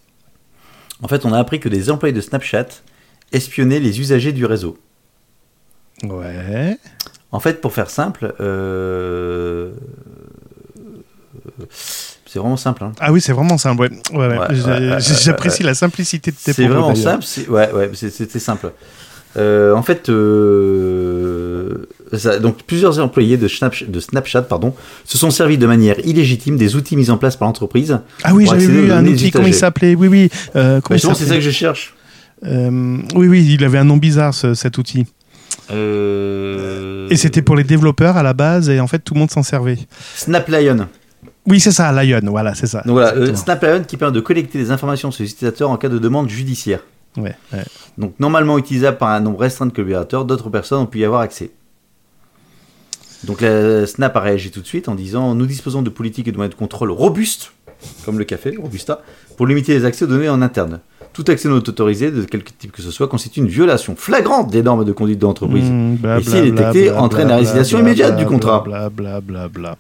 En 1.03 1.09
fait, 1.09 1.25
on 1.25 1.33
a 1.33 1.39
appris 1.39 1.59
que 1.61 1.69
des 1.69 1.91
employés 1.91 2.13
de 2.13 2.21
Snapchat 2.21 2.67
espionnaient 3.33 3.81
les 3.81 4.01
usagers 4.01 4.33
du 4.33 4.45
réseau. 4.47 4.79
Ouais. 6.05 6.77
En 7.33 7.41
fait, 7.41 7.61
pour 7.61 7.73
faire 7.73 7.91
simple, 7.91 8.35
euh, 8.41 9.71
c'est 12.27 12.39
vraiment 12.39 12.57
simple. 12.57 12.85
hein. 12.85 12.93
Ah 13.01 13.13
oui, 13.13 13.21
c'est 13.21 13.33
vraiment 13.33 13.59
simple. 13.59 13.89
Ouais. 14.13 14.29
J'apprécie 14.99 15.63
la 15.63 15.75
simplicité 15.75 16.31
de 16.33 16.37
tes 16.37 16.53
C'est 16.53 16.67
vraiment 16.67 16.95
simple. 16.95 17.25
Ouais, 17.51 17.73
ouais, 17.73 17.91
c'était 17.95 18.39
simple. 18.39 18.73
Euh, 19.37 19.75
en 19.77 19.83
fait, 19.83 20.09
euh, 20.09 21.87
ça- 22.17 22.41
donc 22.41 22.65
plusieurs 22.65 22.99
employés 22.99 23.37
de 23.37 23.47
Snapchat, 23.47 23.87
de 23.87 24.01
Snapchat 24.01 24.43
pardon, 24.43 24.75
se 25.05 25.17
sont 25.19 25.31
servis 25.31 25.57
de 25.57 25.67
manière 25.69 25.99
illégitime 26.05 26.57
des 26.57 26.75
outils 26.75 26.97
mis 26.97 27.11
en 27.11 27.17
place 27.17 27.37
par 27.37 27.47
l'entreprise. 27.47 27.99
Ah 28.25 28.35
oui, 28.35 28.45
j'avais 28.47 28.67
vu 28.67 28.91
un 28.93 29.05
outil, 29.13 29.31
comment 29.31 29.47
il 29.47 29.55
s'appelait? 29.61 29.95
Oui, 29.95 30.09
oui. 30.09 30.31
Euh, 30.57 30.81
Bah, 30.91 30.97
c'est 31.15 31.27
ça 31.27 31.35
que 31.37 31.41
je 31.43 31.51
cherche. 31.51 31.95
Oui, 32.43 33.29
oui, 33.29 33.47
il 33.55 33.63
avait 33.65 33.79
un 33.79 33.85
nom 33.85 33.99
bizarre, 33.99 34.35
ce- 34.35 34.55
cet 34.55 34.79
outil. 34.79 35.07
Euh, 35.73 37.09
Et 37.11 37.17
c'était 37.17 37.43
pour 37.43 37.57
les 37.57 37.65
développeurs 37.65 38.17
à 38.17 38.23
la 38.23 38.33
base, 38.35 38.69
et 38.69 38.81
en 38.81 38.87
fait, 38.87 38.99
tout 39.01 39.15
le 39.15 39.21
monde 39.21 39.31
s'en 39.31 39.43
servait. 39.43 39.79
SnapLion. 40.17 40.89
Oui, 41.47 41.59
c'est 41.61 41.73
ça, 41.73 41.91
Lion, 41.93 42.21
voilà, 42.25 42.55
c'est 42.55 42.67
ça. 42.67 42.83
Donc 42.83 42.93
voilà, 42.93 43.09
euh, 43.15 43.27
Exactement. 43.29 43.37
SnapLion 43.39 43.85
qui 43.85 43.97
permet 43.97 44.15
de 44.15 44.21
collecter 44.21 44.59
des 44.59 44.71
informations 44.71 45.11
sur 45.11 45.23
les 45.23 45.31
utilisateurs 45.31 45.71
en 45.71 45.77
cas 45.77 45.89
de 45.89 45.99
demande 45.99 46.29
judiciaire. 46.29 46.81
Ouais, 47.17 47.35
ouais. 47.53 47.65
Donc 47.99 48.15
normalement 48.21 48.57
utilisable 48.59 48.99
par 48.99 49.09
un 49.09 49.21
nombre 49.21 49.41
restreint 49.41 49.67
de 49.67 49.73
collaborateurs, 49.73 50.25
d'autres 50.25 50.49
personnes 50.49 50.81
ont 50.83 50.87
pu 50.87 51.01
y 51.01 51.05
avoir 51.05 51.23
accès. 51.23 51.51
Donc 53.25 53.41
la 53.41 53.87
Snap 53.87 54.17
a 54.17 54.21
réagi 54.21 54.51
tout 54.51 54.61
de 54.61 54.67
suite 54.67 54.89
en 54.89 54.95
disant 54.95 55.35
Nous 55.35 55.47
disposons 55.47 55.83
de 55.83 55.91
politiques 55.91 56.29
et 56.29 56.33
de 56.33 56.37
moyens 56.37 56.55
de 56.55 56.59
contrôle 56.59 56.91
robustes, 56.91 57.53
comme 58.05 58.19
le 58.19 58.25
café, 58.25 58.55
Robusta, 58.57 59.03
pour 59.37 59.47
limiter 59.47 59.73
les 59.75 59.85
accès 59.85 60.05
aux 60.05 60.09
données 60.09 60.29
en 60.29 60.41
interne. 60.41 60.81
Tout 61.13 61.25
accès 61.29 61.49
non 61.49 61.57
autorisé, 61.57 62.11
de 62.13 62.23
quelque 62.23 62.51
type 62.57 62.71
que 62.73 62.83
ce 62.83 62.91
soit, 62.91 63.09
constitue 63.09 63.41
une 63.41 63.49
violation 63.49 63.97
flagrante 63.97 64.51
des 64.51 64.63
normes 64.63 64.85
de 64.85 64.93
conduite 64.93 65.19
de 65.19 65.25
l'entreprise. 65.27 65.69
Mmh, 65.69 65.97
Et 66.19 66.23
s'il 66.23 66.37
est 66.37 66.51
détecté, 66.53 66.91
entraîne 66.93 67.29
la 67.29 67.37
résiliation 67.37 67.81
immédiate 67.81 68.17
du 68.17 68.27
contrat. 68.27 68.63
Blablabla. 68.65 69.21
Bla, 69.21 69.49
bla, 69.49 69.77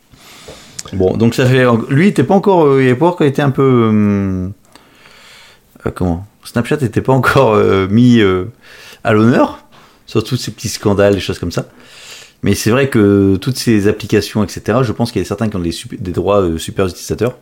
Bon, 0.95 1.16
donc 1.16 1.35
ça 1.35 1.47
fait. 1.47 1.64
Lui, 1.89 2.07
il 2.07 2.09
était 2.09 2.24
pas 2.24 2.35
encore. 2.35 2.64
euh, 2.66 2.83
il 2.83 2.87
avait 2.89 2.99
pas 2.99 3.07
encore 3.07 3.26
été 3.26 3.43
un 3.43 3.51
peu. 3.51 3.62
euh, 3.62 4.49
euh, 5.87 5.91
comment? 5.95 6.26
Snapchat 6.45 6.78
n'était 6.78 7.03
pas 7.03 7.12
encore 7.12 7.55
euh, 7.55 7.87
mis 7.89 8.20
euh, 8.20 8.47
à 9.05 9.12
l'honneur 9.12 9.59
sur 10.07 10.24
tous 10.24 10.37
ces 10.37 10.51
petits 10.51 10.68
scandales, 10.68 11.14
des 11.14 11.20
choses 11.20 11.39
comme 11.39 11.53
ça. 11.53 11.66
Mais 12.43 12.55
c'est 12.55 12.70
vrai 12.70 12.89
que 12.89 13.37
toutes 13.37 13.59
ces 13.59 13.87
applications, 13.87 14.43
etc., 14.43 14.78
je 14.83 14.93
pense 14.93 15.12
qu'il 15.12 15.20
y 15.20 15.24
a 15.24 15.28
certains 15.28 15.49
qui 15.49 15.57
ont 15.57 15.61
des, 15.61 15.74
des 15.99 16.12
droits 16.12 16.45
super 16.59 16.87
utilisateurs. 16.87 17.37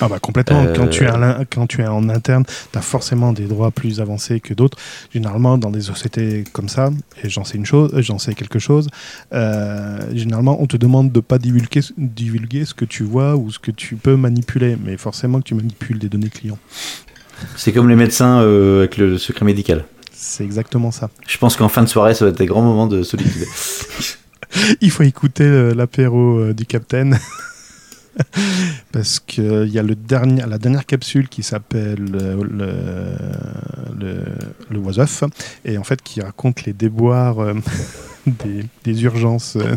Ah 0.00 0.08
bah 0.08 0.18
complètement, 0.18 0.64
Euh, 0.64 0.74
quand, 0.74 0.88
tu 0.88 1.04
es 1.04 1.10
quand 1.50 1.66
tu 1.66 1.82
es 1.82 1.86
en 1.86 2.08
interne, 2.08 2.44
tu 2.72 2.78
as 2.78 2.82
forcément 2.82 3.32
des 3.32 3.44
droits 3.44 3.70
plus 3.70 4.00
avancés 4.00 4.40
que 4.40 4.52
d'autres. 4.54 4.76
Généralement, 5.12 5.56
dans 5.56 5.70
des 5.70 5.82
sociétés 5.82 6.44
comme 6.52 6.68
ça, 6.68 6.90
et 7.22 7.28
j'en 7.28 7.44
sais 7.44 7.56
une 7.56 7.66
chose, 7.66 7.92
euh, 7.94 8.02
j'en 8.02 8.18
sais 8.18 8.34
quelque 8.34 8.58
chose, 8.58 8.88
euh, 9.32 9.98
généralement, 10.12 10.60
on 10.60 10.66
te 10.66 10.76
demande 10.76 11.12
de 11.12 11.20
pas 11.20 11.38
divulguer, 11.38 11.80
divulguer 11.96 12.64
ce 12.64 12.74
que 12.74 12.84
tu 12.84 13.04
vois 13.04 13.36
ou 13.36 13.50
ce 13.50 13.58
que 13.58 13.70
tu 13.70 13.94
peux 13.96 14.16
manipuler, 14.16 14.76
mais 14.82 14.96
forcément 14.96 15.38
que 15.38 15.44
tu 15.44 15.54
manipules 15.54 15.98
des 15.98 16.08
données 16.08 16.30
clients. 16.30 16.58
C'est 17.56 17.72
comme 17.72 17.88
les 17.88 17.96
médecins 17.96 18.40
euh, 18.40 18.80
avec 18.80 18.96
le 18.96 19.18
secret 19.18 19.44
médical. 19.44 19.84
C'est 20.12 20.44
exactement 20.44 20.90
ça. 20.90 21.10
Je 21.26 21.38
pense 21.38 21.56
qu'en 21.56 21.68
fin 21.68 21.82
de 21.82 21.88
soirée, 21.88 22.14
ça 22.14 22.24
va 22.24 22.30
être 22.30 22.38
des 22.38 22.46
grands 22.46 22.62
moments 22.62 22.86
de 22.86 23.02
solitude. 23.02 23.44
Il 24.80 24.90
faut 24.90 25.02
écouter 25.02 25.72
l'apéro 25.74 26.52
du 26.52 26.64
Capitaine. 26.64 27.18
Parce 28.92 29.18
qu'il 29.20 29.68
y 29.68 29.78
a 29.78 29.82
le 29.82 29.94
dernier, 29.94 30.42
la 30.46 30.58
dernière 30.58 30.86
capsule 30.86 31.28
qui 31.28 31.42
s'appelle 31.42 32.06
euh, 32.14 32.42
le, 33.98 33.98
le, 33.98 34.24
le 34.70 35.00
Off, 35.00 35.24
et 35.64 35.78
en 35.78 35.84
fait 35.84 36.00
qui 36.02 36.20
raconte 36.20 36.64
les 36.64 36.72
déboires 36.72 37.40
euh, 37.40 37.54
des, 38.26 38.64
des 38.84 39.02
urgences 39.02 39.56
euh, 39.56 39.76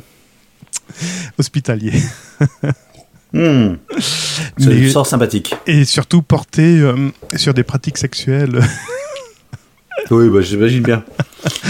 hospitalières. 1.38 2.02
Hmm, 3.34 3.74
ça 4.00 4.70
Mais- 4.70 4.90
sort 4.90 5.06
sympathique. 5.06 5.54
Et 5.66 5.84
surtout 5.86 6.22
porté 6.22 6.80
euh, 6.80 7.10
sur 7.36 7.54
des 7.54 7.64
pratiques 7.64 7.98
sexuelles, 7.98 8.60
Oui, 10.12 10.30
bah, 10.30 10.42
j'imagine 10.42 10.84
bien. 10.84 11.04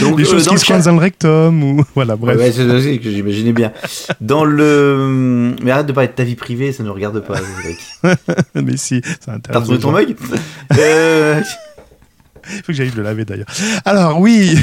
Donc, 0.02 0.18
des 0.18 0.24
euh, 0.24 0.32
choses 0.32 0.46
dans 0.46 0.50
qui 0.52 0.56
le 0.56 0.60
se 0.62 0.66
cas- 0.66 0.80
dans 0.82 0.94
le 0.94 1.00
rectum, 1.00 1.64
ou 1.64 1.86
voilà, 1.96 2.16
bref. 2.16 2.38
Ouais, 2.38 2.52
c'est 2.52 2.68
ce 2.68 2.98
que 2.98 3.10
j'imaginais 3.12 3.54
bien. 3.54 3.72
Dans 4.22 4.44
le. 4.46 5.54
Mais 5.64 5.72
arrête 5.72 5.86
de 5.88 5.92
parler 5.94 6.08
de 6.10 6.14
ta 6.14 6.24
vie 6.24 6.36
privée, 6.36 6.72
ça 6.72 6.84
ne 6.84 6.90
regarde 6.90 7.20
pas. 7.22 7.40
Mais 8.56 8.78
si, 8.78 9.02
ça 9.06 9.18
T'as 9.26 9.34
intéresse. 9.34 9.68
retrouvé 9.68 10.06
les 10.06 10.16
ton 10.16 10.24
mug 10.26 10.40
Euh, 10.80 11.42
Il 12.50 12.58
faut 12.58 12.64
que 12.68 12.74
j'aille 12.74 12.92
le 12.96 13.04
laver 13.04 13.26
d'ailleurs. 13.26 13.48
Alors 13.86 14.20
oui. 14.20 14.56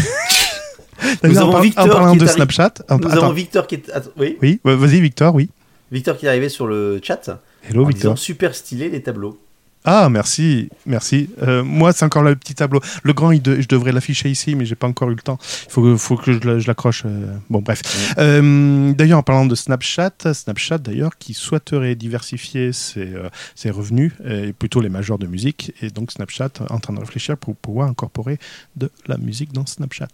Nous 1.22 1.38
en 1.38 1.42
avons 1.42 1.52
par- 1.52 1.62
Victor 1.62 1.84
en 1.84 1.88
parlant 1.88 2.10
qui 2.12 2.16
est 2.16 2.20
de 2.20 2.24
arrivé. 2.24 2.36
Snapchat. 2.36 2.74
en- 2.88 2.98
Nous 2.98 3.06
attends. 3.08 3.22
avons 3.24 3.32
Victor 3.32 3.66
qui 3.66 3.74
est. 3.76 3.90
Attends, 3.92 4.10
oui, 4.18 4.38
Oui, 4.42 4.60
vas-y 4.64 5.00
Victor, 5.00 5.34
oui. 5.34 5.50
Victor 5.92 6.16
qui 6.16 6.26
est 6.26 6.28
arrivé 6.28 6.48
sur 6.48 6.66
le 6.66 6.98
chat 7.02 7.28
Hello 7.68 7.84
en 7.84 7.88
Victor. 7.88 8.12
disant 8.14 8.16
super 8.16 8.54
stylé 8.54 8.88
les 8.88 9.02
tableaux. 9.02 9.38
Ah 9.87 10.09
merci, 10.09 10.70
merci. 10.87 11.28
Euh, 11.43 11.62
moi 11.62 11.93
c'est 11.93 12.07
encore 12.07 12.22
le 12.22 12.35
petit 12.37 12.55
tableau. 12.55 12.80
Le 13.03 13.12
grand, 13.12 13.32
il 13.32 13.43
de- 13.43 13.61
je 13.61 13.68
devrais 13.68 13.93
l'afficher 13.93 14.30
ici, 14.30 14.55
mais 14.55 14.64
j'ai 14.64 14.76
pas 14.76 14.87
encore 14.87 15.11
eu 15.11 15.14
le 15.14 15.20
temps. 15.20 15.37
Il 15.66 15.70
faut, 15.72 15.82
que- 15.82 15.97
faut 15.99 16.16
que 16.16 16.32
je 16.32 16.66
l'accroche. 16.66 17.03
euh, 17.05 17.37
Bon 17.51 17.61
bref. 17.61 17.82
Euh, 18.16 18.93
d'ailleurs 18.95 19.18
en 19.18 19.22
parlant 19.22 19.45
de 19.45 19.55
Snapchat, 19.55 20.32
Snapchat 20.32 20.78
d'ailleurs 20.78 21.18
qui 21.18 21.35
souhaiterait 21.35 21.97
diversifier 21.97 22.72
ses, 22.72 23.12
ses 23.55 23.68
revenus 23.70 24.12
et 24.26 24.55
plutôt 24.55 24.80
les 24.80 24.89
majors 24.89 25.18
de 25.18 25.26
musique 25.26 25.74
et 25.82 25.91
donc 25.91 26.12
Snapchat 26.12 26.49
en 26.70 26.78
train 26.78 26.95
de 26.95 27.01
réfléchir 27.01 27.37
pour 27.37 27.55
pouvoir 27.55 27.87
incorporer 27.89 28.39
de 28.76 28.91
la 29.07 29.18
musique 29.18 29.53
dans 29.53 29.66
Snapchat. 29.66 30.09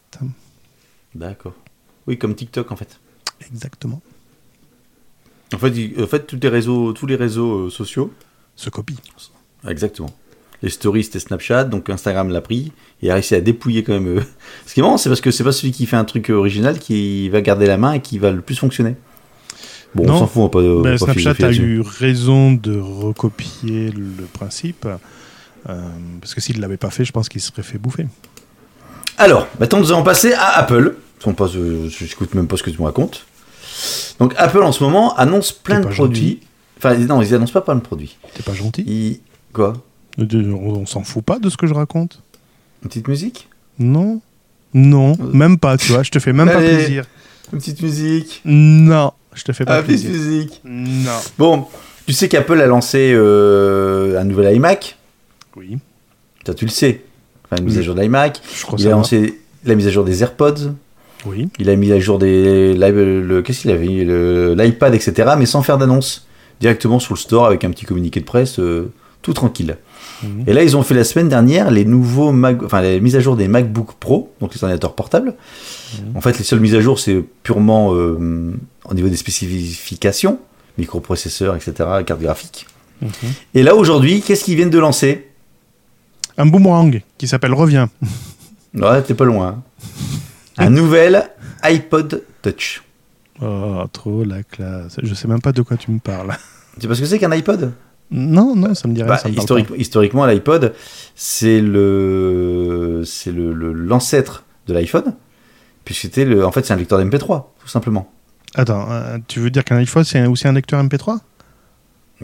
D'accord. 1.14 1.54
Oui, 2.08 2.18
comme 2.18 2.34
TikTok 2.34 2.72
en 2.72 2.76
fait. 2.76 2.98
Exactement. 3.52 4.02
En 5.54 5.58
fait, 5.58 5.72
en 6.02 6.06
fait 6.08 6.26
tous 6.26 6.38
les 6.42 6.48
réseaux, 6.48 6.92
tous 6.92 7.06
les 7.06 7.16
réseaux 7.16 7.70
sociaux. 7.70 8.12
Se 8.56 8.68
copie. 8.68 8.96
Exactement. 9.68 10.10
Les 10.62 10.68
stories 10.70 11.04
c'était 11.04 11.20
Snapchat, 11.20 11.64
donc 11.64 11.88
Instagram 11.88 12.28
l'a 12.30 12.40
pris 12.42 12.72
et 13.02 13.10
a 13.10 13.14
réussi 13.14 13.34
à 13.34 13.40
dépouiller 13.40 13.82
quand 13.82 13.94
même. 13.94 14.18
euh. 14.18 14.22
Ce 14.66 14.74
qui 14.74 14.80
est 14.80 14.82
marrant, 14.82 14.98
c'est 14.98 15.08
parce 15.08 15.20
que 15.22 15.30
c'est 15.30 15.44
pas 15.44 15.52
celui 15.52 15.72
qui 15.72 15.86
fait 15.86 15.96
un 15.96 16.04
truc 16.04 16.28
original 16.30 16.78
qui 16.78 17.28
va 17.30 17.40
garder 17.40 17.66
la 17.66 17.76
main 17.78 17.92
et 17.94 18.00
qui 18.00 18.18
va 18.18 18.30
le 18.30 18.40
plus 18.42 18.56
fonctionner. 18.56 18.94
Bon, 19.94 20.04
Non. 20.06 20.14
on 20.14 20.18
s'en 20.20 20.26
fout, 20.26 20.42
on 20.42 20.48
pas. 20.50 20.58
on 20.60 20.82
Ben, 20.82 20.98
pas 20.98 21.12
Snapchat 21.12 21.34
a 21.46 21.50
eu 21.52 21.80
raison 21.80 22.52
de 22.52 22.78
recopier 22.78 23.90
le 23.90 24.24
principe. 24.32 24.86
euh, 25.68 25.80
parce 26.20 26.34
que 26.34 26.40
s'il 26.40 26.56
ne 26.56 26.60
l'avait 26.62 26.76
pas 26.76 26.90
fait, 26.90 27.04
je 27.04 27.12
pense 27.12 27.28
qu'il 27.28 27.40
serait 27.40 27.62
fait 27.62 27.78
bouffer. 27.78 28.06
Alors, 29.18 29.48
maintenant 29.58 29.80
nous 29.80 29.92
allons 29.92 30.02
passer 30.04 30.32
à 30.34 30.58
Apple. 30.58 30.94
On 31.26 31.34
passe, 31.34 31.54
euh, 31.56 31.88
je 31.90 32.04
n'écoute 32.04 32.34
même 32.34 32.46
pas 32.46 32.56
ce 32.56 32.62
que 32.62 32.70
tu 32.70 32.78
me 32.80 32.84
racontes. 32.86 33.26
Donc 34.18 34.34
Apple 34.36 34.62
en 34.62 34.72
ce 34.72 34.82
moment 34.82 35.14
annonce 35.16 35.52
plein 35.52 35.80
de 35.80 35.86
produits. 35.88 36.40
Enfin, 36.78 36.94
non, 36.96 37.20
ils 37.22 37.34
annoncent 37.34 37.52
pas 37.52 37.60
plein 37.60 37.74
de 37.74 37.80
produits. 37.80 38.16
T'es 38.34 38.42
pas 38.42 38.54
gentil 38.54 38.82
Ils... 38.86 39.20
Quoi 39.52 39.74
On, 40.18 40.24
on 40.34 40.86
s'en 40.86 41.02
fout 41.02 41.24
pas 41.24 41.38
de 41.38 41.48
ce 41.48 41.56
que 41.56 41.66
je 41.66 41.74
raconte 41.74 42.22
Une 42.82 42.88
petite 42.88 43.08
musique 43.08 43.48
Non 43.78 44.20
Non, 44.74 45.12
Euh. 45.20 45.32
même 45.32 45.58
pas, 45.58 45.76
tu 45.76 45.92
vois. 45.92 46.02
Je 46.02 46.10
te 46.10 46.18
fais 46.18 46.32
même 46.32 46.48
pas 46.48 46.58
Allez. 46.58 46.76
plaisir. 46.76 47.04
Une 47.52 47.58
petite 47.58 47.82
musique 47.82 48.40
Non, 48.44 49.12
je 49.34 49.42
te 49.44 49.52
fais 49.52 49.64
pas 49.64 49.76
Ah, 49.76 49.82
petite 49.82 50.08
plaisir. 50.08 50.10
musique 50.32 50.60
Non. 50.64 51.18
Bon, 51.38 51.66
tu 52.06 52.12
sais 52.12 52.28
qu'Apple 52.28 52.60
a 52.60 52.66
lancé 52.66 53.12
euh, 53.14 54.20
un 54.20 54.24
nouvel 54.24 54.54
iMac. 54.56 54.96
Oui, 55.56 55.78
tu 56.56 56.64
le 56.64 56.70
sais. 56.70 57.02
Enfin, 57.44 57.56
une 57.60 57.66
mise 57.66 57.78
à 57.78 57.82
jour 57.82 57.94
de 57.94 58.00
l'iMac. 58.00 58.40
je 58.56 58.62
crois 58.62 58.78
Il 58.78 58.86
a 58.86 58.90
lancé 58.90 59.40
la 59.64 59.74
mise 59.74 59.86
à 59.86 59.90
jour 59.90 60.04
des 60.04 60.22
AirPods. 60.22 60.72
Oui. 61.26 61.48
Il 61.58 61.68
a 61.68 61.76
mis 61.76 61.92
à 61.92 61.98
jour 62.00 62.18
des 62.18 62.74
le 62.74 63.42
qu'est-ce 63.42 63.60
qu'il 63.62 63.70
avait 63.70 63.86
l'iPad 64.54 64.94
etc. 64.94 65.32
Mais 65.36 65.44
sans 65.46 65.62
faire 65.62 65.76
d'annonce, 65.76 66.26
directement 66.60 66.98
sur 67.00 67.14
le 67.14 67.18
store 67.18 67.46
avec 67.46 67.64
un 67.64 67.70
petit 67.70 67.84
communiqué 67.84 68.20
de 68.20 68.24
presse, 68.24 68.58
euh, 68.58 68.90
tout 69.22 69.32
tranquille. 69.34 69.76
Mhm. 70.22 70.44
Et 70.46 70.52
là 70.52 70.62
ils 70.62 70.76
ont 70.76 70.82
fait 70.82 70.94
la 70.94 71.04
semaine 71.04 71.28
dernière 71.28 71.70
les 71.70 71.84
nouveaux 71.84 72.32
Mac, 72.32 72.62
enfin 72.62 72.80
les 72.82 73.00
mises 73.00 73.16
à 73.16 73.20
jour 73.20 73.36
des 73.36 73.48
MacBook 73.48 73.94
Pro, 73.98 74.32
donc 74.40 74.54
les 74.54 74.62
ordinateurs 74.62 74.94
portables. 74.94 75.34
Mhm. 75.98 76.16
En 76.16 76.20
fait 76.20 76.36
les 76.38 76.44
seules 76.44 76.60
mises 76.60 76.74
à 76.74 76.80
jour 76.80 76.98
c'est 76.98 77.22
purement 77.42 77.94
euh, 77.94 78.52
au 78.84 78.94
niveau 78.94 79.08
des 79.08 79.16
spécifications, 79.16 80.38
microprocesseurs 80.78 81.56
etc. 81.56 81.72
carte 82.06 82.20
graphique. 82.20 82.66
Mhm. 83.02 83.10
Et 83.54 83.62
là 83.62 83.74
aujourd'hui 83.74 84.20
qu'est-ce 84.22 84.44
qu'ils 84.44 84.56
viennent 84.56 84.70
de 84.70 84.78
lancer? 84.78 85.28
Un 86.38 86.46
boomerang 86.46 87.00
qui 87.18 87.28
s'appelle 87.28 87.54
Reviens. 87.54 87.88
Ouais 88.74 89.02
t'es 89.02 89.14
pas 89.14 89.24
loin. 89.24 89.48
hein. 89.48 89.62
Un 90.58 90.70
nouvel 90.70 91.28
iPod 91.62 92.22
Touch. 92.42 92.82
Oh, 93.42 93.82
trop 93.92 94.22
la 94.22 94.42
classe. 94.42 94.96
Je 95.02 95.12
sais 95.14 95.26
même 95.26 95.40
pas 95.40 95.52
de 95.52 95.62
quoi 95.62 95.76
tu 95.76 95.90
me 95.90 95.98
parles. 95.98 96.36
Tu 96.74 96.82
sais 96.82 96.88
pas 96.88 96.94
ce 96.94 97.00
que 97.00 97.06
c'est 97.06 97.18
qu'un 97.18 97.32
iPod? 97.32 97.72
Non, 98.12 98.56
non, 98.56 98.74
ça 98.74 98.88
me 98.88 98.94
dirait 98.94 99.08
Bah, 99.08 99.18
ça 99.18 99.28
me 99.28 99.34
parle 99.34 99.44
historique- 99.44 99.70
historiquement, 99.78 100.26
l'iPod, 100.26 100.72
c'est 101.14 101.60
le, 101.60 103.02
c'est 103.04 103.30
le, 103.32 103.52
l'ancêtre 103.72 104.44
de 104.66 104.74
l'iPhone, 104.74 105.14
Puisque 105.84 106.02
c'était 106.02 106.24
le, 106.24 106.44
en 106.44 106.52
fait, 106.52 106.64
c'est 106.66 106.72
un 106.72 106.76
lecteur 106.76 106.98
d'MP3, 106.98 107.44
tout 107.60 107.68
simplement. 107.68 108.12
Attends, 108.54 108.86
euh, 108.90 109.18
tu 109.28 109.40
veux 109.40 109.50
dire 109.50 109.64
qu'un 109.64 109.76
iPhone, 109.78 110.04
c'est 110.04 110.24
aussi 110.26 110.46
un 110.46 110.52
lecteur 110.52 110.82
MP3 110.82 111.18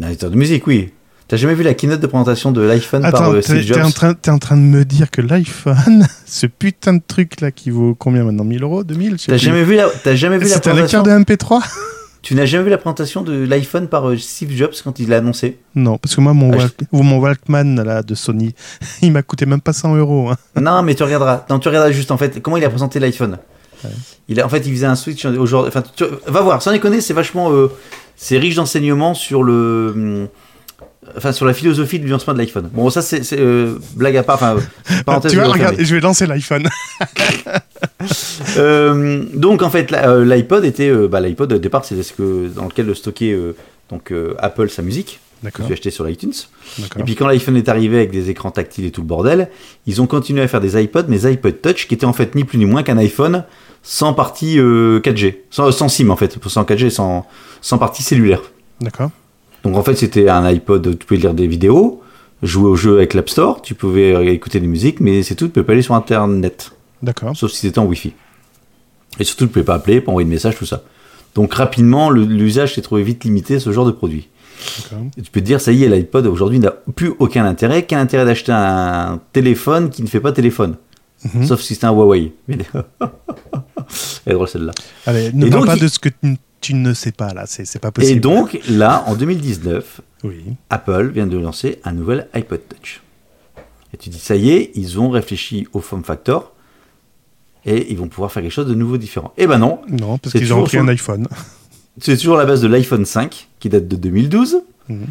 Un 0.02 0.08
lecteur 0.08 0.30
de 0.30 0.36
musique, 0.36 0.66
oui. 0.66 0.92
T'as 1.28 1.36
jamais 1.36 1.54
vu 1.54 1.64
la 1.64 1.74
keynote 1.74 1.98
de 2.00 2.06
présentation 2.06 2.52
de 2.52 2.60
l'iPhone 2.60 3.02
par 3.02 3.30
euh, 3.30 3.40
Steve 3.40 3.64
t'es 3.66 3.80
en, 3.80 3.84
Jobs 3.84 3.92
train- 3.94 4.14
t'es 4.14 4.30
en 4.30 4.38
train 4.38 4.56
de 4.56 4.62
me 4.62 4.84
dire 4.84 5.10
que 5.10 5.20
l'iPhone, 5.22 6.06
ce 6.26 6.46
putain 6.46 6.92
de 6.94 7.02
truc 7.04 7.40
là 7.40 7.50
qui 7.50 7.70
vaut 7.70 7.94
combien 7.96 8.22
maintenant? 8.22 8.44
1000 8.44 8.62
euros? 8.62 8.84
2000 8.84 9.12
je 9.12 9.16
sais 9.16 9.32
T'as 9.32 9.36
jamais 9.38 9.64
vu 9.64 9.74
la, 9.74 9.88
t'as 10.04 10.14
jamais 10.14 10.38
vu 10.38 10.44
la 10.44 10.50
C'est 10.50 10.68
un 10.68 10.74
lecteur 10.74 11.02
présentation 11.02 11.02
de 11.02 11.24
MP3 11.24 11.66
Tu 12.26 12.34
n'as 12.34 12.44
jamais 12.44 12.64
vu 12.64 12.70
la 12.70 12.78
présentation 12.78 13.22
de 13.22 13.44
l'iPhone 13.46 13.86
par 13.86 14.08
euh, 14.08 14.16
Steve 14.16 14.50
Jobs 14.50 14.74
quand 14.82 14.98
il 14.98 15.08
l'a 15.10 15.18
annoncé? 15.18 15.60
Non, 15.76 15.96
parce 15.96 16.16
que 16.16 16.20
moi, 16.20 16.32
mon, 16.34 16.52
Ah, 16.52 16.56
Walk- 16.56 16.82
mon 16.90 17.18
Walkman 17.20 17.84
là, 17.84 18.02
de 18.02 18.16
Sony, 18.16 18.52
il 19.02 19.12
m'a 19.12 19.22
coûté 19.22 19.46
même 19.46 19.60
pas 19.60 19.72
100 19.72 19.94
euros. 19.94 20.30
hein. 20.30 20.36
Non, 20.60 20.82
mais 20.82 20.96
tu 20.96 21.04
regarderas. 21.04 21.46
Non, 21.48 21.60
tu 21.60 21.68
regarderas 21.68 21.92
juste 21.92 22.10
en 22.10 22.16
fait 22.16 22.42
comment 22.42 22.56
il 22.56 22.64
a 22.64 22.68
présenté 22.68 22.98
l'iPhone. 22.98 23.38
Il 24.28 24.40
a, 24.40 24.46
en 24.46 24.48
fait, 24.48 24.66
il 24.66 24.72
faisait 24.72 24.86
un 24.86 24.96
switch 24.96 25.24
aujourd'hui. 25.24 25.68
Enfin, 25.68 25.84
tu- 25.94 26.02
va 26.26 26.40
voir. 26.40 26.60
Sans 26.62 26.72
déconner, 26.72 27.00
c'est 27.00 27.14
vachement, 27.14 27.52
euh, 27.52 27.70
c'est 28.16 28.38
riche 28.38 28.56
d'enseignements 28.56 29.14
sur 29.14 29.44
le, 29.44 29.92
hum, 29.94 30.28
enfin, 31.16 31.32
sur 31.32 31.46
la 31.46 31.54
philosophie 31.54 31.98
du 31.98 32.08
lancement 32.08 32.32
de 32.32 32.38
l'iPhone. 32.38 32.70
Bon, 32.72 32.90
ça, 32.90 33.02
c'est 33.02 33.22
euh, 33.32 33.78
blague 33.94 34.16
à 34.16 34.22
part. 34.22 34.36
Enfin, 34.36 34.56
euh, 34.56 35.02
parenthèse. 35.06 35.32
tu 35.32 35.38
vois, 35.38 35.48
regarde, 35.48 35.76
je 35.78 35.94
vais 35.94 36.00
lancer 36.00 36.26
l'iPhone. 36.26 36.68
Euh, 38.58 39.24
donc 39.34 39.62
en 39.62 39.70
fait, 39.70 39.90
l'iPod 39.90 40.64
était, 40.64 40.90
bah, 41.08 41.20
l'iPod 41.20 41.52
au 41.52 41.58
départ, 41.58 41.84
c'est 41.84 42.02
ce 42.02 42.12
que 42.12 42.48
dans 42.48 42.64
lequel 42.64 42.94
stockait 42.94 43.32
euh, 43.32 43.54
donc 43.90 44.12
Apple 44.38 44.70
sa 44.70 44.82
musique. 44.82 45.20
Que 45.52 45.62
tu 45.62 45.72
achetais 45.72 45.90
sur 45.90 46.04
l'iTunes. 46.04 46.32
Et 46.98 47.02
puis 47.04 47.14
quand 47.14 47.26
l'iPhone 47.26 47.56
est 47.56 47.68
arrivé 47.68 47.98
avec 47.98 48.10
des 48.10 48.30
écrans 48.30 48.50
tactiles 48.50 48.86
et 48.86 48.90
tout 48.90 49.02
le 49.02 49.06
bordel, 49.06 49.48
ils 49.86 50.00
ont 50.00 50.06
continué 50.06 50.42
à 50.42 50.48
faire 50.48 50.60
des 50.60 50.82
iPods, 50.82 51.04
mais 51.08 51.26
iPod 51.26 51.60
Touch 51.60 51.86
qui 51.86 51.94
étaient 51.94 52.06
en 52.06 52.12
fait 52.12 52.34
ni 52.34 52.44
plus 52.44 52.58
ni 52.58 52.64
moins 52.64 52.82
qu'un 52.82 52.98
iPhone 52.98 53.44
sans 53.82 54.14
partie 54.14 54.58
euh, 54.58 54.98
4G, 55.00 55.36
sans, 55.50 55.70
sans 55.70 55.88
SIM 55.88 56.10
en 56.10 56.16
fait, 56.16 56.36
sans 56.48 56.64
4G, 56.64 56.90
sans, 56.90 57.26
sans 57.60 57.78
partie 57.78 58.02
cellulaire. 58.02 58.42
D'accord. 58.80 59.10
Donc 59.66 59.76
en 59.76 59.82
fait 59.82 59.96
c'était 59.96 60.28
un 60.28 60.44
iPod, 60.44 60.96
tu 60.96 61.06
pouvais 61.06 61.18
lire 61.18 61.34
des 61.34 61.48
vidéos, 61.48 62.00
jouer 62.40 62.68
au 62.68 62.76
jeu 62.76 62.98
avec 62.98 63.14
l'App 63.14 63.28
Store, 63.28 63.62
tu 63.62 63.74
pouvais 63.74 64.32
écouter 64.32 64.60
des 64.60 64.68
musiques, 64.68 65.00
mais 65.00 65.24
c'est 65.24 65.34
tout, 65.34 65.46
tu 65.46 65.54
pouvais 65.54 65.66
pas 65.66 65.72
aller 65.72 65.82
sur 65.82 65.96
Internet, 65.96 66.70
D'accord. 67.02 67.36
sauf 67.36 67.50
si 67.50 67.58
c'était 67.58 67.80
en 67.80 67.84
Wi-Fi. 67.86 68.12
Et 69.18 69.24
surtout 69.24 69.46
tu 69.46 69.52
pouvais 69.52 69.64
pas 69.64 69.74
appeler, 69.74 70.00
pas 70.00 70.12
envoyer 70.12 70.24
de 70.24 70.30
messages, 70.30 70.56
tout 70.56 70.66
ça. 70.66 70.84
Donc 71.34 71.52
rapidement 71.52 72.10
l'usage 72.10 72.76
s'est 72.76 72.80
trouvé 72.80 73.02
vite 73.02 73.24
limité 73.24 73.56
à 73.56 73.60
ce 73.60 73.72
genre 73.72 73.86
de 73.86 73.90
produit. 73.90 74.28
D'accord. 74.84 75.04
Et 75.18 75.22
tu 75.22 75.32
peux 75.32 75.40
te 75.40 75.46
dire, 75.46 75.60
ça 75.60 75.72
y 75.72 75.82
est, 75.82 75.88
l'iPod 75.88 76.28
aujourd'hui 76.28 76.60
n'a 76.60 76.70
plus 76.70 77.14
aucun 77.18 77.44
intérêt. 77.44 77.82
Quel 77.86 77.98
intérêt 77.98 78.24
d'acheter 78.24 78.52
un 78.52 79.20
téléphone 79.32 79.90
qui 79.90 80.04
ne 80.04 80.06
fait 80.06 80.20
pas 80.20 80.30
téléphone? 80.30 80.76
Mhm. 81.34 81.46
Sauf 81.46 81.60
si 81.60 81.74
c'est 81.74 81.84
un 81.84 81.92
Huawei. 81.92 82.32
Elle 82.48 82.60
est 84.26 84.32
drôle 84.34 84.48
celle-là. 84.48 84.72
Allez, 85.06 85.32
ne 85.32 85.48
parle 85.48 85.66
pas 85.66 85.76
il- 85.76 85.82
de 85.82 85.88
ce 85.88 85.98
que 85.98 86.08
tu, 86.60 86.74
ne 86.74 86.92
sais 86.94 87.12
pas 87.12 87.32
là, 87.34 87.44
c'est 87.46 87.78
pas 87.78 87.90
possible. 87.92 88.16
Et 88.16 88.20
donc, 88.20 88.58
là, 88.68 89.04
en 89.06 89.14
2019, 89.14 90.00
Oui. 90.24 90.42
Apple 90.70 91.10
vient 91.14 91.26
de 91.26 91.38
lancer 91.38 91.78
un 91.84 91.92
nouvel 91.92 92.28
iPod 92.34 92.60
Touch. 92.68 93.02
Et 93.94 93.96
tu 93.96 94.08
dis, 94.10 94.18
ça 94.18 94.34
y 94.36 94.50
est, 94.50 94.72
ils 94.74 94.98
ont 94.98 95.10
réfléchi 95.10 95.68
au 95.72 95.80
form 95.80 96.02
factor 96.02 96.52
et 97.64 97.90
ils 97.90 97.96
vont 97.96 98.08
pouvoir 98.08 98.32
faire 98.32 98.42
quelque 98.42 98.52
chose 98.52 98.66
de 98.66 98.74
nouveau 98.74 98.96
différent. 98.96 99.32
Eh 99.36 99.46
ben 99.46 99.58
non, 99.58 99.80
Non, 99.88 100.18
parce 100.18 100.32
qu'ils 100.32 100.52
ont 100.52 100.64
toujours 100.64 100.64
pris 100.64 100.70
sur 100.72 100.82
un 100.82 100.88
iPhone. 100.88 101.28
c'est 102.00 102.16
toujours 102.16 102.36
la 102.36 102.44
base 102.46 102.60
de 102.62 102.68
l'iPhone 102.68 103.04
5 103.04 103.48
qui 103.60 103.68
date 103.68 103.86
de 103.86 103.96
2012. 103.96 104.56
Mhm. 104.88 105.06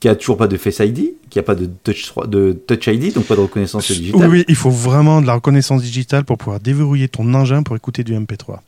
Qui 0.00 0.08
a 0.08 0.14
toujours 0.14 0.36
pas 0.36 0.46
de 0.46 0.56
Face 0.56 0.78
ID, 0.78 1.14
qui 1.28 1.38
a 1.40 1.42
pas 1.42 1.56
de 1.56 1.68
Touch, 1.82 2.06
3 2.06 2.28
de 2.28 2.52
touch 2.52 2.86
ID, 2.86 3.12
donc 3.14 3.24
pas 3.24 3.34
de 3.34 3.40
reconnaissance 3.40 3.90
digitale. 3.90 4.28
oui, 4.30 4.44
il 4.46 4.54
faut 4.54 4.70
vraiment 4.70 5.20
de 5.20 5.26
la 5.26 5.34
reconnaissance 5.34 5.82
digitale 5.82 6.24
pour 6.24 6.38
pouvoir 6.38 6.60
déverrouiller 6.60 7.08
ton 7.08 7.34
engin 7.34 7.64
pour 7.64 7.74
écouter 7.74 8.04
du 8.04 8.14
MP3. 8.14 8.58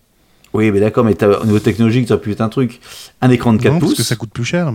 Oui, 0.54 0.72
mais 0.72 0.80
d'accord, 0.80 1.04
mais 1.04 1.16
au 1.22 1.44
niveau 1.46 1.60
technologique, 1.60 2.08
tu 2.08 2.12
as 2.12 2.16
pu 2.18 2.32
être 2.32 2.40
un 2.40 2.48
truc. 2.48 2.80
Un 3.20 3.30
écran 3.30 3.52
de 3.52 3.58
4 3.62 3.72
non, 3.74 3.78
parce 3.78 3.90
pouces, 3.92 3.98
que 3.98 4.02
ça 4.04 4.16
coûte 4.16 4.30
plus 4.32 4.44
cher. 4.44 4.72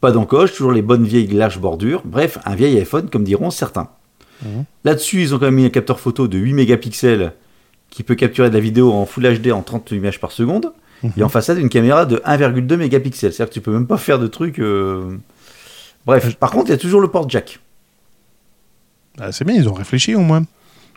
pas 0.00 0.10
d'encoche, 0.10 0.54
toujours 0.54 0.72
les 0.72 0.80
bonnes 0.80 1.04
vieilles 1.04 1.26
larges 1.26 1.58
bordures. 1.60 2.00
Bref, 2.06 2.38
un 2.46 2.54
vieil 2.54 2.78
iPhone, 2.78 3.10
comme 3.10 3.24
diront 3.24 3.50
certains. 3.50 3.90
Mhm. 4.42 4.64
Là-dessus, 4.84 5.20
ils 5.20 5.34
ont 5.34 5.38
quand 5.38 5.44
même 5.46 5.54
mis 5.56 5.66
un 5.66 5.70
capteur 5.70 6.00
photo 6.00 6.28
de 6.28 6.38
8 6.38 6.54
mégapixels 6.54 7.34
qui 7.90 8.02
peut 8.02 8.14
capturer 8.14 8.48
de 8.48 8.54
la 8.54 8.60
vidéo 8.60 8.90
en 8.90 9.04
Full 9.04 9.38
HD 9.38 9.52
en 9.52 9.60
30 9.60 9.90
images 9.90 10.18
par 10.18 10.32
seconde. 10.32 10.72
Mhm. 11.02 11.12
Et 11.18 11.22
en 11.22 11.28
façade, 11.28 11.58
une 11.58 11.68
caméra 11.68 12.06
de 12.06 12.22
1,2 12.24 12.76
mégapixels. 12.78 13.34
C'est-à-dire 13.34 13.50
que 13.50 13.54
tu 13.54 13.60
peux 13.60 13.72
même 13.72 13.86
pas 13.86 13.98
faire 13.98 14.18
de 14.18 14.26
trucs. 14.26 14.58
euh, 14.58 15.18
Bref, 16.06 16.34
par 16.36 16.50
contre, 16.50 16.66
il 16.68 16.70
y 16.70 16.74
a 16.74 16.78
toujours 16.78 17.00
le 17.00 17.08
port 17.08 17.28
jack. 17.28 17.58
Ah, 19.20 19.32
c'est 19.32 19.44
bien, 19.44 19.54
ils 19.54 19.68
ont 19.68 19.72
réfléchi 19.74 20.14
au 20.14 20.20
moins. 20.20 20.44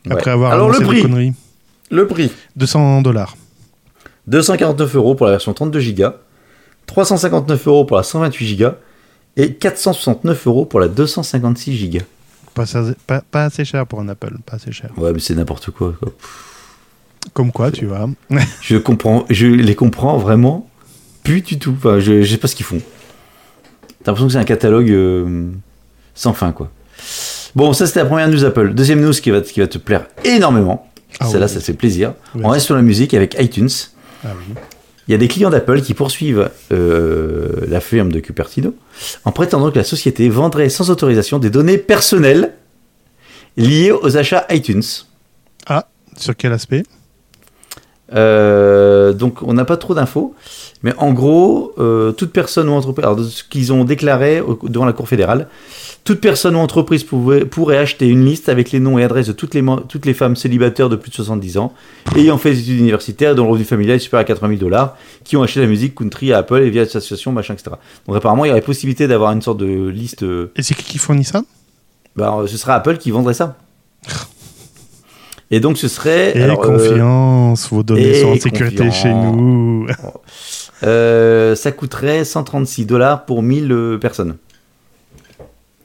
Après 0.09 0.25
Ouais. 0.25 0.29
avoir 0.33 0.51
Alors, 0.53 0.69
le 0.69 0.79
des 0.79 0.85
prix. 0.85 1.01
conneries. 1.01 1.33
Le 1.91 2.07
prix 2.07 2.31
200 2.55 3.01
dollars. 3.01 3.35
249 4.27 4.95
euros 4.95 5.15
pour 5.15 5.25
la 5.25 5.33
version 5.33 5.53
32 5.53 5.79
Go, 5.93 6.09
359 6.85 7.67
euros 7.67 7.85
pour 7.85 7.95
la 7.97 8.03
128 8.03 8.57
Go 8.57 8.69
et 9.37 9.53
469 9.53 10.47
euros 10.47 10.65
pour 10.65 10.79
la 10.81 10.87
256 10.89 11.89
Go. 11.89 11.99
Pas, 12.53 13.21
pas 13.21 13.43
assez 13.45 13.63
cher 13.63 13.85
pour 13.85 13.99
un 14.01 14.09
Apple, 14.09 14.35
pas 14.45 14.55
assez 14.55 14.71
cher. 14.71 14.89
Ouais, 14.97 15.13
mais 15.13 15.19
c'est 15.19 15.35
n'importe 15.35 15.69
quoi. 15.71 15.93
quoi. 15.99 16.11
Comme 17.33 17.51
quoi, 17.51 17.71
tu 17.71 17.85
vois. 17.85 18.09
Je 18.61 18.77
comprends, 18.77 19.25
je 19.29 19.45
les 19.47 19.75
comprends 19.75 20.17
vraiment 20.17 20.67
plus 21.23 21.41
du 21.41 21.59
tout. 21.59 21.75
Enfin, 21.77 21.99
je, 21.99 22.21
je 22.23 22.31
sais 22.31 22.37
pas 22.37 22.47
ce 22.47 22.55
qu'ils 22.55 22.65
font. 22.65 22.81
T'as 24.07 24.11
l'impression 24.11 24.27
que 24.27 24.33
c'est 24.35 24.39
un 24.39 24.45
catalogue 24.45 24.89
euh, 24.89 25.49
sans 26.15 26.31
fin, 26.31 26.53
quoi. 26.53 26.71
Bon, 27.55 27.73
ça 27.73 27.85
c'était 27.85 27.99
la 27.99 28.05
première 28.05 28.29
news 28.29 28.45
Apple. 28.45 28.73
Deuxième 28.73 29.01
news 29.01 29.11
qui 29.11 29.31
va, 29.31 29.41
qui 29.41 29.59
va 29.59 29.67
te 29.67 29.77
plaire 29.77 30.07
énormément. 30.23 30.89
Ah 31.19 31.25
Celle-là, 31.25 31.47
oui. 31.47 31.51
ça 31.51 31.59
te 31.59 31.65
fait 31.65 31.73
plaisir. 31.73 32.13
Oui. 32.33 32.39
On 32.45 32.47
reste 32.47 32.67
sur 32.67 32.75
la 32.77 32.81
musique 32.83 33.13
avec 33.13 33.35
iTunes. 33.37 33.67
Ah 34.23 34.29
oui. 34.33 34.53
Il 35.09 35.11
y 35.11 35.13
a 35.13 35.17
des 35.17 35.27
clients 35.27 35.49
d'Apple 35.49 35.81
qui 35.81 35.93
poursuivent 35.93 36.49
euh, 36.71 37.65
la 37.67 37.81
firme 37.81 38.13
de 38.13 38.21
Cupertino 38.21 38.73
en 39.25 39.33
prétendant 39.33 39.71
que 39.71 39.77
la 39.77 39.83
société 39.83 40.29
vendrait 40.29 40.69
sans 40.69 40.89
autorisation 40.89 41.37
des 41.37 41.49
données 41.49 41.77
personnelles 41.77 42.53
liées 43.57 43.91
aux 43.91 44.15
achats 44.15 44.45
iTunes. 44.51 44.83
Ah, 45.65 45.89
sur 46.15 46.33
quel 46.33 46.53
aspect? 46.53 46.83
Euh, 48.15 49.11
donc 49.13 49.43
on 49.43 49.53
n'a 49.53 49.65
pas 49.65 49.77
trop 49.77 49.93
d'infos, 49.93 50.33
mais 50.83 50.93
en 50.97 51.11
gros, 51.11 51.73
euh, 51.77 52.11
toute 52.13 52.31
personne 52.31 52.69
ou 52.69 52.71
entreprise, 52.73 53.05
alors 53.05 53.19
ce 53.19 53.43
qu'ils 53.43 53.73
ont 53.73 53.83
déclaré 53.83 54.39
au- 54.41 54.57
devant 54.63 54.85
la 54.85 54.93
Cour 54.93 55.09
fédérale, 55.09 55.47
toute 56.05 56.21
personne 56.21 56.55
ou 56.55 56.59
entreprise 56.59 57.03
pouvait- 57.03 57.43
pourrait 57.43 57.77
acheter 57.79 58.07
une 58.07 58.23
liste 58.25 58.47
avec 58.47 58.71
les 58.71 58.79
noms 58.79 58.97
et 58.97 59.03
adresses 59.03 59.27
de 59.27 59.33
toutes 59.33 59.53
les, 59.53 59.61
mo- 59.61 59.81
toutes 59.81 60.05
les 60.05 60.13
femmes 60.13 60.37
célibataires 60.37 60.87
de 60.87 60.95
plus 60.95 61.09
de 61.09 61.15
70 61.15 61.57
ans, 61.57 61.73
ayant 62.15 62.37
fait 62.37 62.51
des 62.51 62.61
études 62.61 62.79
universitaires 62.79 63.35
dont 63.35 63.43
le 63.43 63.49
revenu 63.51 63.65
familial 63.65 63.97
est 63.97 63.99
supérieur 63.99 64.21
à 64.21 64.27
80 64.27 64.47
000 64.51 64.59
dollars, 64.61 64.95
qui 65.25 65.35
ont 65.35 65.43
acheté 65.43 65.59
la 65.59 65.67
musique 65.67 65.93
country 65.95 66.31
à 66.31 66.37
Apple 66.37 66.61
et 66.61 66.69
via 66.69 66.83
l'association, 66.83 67.33
machin, 67.33 67.55
etc. 67.55 67.71
Donc 68.07 68.15
apparemment, 68.15 68.45
il 68.45 68.47
y 68.47 68.51
aurait 68.51 68.61
possibilité 68.61 69.09
d'avoir 69.09 69.33
une 69.33 69.41
sorte 69.41 69.57
de 69.57 69.89
liste. 69.89 70.23
euh, 70.23 70.51
Et 70.55 70.63
c'est 70.63 70.75
qui 70.75 70.83
qui 70.85 70.97
fournit 70.97 71.25
ça? 71.25 71.43
bah, 72.15 72.37
ce 72.47 72.55
serait 72.55 72.71
Apple 72.71 72.97
qui 72.97 73.11
vendrait 73.11 73.33
ça. 73.33 73.57
Et 75.51 75.59
donc 75.59 75.77
ce 75.77 75.87
serait... 75.87 76.37
Et 76.37 76.41
alors, 76.43 76.63
euh, 76.65 76.77
confiance, 76.77 77.69
vos 77.69 77.83
données 77.83 78.21
sont 78.21 78.29
en 78.29 78.35
sécurité 78.39 78.83
confiance. 78.85 78.95
chez 79.01 79.13
nous. 79.13 79.87
Euh, 80.83 81.55
ça 81.55 81.71
coûterait 81.71 82.23
136 82.25 82.85
dollars 82.85 83.25
pour 83.25 83.41
1000 83.41 83.71
euh, 83.71 83.97
personnes. 83.97 84.35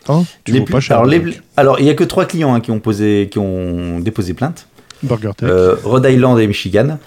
Oh, 0.09 0.25
tu 0.45 0.53
Les 0.53 0.61
plus- 0.63 0.73
pas 0.73 0.81
cher. 0.81 0.97
alors, 0.99 1.09
les- 1.09 1.21
donc. 1.21 1.35
alors, 1.57 1.79
il 1.81 1.87
y 1.87 1.91
a 1.91 1.95
que 1.95 2.05
trois 2.05 2.25
clients 2.25 2.55
hein, 2.55 2.61
qui 2.61 2.71
ont 2.73 2.81
posé, 2.81 3.29
qui 3.31 3.39
ont 3.39 4.01
déposé 4.01 4.35
plainte. 4.35 4.67
Burger 5.05 5.31
Tech. 5.37 5.49
Euh, 5.49 5.77
Rhode 5.85 6.07
Island 6.11 6.39
et 6.41 6.47
Michigan. 6.47 6.99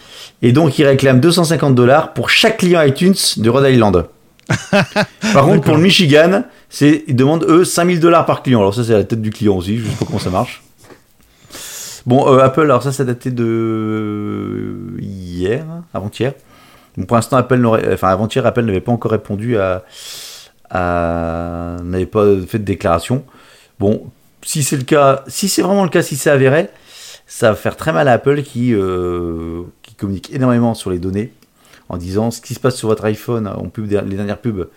Et 0.42 0.52
donc, 0.52 0.80
ils 0.80 0.86
réclament 0.86 1.20
250 1.20 1.76
dollars 1.76 2.14
pour 2.14 2.30
chaque 2.30 2.58
client 2.58 2.82
iTunes 2.82 3.16
de 3.38 3.50
Rhode 3.50 3.70
Island. 3.70 4.06
Par 5.34 5.46
contre, 5.46 5.62
pour 5.62 5.76
le 5.76 5.82
Michigan, 5.82 6.44
ils 6.82 7.16
demandent 7.16 7.46
eux 7.48 7.66
5000 7.66 8.00
dollars 8.00 8.26
par 8.26 8.44
client. 8.44 8.60
Alors 8.60 8.74
ça, 8.76 8.84
c'est 8.84 8.94
la 8.94 9.04
tête 9.04 9.22
du 9.22 9.30
client 9.32 9.56
aussi. 9.58 9.78
Je 9.80 9.86
sais 9.86 9.96
pas 9.98 10.06
comment 10.06 10.20
ça 10.20 10.30
marche. 10.30 10.62
Bon, 12.06 12.28
euh, 12.32 12.40
Apple, 12.40 12.62
alors 12.62 12.84
ça, 12.84 12.92
ça 12.92 13.04
datait 13.04 13.32
de 13.32 14.96
hier, 15.00 15.66
avant-hier. 15.94 16.34
Pour 17.08 17.16
l'instant, 17.18 17.38
Apple 17.38 17.58
n'aurait, 17.58 17.94
enfin 17.94 18.10
avant-hier, 18.10 18.46
Apple 18.46 18.62
n'avait 18.62 18.80
pas 18.82 18.92
encore 18.92 19.12
répondu 19.12 19.58
à, 19.58 19.84
à- 20.70 21.78
n'avait 21.84 22.06
pas 22.06 22.26
fait 22.48 22.60
de 22.60 22.64
déclaration. 22.64 23.24
Bon, 23.80 24.04
si 24.42 24.64
c'est 24.64 24.78
le 24.78 24.84
cas, 24.84 25.24
si 25.28 25.50
c'est 25.50 25.62
vraiment 25.62 25.84
le 25.84 25.90
cas, 25.90 26.02
si 26.02 26.16
c'est 26.16 26.30
avéré, 26.30 26.70
ça 27.28 27.50
va 27.50 27.56
faire 27.56 27.76
très 27.76 27.92
mal 27.92 28.08
à 28.08 28.14
Apple 28.14 28.44
qui, 28.44 28.74
euh, 28.74 29.64
qui 29.82 29.96
communique 29.96 30.32
énormément 30.34 30.74
sur 30.74 30.90
les 30.92 31.00
données 31.00 31.34
en 31.90 31.98
disant 31.98 32.32
ce 32.32 32.42
qui 32.42 32.54
se 32.54 32.60
passe 32.60 32.76
sur 32.76 32.88
votre 32.88 33.06
iPhone, 33.06 33.48
en 33.48 33.68
pub, 33.70 33.90
les 33.92 34.16
dernières 34.16 34.40
pubs, 34.40 34.68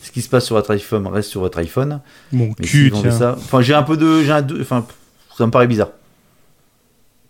ce 0.00 0.10
qui 0.10 0.22
se 0.22 0.28
passe 0.28 0.44
sur 0.44 0.56
votre 0.56 0.70
iPhone 0.70 1.06
reste 1.06 1.30
sur 1.30 1.40
votre 1.40 1.58
iPhone. 1.58 2.00
Mon 2.32 2.48
Mais 2.58 2.64
cul, 2.66 2.92
tiens. 2.94 3.10
ça, 3.10 3.32
enfin 3.36 3.62
j'ai 3.62 3.74
un 3.74 3.82
peu 3.82 3.96
de, 3.96 4.22
j'ai 4.22 4.32
enfin 4.60 4.86
ça 5.36 5.46
me 5.46 5.50
paraît 5.50 5.66
bizarre. 5.66 5.88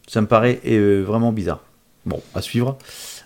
Ça 0.06 0.20
me 0.20 0.26
paraît 0.26 0.60
euh, 0.66 1.02
vraiment 1.06 1.32
bizarre. 1.32 1.60
Bon, 2.06 2.20
à 2.34 2.42
suivre, 2.42 2.76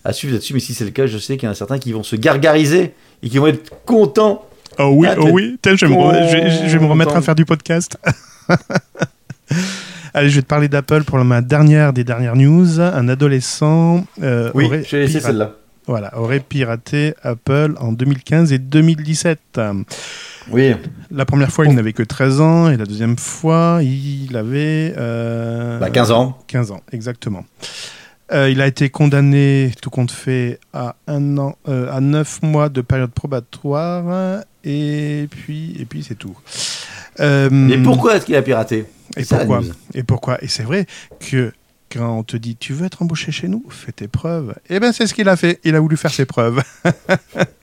à 0.04 0.12
suivre 0.12 0.34
là-dessus. 0.34 0.54
Mais 0.54 0.60
si 0.60 0.74
c'est 0.74 0.84
le 0.84 0.90
cas, 0.92 1.06
je 1.06 1.18
sais 1.18 1.36
qu'il 1.36 1.46
y 1.46 1.48
en 1.48 1.52
a 1.52 1.56
certains 1.56 1.78
qui 1.78 1.92
vont 1.92 2.02
se 2.04 2.14
gargariser 2.16 2.94
et 3.22 3.28
qui 3.28 3.38
vont 3.38 3.48
être 3.48 3.72
contents. 3.84 4.44
Oh 4.78 4.90
oui, 4.94 5.08
Ah, 5.10 5.16
oh 5.18 5.28
oui. 5.32 5.58
Je, 5.64 5.70
vais 5.86 5.88
me 5.92 5.96
re- 5.98 6.28
je 6.30 6.36
vais- 6.36 6.68
je 6.68 6.78
vais 6.78 6.84
me 6.84 6.88
remettre 6.90 7.16
à 7.16 7.20
faire 7.22 7.34
du 7.34 7.44
podcast. 7.44 7.98
Allez, 10.14 10.30
je 10.30 10.36
vais 10.36 10.42
te 10.42 10.46
parler 10.46 10.68
d'Apple 10.68 11.04
pour 11.04 11.18
ma 11.24 11.40
dernière 11.42 11.92
des 11.92 12.04
dernières 12.04 12.36
news. 12.36 12.80
Un 12.80 13.08
adolescent 13.08 14.04
euh, 14.22 14.50
Oui, 14.54 14.66
aurait, 14.66 14.84
j'ai 14.84 15.00
laissé 15.00 15.20
celle-là. 15.20 15.52
voilà, 15.86 16.16
aurait 16.18 16.40
piraté 16.40 17.14
Apple 17.22 17.74
en 17.80 17.92
2015 17.92 18.52
et 18.52 18.58
2017. 18.58 19.38
Oui. 20.51 20.74
La 21.11 21.24
première 21.24 21.51
fois, 21.51 21.66
il 21.66 21.74
n'avait 21.74 21.92
que 21.92 22.03
13 22.03 22.40
ans 22.40 22.70
et 22.70 22.76
la 22.76 22.84
deuxième 22.84 23.18
fois, 23.18 23.80
il 23.82 24.36
avait 24.36 24.94
euh, 24.96 25.78
Bah, 25.78 25.90
15 25.90 26.11
ans. 26.11 26.38
15 26.46 26.70
ans, 26.70 26.80
exactement. 26.92 27.44
Euh, 28.30 28.51
il 28.51 28.61
a 28.61 28.66
été 28.66 28.90
condamné, 28.90 29.72
tout 29.80 29.88
compte 29.88 30.11
fait, 30.11 30.61
à 30.74 30.96
un 31.07 31.38
an, 31.38 31.57
euh, 31.68 31.90
à 31.90 32.01
9 32.01 32.42
mois 32.42 32.68
de 32.68 32.82
période 32.82 33.11
probatoire 33.11 34.42
et 34.64 35.28
puis, 35.30 35.74
et 35.80 35.86
puis 35.86 36.03
c'est 36.03 36.14
tout. 36.14 36.36
Euh, 37.20 37.49
Mais 37.51 37.78
pourquoi 37.78 38.16
est-ce 38.16 38.26
qu'il 38.26 38.36
a 38.36 38.42
piraté? 38.42 38.84
Et 39.16 39.24
pourquoi? 39.24 39.62
Et 39.94 40.03
pourquoi? 40.03 40.44
Et 40.44 40.49
c'est 40.49 40.62
vrai 40.62 40.86
que 41.20 41.53
quand 41.93 42.18
on 42.18 42.22
te 42.22 42.36
dit 42.36 42.57
tu 42.57 42.72
veux 42.72 42.86
être 42.86 43.03
embauché 43.03 43.32
chez 43.32 43.49
nous, 43.49 43.64
fais 43.70 43.93
tes 43.93 44.09
preuves. 44.09 44.55
Eh 44.68 44.80
ben 44.80 44.93
c'est 44.93 45.07
ce 45.07 45.14
qu'il 45.14 45.28
a 45.28 45.36
fait. 45.36 45.61
Il 45.64 45.74
a 45.74 45.80
voulu 45.80 45.97
faire 45.97 46.11
ses 46.12 46.26
preuves. 46.26 46.62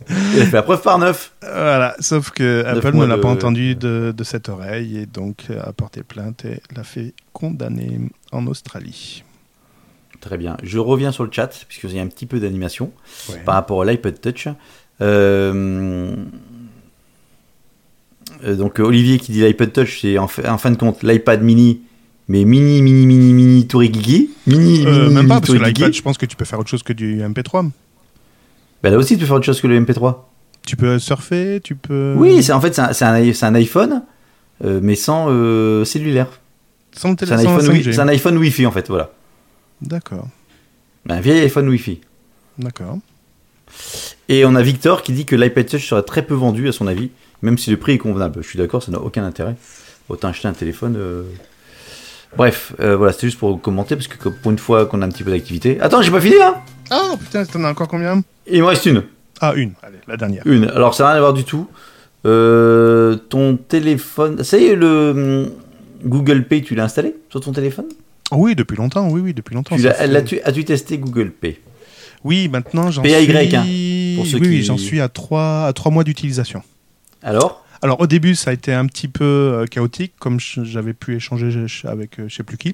Il 0.07 0.41
a 0.41 0.45
fait 0.45 0.51
la 0.51 0.61
preuve 0.63 0.81
par 0.83 0.99
neuf. 0.99 1.33
voilà. 1.41 1.95
Sauf 1.99 2.29
que 2.29 2.63
Neuf 2.63 2.77
Apple 2.85 2.95
ne 2.97 3.05
l'a 3.05 3.17
de- 3.17 3.21
pas 3.21 3.27
entendu 3.29 3.75
de, 3.75 4.13
de 4.15 4.23
cette 4.23 4.49
oreille 4.49 4.99
et 4.99 5.05
donc 5.07 5.45
a 5.49 5.73
porté 5.73 6.03
plainte 6.03 6.45
et 6.45 6.61
l'a 6.75 6.83
fait 6.83 7.13
condamner 7.33 7.99
en 8.31 8.45
Australie. 8.47 9.23
Très 10.21 10.37
bien. 10.37 10.57
Je 10.63 10.77
reviens 10.79 11.11
sur 11.11 11.23
le 11.23 11.31
chat, 11.31 11.65
puisqu'il 11.67 11.93
y 11.95 11.99
a 11.99 12.03
un 12.03 12.07
petit 12.07 12.25
peu 12.27 12.39
d'animation 12.39 12.91
Ouais. 13.29 13.39
par 13.45 13.55
rapport 13.55 13.81
à 13.81 13.85
l'iPod 13.85 14.19
Touch. 14.21 14.47
Euh, 15.01 16.15
euh, 18.43 18.55
donc 18.55 18.79
Olivier 18.79 19.17
qui 19.19 19.31
dit 19.31 19.41
l'iPod 19.41 19.71
Touch, 19.73 20.01
c'est 20.01 20.17
en 20.17 20.27
fin 20.27 20.71
de 20.71 20.77
compte 20.77 21.03
l'iPad 21.03 21.41
mini, 21.41 21.81
mais 22.27 22.43
mini, 22.45 22.81
mini, 22.81 23.05
mini, 23.05 23.33
mini 23.33 23.67
Tourigigi. 23.67 24.31
Mini, 24.47 24.85
Euh, 24.85 25.03
mini, 25.03 25.13
même 25.15 25.27
pas 25.27 25.35
mini 25.35 25.47
parce 25.47 25.59
que 25.59 25.63
l'iPad, 25.65 25.93
je 25.93 26.01
pense 26.01 26.17
que 26.17 26.25
tu 26.25 26.35
peux 26.35 26.45
faire 26.45 26.59
autre 26.59 26.69
chose 26.69 26.83
que 26.83 26.93
du 26.93 27.21
MP3. 27.21 27.69
Bah, 28.83 28.89
là 28.89 28.97
aussi, 28.97 29.13
tu 29.15 29.19
peux 29.21 29.25
faire 29.25 29.35
autre 29.35 29.45
chose 29.45 29.61
que 29.61 29.67
le 29.67 29.79
MP3. 29.79 30.15
Tu 30.65 30.75
peux 30.75 30.97
surfer, 30.99 31.59
tu 31.63 31.75
peux. 31.75 32.13
Oui, 32.17 32.41
c'est 32.41 32.51
en 32.53 32.59
fait, 32.61 32.73
c'est 32.73 32.81
un, 33.05 33.13
un, 33.13 33.31
un 33.43 33.55
iPhone, 33.55 34.03
euh, 34.63 34.79
mais 34.81 34.95
sans 34.95 35.27
euh, 35.29 35.85
cellulaire. 35.85 36.27
Sans 36.91 37.11
le 37.11 37.15
C'est 37.19 37.31
un, 37.31 37.37
téléphone 37.37 37.57
iPhone 37.59 37.71
wi- 37.75 37.81
5G. 37.83 37.91
c'est 37.93 37.99
un 37.99 38.07
iPhone 38.07 38.37
Wi-Fi 38.37 38.65
en 38.65 38.71
fait, 38.71 38.87
voilà. 38.87 39.11
D'accord, 39.81 40.27
Un 41.09 41.19
vieil 41.19 41.41
iPhone 41.41 41.67
Wi-Fi. 41.69 41.99
d'accord. 42.57 42.97
Et 44.29 44.45
on 44.45 44.55
a 44.55 44.61
Victor 44.63 45.03
qui 45.03 45.11
dit 45.13 45.25
que 45.25 45.35
l'iPad 45.35 45.67
Touch 45.67 45.87
serait 45.87 46.01
très 46.03 46.23
peu 46.25 46.33
vendu 46.33 46.67
à 46.67 46.71
son 46.71 46.87
avis, 46.87 47.11
même 47.41 47.57
si 47.57 47.69
le 47.69 47.77
prix 47.77 47.93
est 47.93 47.97
convenable. 47.97 48.41
Je 48.41 48.47
suis 48.47 48.57
d'accord, 48.57 48.81
ça 48.81 48.91
n'a 48.91 48.99
aucun 48.99 49.23
intérêt. 49.25 49.55
Autant 50.09 50.29
acheter 50.29 50.47
un 50.47 50.53
téléphone. 50.53 50.95
Bref, 52.37 52.73
euh, 52.79 52.95
voilà, 52.97 53.13
c'était 53.13 53.27
juste 53.27 53.39
pour 53.39 53.59
commenter 53.61 53.95
parce 53.95 54.07
que 54.07 54.29
pour 54.29 54.51
une 54.51 54.57
fois 54.59 54.85
qu'on 54.85 55.01
a 55.01 55.05
un 55.05 55.09
petit 55.09 55.23
peu 55.23 55.31
d'activité. 55.31 55.79
Attends, 55.79 56.01
j'ai 56.01 56.11
pas 56.11 56.19
fini 56.21 56.35
hein 56.41 56.55
Ah 56.89 57.13
putain, 57.19 57.45
t'en 57.45 57.63
as 57.63 57.69
encore 57.69 57.87
combien? 57.87 58.21
Il 58.47 58.61
me 58.61 58.67
reste 58.67 58.85
une. 58.85 59.03
Ah, 59.41 59.53
une. 59.55 59.71
Allez, 59.81 59.97
la 60.07 60.17
dernière. 60.17 60.43
Une. 60.45 60.65
Alors 60.65 60.93
ça 60.95 61.03
n'a 61.03 61.09
rien 61.11 61.17
à 61.17 61.21
voir 61.21 61.33
du 61.33 61.43
tout. 61.45 61.67
Euh, 62.25 63.15
ton 63.15 63.55
téléphone. 63.57 64.43
Ça 64.43 64.57
y 64.57 64.65
est, 64.65 64.75
le 64.75 65.11
hum, 65.45 65.51
Google 66.03 66.43
Pay, 66.45 66.61
tu 66.63 66.75
l'as 66.75 66.83
installé 66.85 67.15
sur 67.29 67.39
ton 67.39 67.51
téléphone? 67.51 67.85
Oui, 68.31 68.55
depuis 68.55 68.75
longtemps, 68.75 69.07
oui, 69.09 69.21
oui, 69.21 69.33
depuis 69.33 69.53
longtemps. 69.55 69.75
Tu 69.77 69.87
As-tu 69.87 70.65
testé 70.65 70.97
Google 70.97 71.31
Pay? 71.31 71.59
Oui, 72.23 72.49
maintenant 72.49 72.89
j'en 72.89 73.03
PAY, 73.03 73.23
suis. 73.25 73.55
hein, 73.55 74.15
pour 74.17 74.25
ceux 74.25 74.39
oui, 74.39 74.47
oui, 74.47 74.55
qui- 74.57 74.63
j'en 74.63 74.77
suis 74.77 74.99
à 74.99 75.09
trois, 75.09 75.65
à 75.67 75.73
trois 75.73 75.91
mois 75.91 76.03
d'utilisation. 76.03 76.63
Alors? 77.21 77.63
Alors 77.85 78.01
au 78.01 78.07
début, 78.07 78.33
ça 78.33 78.49
a 78.49 78.53
été 78.53 78.73
un 78.73 78.87
petit 78.87 79.07
peu 79.07 79.23
euh, 79.23 79.65
chaotique, 79.67 80.13
comme 80.17 80.39
j'avais 80.39 80.93
pu 80.93 81.15
échanger 81.15 81.53
avec 81.83 82.19
euh, 82.19 82.25
je 82.27 82.35
sais 82.35 82.41
plus 82.41 82.57
qui. 82.57 82.73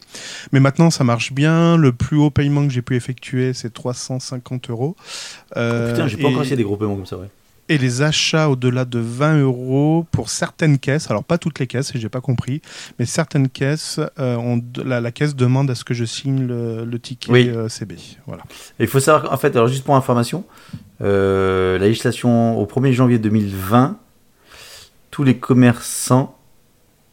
Mais 0.53 0.62
maintenant, 0.62 0.89
ça 0.89 1.03
marche 1.03 1.34
bien. 1.34 1.76
Le 1.76 1.91
plus 1.91 2.16
haut 2.16 2.30
paiement 2.30 2.66
que 2.66 2.72
j'ai 2.72 2.82
pu 2.82 2.95
effectuer, 2.95 3.51
c'est 3.53 3.74
350 3.74 4.70
euros. 4.70 4.95
Euh, 5.57 5.88
Oh, 5.89 5.91
Putain, 5.91 6.07
j'ai 6.07 6.16
pas 6.16 6.24
et- 6.24 6.26
encore 6.28 6.41
essayé 6.43 6.55
des 6.55 6.64
gros 6.64 6.78
paiements 6.78 6.95
comme 6.95 7.05
ça, 7.05 7.18
ouais. 7.18 7.28
Et 7.68 7.78
les 7.78 8.01
achats 8.01 8.49
au-delà 8.49 8.86
de 8.86 8.99
20 8.99 9.41
euros 9.41 10.05
pour 10.12 10.30
certaines 10.30 10.78
caisses, 10.78 11.12
alors 11.12 11.24
pas 11.26 11.38
toutes 11.38 11.59
les 11.59 11.68
caisses, 11.68 11.93
et 11.93 11.99
j'ai 11.99 12.09
pas 12.09 12.22
compris, 12.22 12.62
mais 12.97 13.05
certaines 13.05 13.49
caisses, 13.49 13.99
euh, 14.18 14.57
la, 14.86 15.01
la 15.01 15.12
caisse 15.12 15.36
demande 15.36 15.70
à 15.70 15.76
ce 15.76 15.84
que 15.84 15.93
je 15.93 16.05
signe 16.05 16.47
le, 16.47 16.86
le 16.86 16.99
ticket 16.99 17.30
Oui. 17.32 17.49
euh, 17.49 17.68
CB. 17.70 17.95
Voilà. 18.28 18.43
Et 18.80 18.84
Il 18.84 18.88
faut 18.88 18.99
savoir 19.01 19.24
qu'en 19.30 19.38
fait, 19.38 19.55
alors 19.57 19.68
juste 19.68 19.84
pour 19.84 19.95
information, 19.95 20.45
euh, 21.01 21.78
la 21.78 21.88
législation 21.88 22.57
au 22.59 22.66
1er 22.66 22.93
janvier 22.93 23.20
2020, 23.20 23.97
tous 25.12 25.24
les 25.24 25.38
commerçants, 25.38 26.38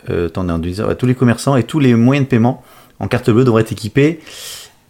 euh, 0.09 0.29
attendez, 0.29 0.53
en 0.53 0.59
2019, 0.59 0.89
ouais, 0.89 0.95
tous 0.95 1.07
les 1.07 1.15
commerçants 1.15 1.57
et 1.57 1.65
tous 1.65 1.81
les 1.81 1.95
moyens 1.95 2.27
de 2.27 2.31
paiement 2.31 2.63
en 3.01 3.09
carte 3.09 3.31
bleue 3.31 3.45
devraient 3.45 3.63
être 3.63 3.73
équipés 3.73 4.21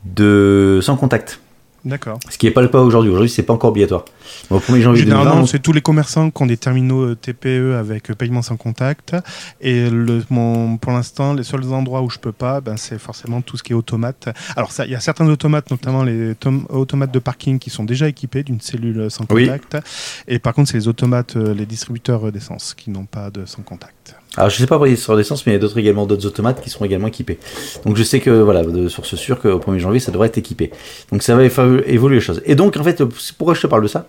de 0.05 0.79
sans 0.83 0.97
contact. 0.97 1.41
D'accord. 1.89 2.19
Ce 2.29 2.37
qui 2.37 2.45
n'est 2.47 2.53
pas 2.53 2.61
le 2.61 2.69
cas 2.69 2.79
aujourd'hui. 2.81 3.11
Aujourd'hui, 3.11 3.31
c'est 3.31 3.43
pas 3.43 3.55
encore 3.55 3.71
obligatoire. 3.71 4.05
Au 4.51 4.59
1er 4.59 4.81
janvier 4.83 5.03
Généralement, 5.03 5.31
2020, 5.37 5.47
c'est 5.47 5.59
tous 5.61 5.73
les 5.73 5.81
commerçants 5.81 6.31
qui 6.31 6.43
ont 6.43 6.47
des 6.47 6.59
terminaux 6.59 7.15
TPE 7.15 7.75
avec 7.79 8.13
paiement 8.13 8.43
sans 8.43 8.57
contact. 8.57 9.17
Et 9.63 9.89
le, 9.89 10.23
mon, 10.29 10.77
pour 10.77 10.93
l'instant, 10.93 11.33
les 11.33 11.45
seuls 11.45 11.65
endroits 11.73 12.03
où 12.03 12.11
je 12.11 12.19
peux 12.19 12.33
pas, 12.33 12.61
ben, 12.61 12.77
c'est 12.77 12.99
forcément 12.99 13.41
tout 13.41 13.57
ce 13.57 13.63
qui 13.63 13.73
est 13.73 13.75
automate. 13.75 14.29
Alors, 14.55 14.71
il 14.85 14.91
y 14.91 14.95
a 14.95 15.01
certains 15.01 15.27
automates, 15.29 15.71
notamment 15.71 16.03
les 16.05 16.35
tom- 16.35 16.67
automates 16.69 17.11
de 17.13 17.19
parking, 17.19 17.59
qui 17.59 17.71
sont 17.71 17.85
déjà 17.85 18.07
équipés 18.07 18.43
d'une 18.43 18.61
cellule 18.61 19.11
sans 19.11 19.25
Oui. 19.31 19.47
contact. 19.47 19.79
Et 20.27 20.39
par 20.39 20.53
contre, 20.53 20.71
c'est 20.71 20.77
les 20.77 20.89
automates, 20.89 21.37
euh, 21.37 21.55
les 21.55 21.65
distributeurs 21.65 22.27
euh, 22.27 22.31
d'essence, 22.31 22.75
qui 22.75 22.91
n'ont 22.91 23.07
pas 23.07 23.31
de 23.31 23.47
sans 23.47 23.63
contact. 23.63 24.15
Alors, 24.37 24.51
je 24.51 24.57
sais 24.57 24.67
pas 24.67 24.77
pour 24.77 24.85
les 24.87 24.95
sur 24.97 25.17
l'essence, 25.17 25.45
mais 25.47 25.53
il 25.53 25.55
y 25.55 25.57
a 25.57 25.61
d'autres 25.61 25.79
également 25.79 26.07
d'autres 26.07 26.27
automates 26.27 26.61
qui 26.63 26.71
seront 26.71 26.85
également 26.85 27.09
équipés. 27.09 27.39
Donc, 27.85 27.97
je 27.97 28.03
sais 28.05 28.21
que 28.21 28.31
voilà, 28.31 28.63
de 28.63 28.89
source 28.89 29.15
sûre 29.17 29.41
qu'au 29.41 29.59
1er 29.59 29.79
janvier, 29.79 29.99
ça 30.01 30.13
devrait 30.13 30.29
être 30.29 30.39
équipé. 30.39 30.71
Donc, 31.11 31.23
ça 31.23 31.35
va 31.35 31.43
évo- 31.45 31.83
évoluer 31.87 32.17
les 32.17 32.21
choses. 32.21 32.41
Et 32.45 32.55
donc, 32.55 32.77
en 32.77 32.85
fait, 32.85 33.03
pourquoi 33.37 33.55
je 33.55 33.63
te 33.63 33.67
parle 33.67 33.83
de 33.83 33.89
ça? 33.89 34.07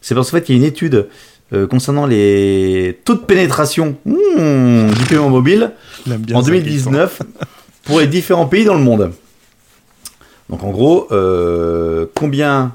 C'est 0.00 0.14
parce 0.14 0.30
qu'en 0.30 0.36
fait, 0.36 0.48
il 0.48 0.52
y 0.52 0.58
a 0.58 0.60
une 0.60 0.66
étude 0.68 1.08
euh, 1.52 1.66
concernant 1.66 2.06
les 2.06 3.00
taux 3.04 3.14
de 3.14 3.20
pénétration 3.20 3.96
hmm, 4.04 4.90
du 4.90 5.04
paiement 5.08 5.30
mobile 5.30 5.72
en 6.32 6.42
ça, 6.42 6.50
2019 6.50 7.22
pour 7.84 7.98
les 8.00 8.06
différents 8.06 8.46
pays 8.46 8.64
dans 8.64 8.74
le 8.74 8.82
monde. 8.84 9.12
Donc, 10.48 10.62
en 10.62 10.70
gros, 10.70 11.08
euh, 11.12 12.06
combien 12.14 12.74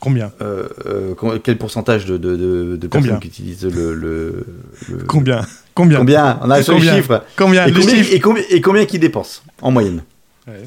Combien? 0.00 0.30
euh, 0.42 0.68
euh, 0.86 1.38
quel 1.42 1.58
pourcentage 1.58 2.04
de, 2.06 2.16
de, 2.18 2.36
de, 2.36 2.76
de 2.76 2.86
Combien? 2.86 3.14
personnes 3.14 3.20
qui 3.20 3.26
utilisent 3.28 3.64
le, 3.64 3.94
le, 3.94 4.46
le- 4.88 4.98
Combien? 5.08 5.40
Combien 5.78 5.98
Combien 5.98 6.40
On 6.42 6.50
a 6.50 6.60
sur 6.60 6.76
les 6.76 6.88
chiffres. 6.88 7.24
Combien 7.36 7.64
Et 7.66 7.70
Les 7.70 7.80
combien, 7.80 7.94
chiffres 7.94 8.12
et, 8.12 8.18
combien, 8.20 8.42
et 8.50 8.60
combien 8.60 8.84
qui 8.84 8.98
dépensent 8.98 9.42
en 9.62 9.70
moyenne 9.70 10.02
Ouais. 10.48 10.64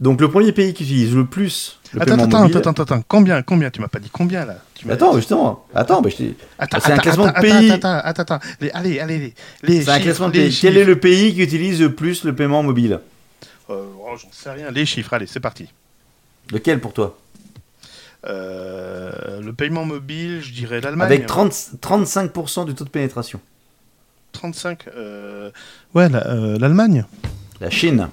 Donc 0.00 0.20
le 0.20 0.28
premier 0.28 0.52
pays 0.52 0.74
qui 0.74 0.82
utilise 0.82 1.14
le 1.14 1.24
plus 1.24 1.78
le 1.94 2.02
Attends, 2.02 2.10
paiement 2.16 2.24
attends, 2.24 2.40
mobile. 2.42 2.56
attends, 2.58 2.70
attends, 2.72 2.82
attends. 2.82 3.02
Combien 3.08 3.40
Combien 3.42 3.70
Tu 3.70 3.80
m'as 3.80 3.88
pas 3.88 4.00
dit 4.00 4.10
combien 4.12 4.44
là 4.44 4.56
Tu 4.74 4.90
Attends, 4.92 5.14
justement. 5.16 5.64
Attends, 5.74 6.02
bah, 6.02 6.10
je 6.10 6.24
Attends, 6.58 6.78
c'est 6.80 6.90
un 6.90 6.92
attends, 6.94 7.02
classement 7.02 7.26
de 7.28 7.40
pays. 7.40 7.70
Attends, 7.70 8.00
attends, 8.04 8.22
attends. 8.22 8.38
Les- 8.60 8.70
allez, 8.72 9.00
allez, 9.00 9.18
les, 9.18 9.34
les 9.62 9.82
c'est 9.82 9.90
un 9.92 10.00
classement 10.00 10.26
de 10.26 10.32
pays. 10.32 10.58
Quel 10.60 10.76
est 10.76 10.84
le 10.84 10.98
pays 11.00 11.32
qui 11.32 11.40
utilise 11.42 11.80
le 11.80 11.94
plus 11.94 12.24
le 12.24 12.34
paiement 12.34 12.62
mobile 12.62 13.00
Euh, 13.70 13.84
oh, 13.98 14.16
J'en 14.20 14.28
sais 14.30 14.50
rien. 14.50 14.70
Les 14.70 14.84
chiffres, 14.84 15.14
allez, 15.14 15.26
c'est 15.26 15.40
parti. 15.40 15.68
Lequel 16.52 16.80
pour 16.80 16.92
toi 16.92 17.16
Euh, 18.26 19.40
le 19.40 19.52
paiement 19.52 19.84
mobile, 19.86 20.40
je 20.42 20.52
dirais 20.52 20.80
l'Allemagne. 20.82 21.06
Avec 21.06 21.26
30 21.26 21.52
35% 21.80 22.66
du 22.66 22.74
taux 22.74 22.84
de 22.84 22.90
pénétration. 22.90 23.40
35. 24.34 24.80
euh, 24.96 25.50
Ouais, 25.94 26.08
la- 26.10 26.26
euh, 26.26 26.58
l'Allemagne. 26.58 27.04
La 27.60 27.70
Chine. 27.70 28.08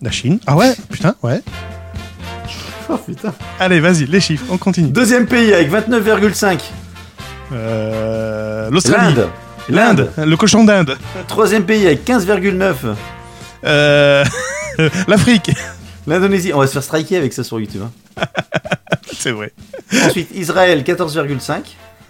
La 0.00 0.10
Chine. 0.10 0.38
Ah 0.46 0.56
ouais, 0.56 0.74
putain, 0.90 1.14
ouais. 1.22 1.42
Oh 2.88 2.96
putain. 2.98 3.34
Allez, 3.58 3.80
vas-y, 3.80 4.06
les 4.06 4.20
chiffres, 4.20 4.44
on 4.48 4.58
continue. 4.58 4.90
Deuxième 4.90 5.26
pays 5.26 5.52
avec 5.52 5.68
29,5. 5.70 6.60
Euh, 7.52 8.70
L'Australie. 8.70 9.14
L'Inde. 9.14 9.28
L'Inde. 9.68 10.10
Le 10.18 10.36
cochon 10.36 10.62
d'Inde. 10.64 10.96
Troisième 11.26 11.64
pays 11.64 11.84
avec 11.86 12.04
15,9. 12.06 12.74
Euh, 13.64 14.24
L'Afrique. 15.08 15.50
L'Indonésie. 16.06 16.52
On 16.54 16.58
va 16.60 16.68
se 16.68 16.72
faire 16.74 16.82
striker 16.84 17.16
avec 17.16 17.32
ça 17.32 17.42
sur 17.42 17.58
YouTube. 17.58 17.82
hein. 17.82 18.22
C'est 19.12 19.32
vrai. 19.32 19.52
Ensuite, 20.04 20.28
Israël 20.34 20.82
14,5. 20.84 21.62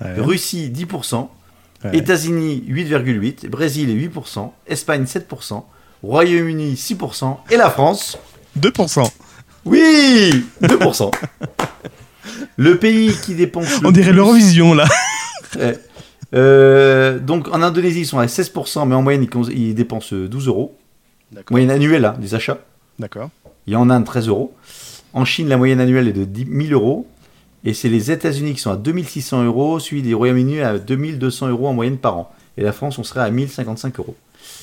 Ouais. 0.02 0.14
Russie 0.18 0.70
10%. 0.70 1.28
Ouais. 1.84 1.96
États-Unis 1.98 2.64
8,8%, 2.68 3.48
Brésil 3.48 4.10
8%, 4.10 4.50
Espagne 4.66 5.04
7%, 5.04 5.62
Royaume-Uni 6.02 6.74
6% 6.74 7.36
et 7.50 7.56
la 7.56 7.70
France, 7.70 8.18
2%. 8.58 9.08
oui, 9.66 10.44
2%. 10.62 11.10
le 12.56 12.78
pays 12.78 13.12
qui 13.24 13.34
dépense 13.34 13.80
le 13.82 13.88
On 13.88 13.90
dirait 13.92 14.08
plus- 14.10 14.16
l'Eurovision, 14.16 14.74
là. 14.74 14.86
Ouais. 15.58 15.78
Euh, 16.34 17.18
donc 17.18 17.48
en 17.48 17.62
Indonésie 17.62 18.00
ils 18.00 18.06
sont 18.06 18.18
à 18.18 18.26
16%, 18.26 18.86
mais 18.86 18.94
en 18.94 19.00
moyenne 19.02 19.26
ils, 19.50 19.74
dépensent 19.74 20.14
12 20.14 20.48
euros. 20.48 20.76
D'accord. 21.32 21.52
Moyenne 21.54 21.70
annuelle 21.70 22.04
hein, 22.04 22.16
des 22.18 22.34
achats. 22.34 22.58
D'accord. 22.98 23.30
Il 23.66 23.72
y 23.72 23.76
a 23.76 23.80
en 23.80 23.88
Inde 23.88 24.04
13 24.04 24.28
euros. 24.28 24.54
En 25.12 25.24
Chine 25.24 25.48
la 25.48 25.56
moyenne 25.56 25.80
annuelle 25.80 26.08
est 26.08 26.12
de 26.12 26.24
10 26.24 26.66
000 26.68 26.80
euros. 26.80 27.06
Et 27.66 27.74
c'est 27.74 27.88
les 27.88 28.12
États-Unis 28.12 28.54
qui 28.54 28.60
sont 28.60 28.70
à 28.70 28.76
2600 28.76 29.44
euros, 29.44 29.80
suivi 29.80 30.00
des 30.00 30.14
Royaume-Uni 30.14 30.60
à 30.60 30.78
2200 30.78 31.48
euros 31.48 31.66
en 31.66 31.72
moyenne 31.72 31.98
par 31.98 32.16
an. 32.16 32.32
Et 32.56 32.62
la 32.62 32.70
France, 32.70 32.96
on 32.96 33.02
serait 33.02 33.22
à 33.22 33.30
1055 33.30 33.98
euros. 33.98 34.14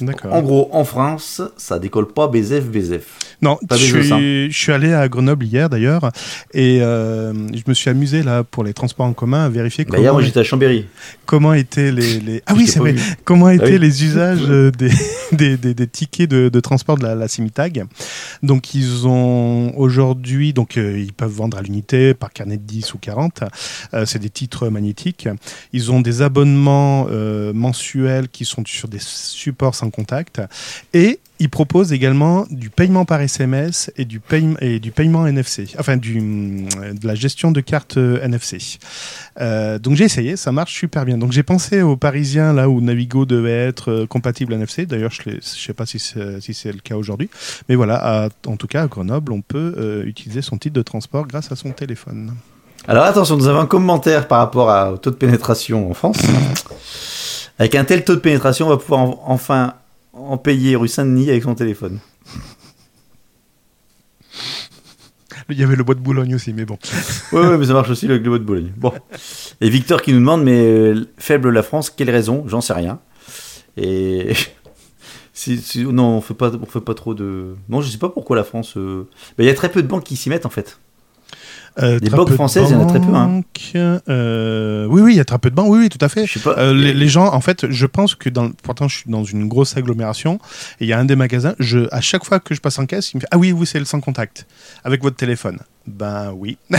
D'accord. 0.01 0.34
En 0.34 0.41
gros, 0.41 0.69
en 0.71 0.84
France, 0.86 1.41
ça 1.57 1.79
décolle 1.79 2.07
pas 2.11 2.27
BZF, 2.27 2.65
BZF. 2.65 3.05
Non, 3.41 3.57
je 3.71 3.75
suis, 3.77 4.51
je 4.51 4.57
suis 4.57 4.71
allé 4.71 4.93
à 4.93 5.07
Grenoble 5.09 5.45
hier 5.45 5.69
d'ailleurs 5.69 6.11
et 6.53 6.79
euh, 6.81 7.34
je 7.53 7.61
me 7.67 7.73
suis 7.73 7.89
amusé 7.89 8.23
là 8.23 8.43
pour 8.43 8.63
les 8.63 8.73
transports 8.73 9.05
en 9.05 9.13
commun 9.13 9.45
à 9.45 9.49
vérifier 9.49 9.84
Bah, 9.86 9.97
hier, 9.97 10.07
comment, 10.07 10.13
moi, 10.13 10.21
j'étais 10.21 10.39
à 10.39 10.43
Chambéry. 10.43 10.86
comment 11.25 11.53
étaient 11.53 11.91
les, 11.91 12.19
les- 12.21 12.43
ah 12.45 12.53
oui 12.55 12.65
t'ai 12.65 12.71
c'est 12.71 12.79
pas 12.79 12.84
vrai 12.86 12.91
vu. 12.93 13.01
comment 13.25 13.49
étaient 13.49 13.73
oui. 13.73 13.79
les 13.79 14.03
usages 14.05 14.39
euh, 14.49 14.71
des, 14.71 14.89
des, 15.34 15.57
des- 15.57 15.73
des 15.73 15.88
tickets 15.88 16.29
de, 16.29 16.47
de 16.47 16.59
transport 16.61 16.97
de 16.97 17.03
la, 17.03 17.15
la 17.15 17.27
Cimitag. 17.27 17.84
Donc 18.43 18.73
ils 18.75 19.07
ont 19.07 19.73
aujourd'hui 19.77 20.53
donc 20.53 20.77
euh, 20.77 20.97
ils 20.97 21.11
peuvent 21.13 21.29
vendre 21.31 21.57
à 21.57 21.61
l'unité 21.61 22.13
par 22.13 22.31
carnet 22.31 22.57
de 22.57 22.63
10 22.63 22.93
ou 22.93 22.97
40. 22.97 23.41
Euh, 23.93 24.05
c'est 24.05 24.19
des 24.19 24.29
titres 24.29 24.69
magnétiques. 24.69 25.27
Ils 25.73 25.91
ont 25.91 25.99
des 26.01 26.21
abonnements 26.21 27.07
mensuels 27.53 28.29
qui 28.29 28.45
sont 28.45 28.63
sur 28.65 28.88
des 28.88 28.99
supports 29.01 29.72
sans 29.76 29.89
contact 29.89 30.41
et 30.93 31.19
ils 31.39 31.49
proposent 31.49 31.91
également 31.91 32.45
du 32.51 32.69
paiement 32.69 33.03
par 33.05 33.19
SMS 33.19 33.91
et 33.97 34.05
du, 34.05 34.19
paye- 34.21 34.55
et 34.61 34.80
du 34.80 34.91
paiement 34.91 35.26
NFC, 35.28 35.67
enfin 35.80 35.97
du, 35.97 36.21
de 36.21 37.05
la 37.07 37.15
gestion 37.15 37.51
de 37.51 37.59
cartes 37.59 37.97
euh, 37.97 38.21
NFC. 38.24 38.59
Euh, 39.41 39.78
donc 39.80 39.95
j'ai 39.95 40.05
essayé, 40.05 40.38
ça 40.38 40.51
marche 40.51 40.74
super 40.74 41.03
bien. 41.05 41.17
Donc 41.17 41.32
j'ai 41.34 41.43
pensé 41.43 41.82
aux 41.82 41.97
Parisiens 41.97 42.53
là 42.53 42.69
où 42.69 42.80
Navigo 42.80 43.26
devait 43.26 43.51
être 43.67 43.91
euh, 43.91 44.05
compatible 44.07 44.53
NFC. 44.53 44.86
D'ailleurs, 44.86 45.11
je 45.11 45.30
ne 45.32 45.39
sais 45.41 45.74
pas 45.74 45.86
si 45.86 45.99
c'est 45.99 46.39
si 46.39 46.67
le 46.67 46.80
cas 46.80 46.95
aujourd'hui, 46.95 47.30
mais 47.67 47.76
voilà. 47.76 47.95
à- 48.26 48.30
en 48.47 48.55
tout 48.55 48.67
cas, 48.67 48.84
à 48.84 48.88
Grenoble, 48.88 49.34
on 49.34 49.41
peut 49.41 49.76
euh, 49.78 50.03
utiliser 50.05 50.41
son 50.41 50.57
titre 50.57 50.76
de 50.76 50.82
transport 50.84 51.28
grâce 51.28 51.51
à 51.51 51.55
son 51.57 51.71
téléphone. 51.71 52.34
Alors 52.88 53.05
attention, 53.05 53.36
nous 53.38 53.47
avons 53.47 53.59
un 53.59 53.65
commentaire 53.65 54.28
par 54.28 54.38
rapport 54.39 54.69
à- 54.69 54.93
au 54.93 54.97
taux 54.97 55.09
de 55.11 55.15
pénétration 55.15 55.89
en 55.89 55.93
France. 55.93 56.17
Avec 57.60 57.76
un 57.76 57.84
tel 57.86 58.04
taux 58.04 58.16
de 58.16 58.20
pénétration, 58.20 58.68
on 58.68 58.70
va 58.70 58.78
pouvoir 58.78 58.99
en- 59.01 59.24
enfin 59.28 59.76
en 60.14 60.38
payer 60.38 60.76
rue 60.76 60.88
Saint-Denis 60.88 61.30
avec 61.30 61.43
son 61.43 61.56
téléphone. 61.56 61.99
Il 65.49 65.60
y 65.60 65.64
avait 65.64 65.76
le 65.76 65.84
bois 65.84 65.95
de 65.95 65.99
Boulogne 65.99 66.36
aussi, 66.36 66.54
mais 66.54 66.66
bon. 66.66 66.78
Ouais, 67.32 67.58
mais 67.58 67.66
ça 67.66 67.74
marche 67.74 67.89
aussi 67.89 68.06
avec 68.06 68.24
le 68.24 68.30
bois 68.30 68.39
de 68.39 68.43
Boulogne. 68.43 68.72
Bon. 68.78 68.93
Et 69.62 69.70
Victor 69.70 70.01
qui 70.01 70.14
nous 70.14 70.20
demande, 70.20 70.43
mais 70.43 70.58
euh, 70.66 71.06
faible 71.18 71.49
la 71.49 71.64
France, 71.64 71.89
quelle 71.89 72.10
raison? 72.10 72.45
J'en 72.47 72.62
sais 72.62 72.74
rien. 72.74 72.99
Et 73.76 74.34
si, 75.34 75.58
si- 75.58 75.84
non, 75.84 76.18
on 76.18 76.22
fait 76.22 76.34
pas, 76.34 76.51
on 76.62 76.66
fait 76.66 76.82
pas 76.82 76.93
trop 76.93 77.14
de. 77.14 77.56
Non, 77.70 77.82
je 77.82 77.89
sais 77.89 77.97
pas 77.97 78.10
pourquoi 78.10 78.36
la 78.36 78.43
France. 78.43 78.78
euh, 78.78 79.08
Il 79.38 79.45
y 79.45 79.49
a 79.49 79.54
très 79.54 79.70
peu 79.70 79.82
de 79.84 79.88
banques 79.88 80.06
qui 80.06 80.16
s'y 80.16 80.30
mettent 80.30 80.45
en 80.45 80.49
fait. 80.51 80.80
Euh, 81.82 81.99
Des 81.99 82.09
banques 82.09 82.32
françaises, 82.34 82.67
il 82.69 82.74
y 82.74 82.76
en 82.76 82.84
a 82.84 82.86
très 82.86 82.99
peu, 82.99 83.13
hein. 83.13 83.41
euh, 84.09 84.86
oui, 84.89 85.01
oui, 85.01 85.13
il 85.13 85.17
y 85.17 85.19
a 85.19 85.26
très 85.26 85.39
peu 85.39 85.49
de 85.49 85.55
banques. 85.55 85.69
Oui, 85.69 85.80
oui, 85.80 85.89
tout 85.89 86.03
à 86.05 86.09
fait. 86.09 86.26
Je 86.28 86.34
sais 86.34 86.39
pas. 86.39 86.55
Euh, 86.59 86.74
les, 86.74 86.93
les 86.93 87.07
gens, 87.07 87.34
en 87.34 87.41
fait, 87.41 87.69
je 87.69 87.86
pense 87.88 88.13
que 88.13 88.30
dans, 88.30 88.51
pourtant, 88.51 88.88
je 88.88 88.97
suis 88.97 89.09
dans 89.09 89.24
une 89.24 89.47
grosse 89.47 89.76
agglomération 89.76 90.36
et 90.80 90.86
il 90.86 90.88
y 90.88 90.93
a 90.93 90.99
un 90.99 91.05
des 91.05 91.15
magasins. 91.15 91.55
Je, 91.59 91.88
à 91.91 91.99
chaque 92.01 92.26
fois 92.26 92.39
que 92.39 92.53
je 92.53 92.61
passe 92.61 92.78
en 92.78 92.86
caisse, 92.86 93.11
il 93.13 93.17
me 93.17 93.21
fait 93.21 93.28
Ah 93.32 93.38
oui, 93.39 93.51
vous, 93.51 93.65
c'est 93.65 93.80
le 93.80 93.86
sans 93.86 94.01
contact 94.01 94.45
avec 94.84 95.01
votre 95.01 95.15
téléphone. 95.15 95.57
Ben 95.88 96.32
oui. 96.38 96.57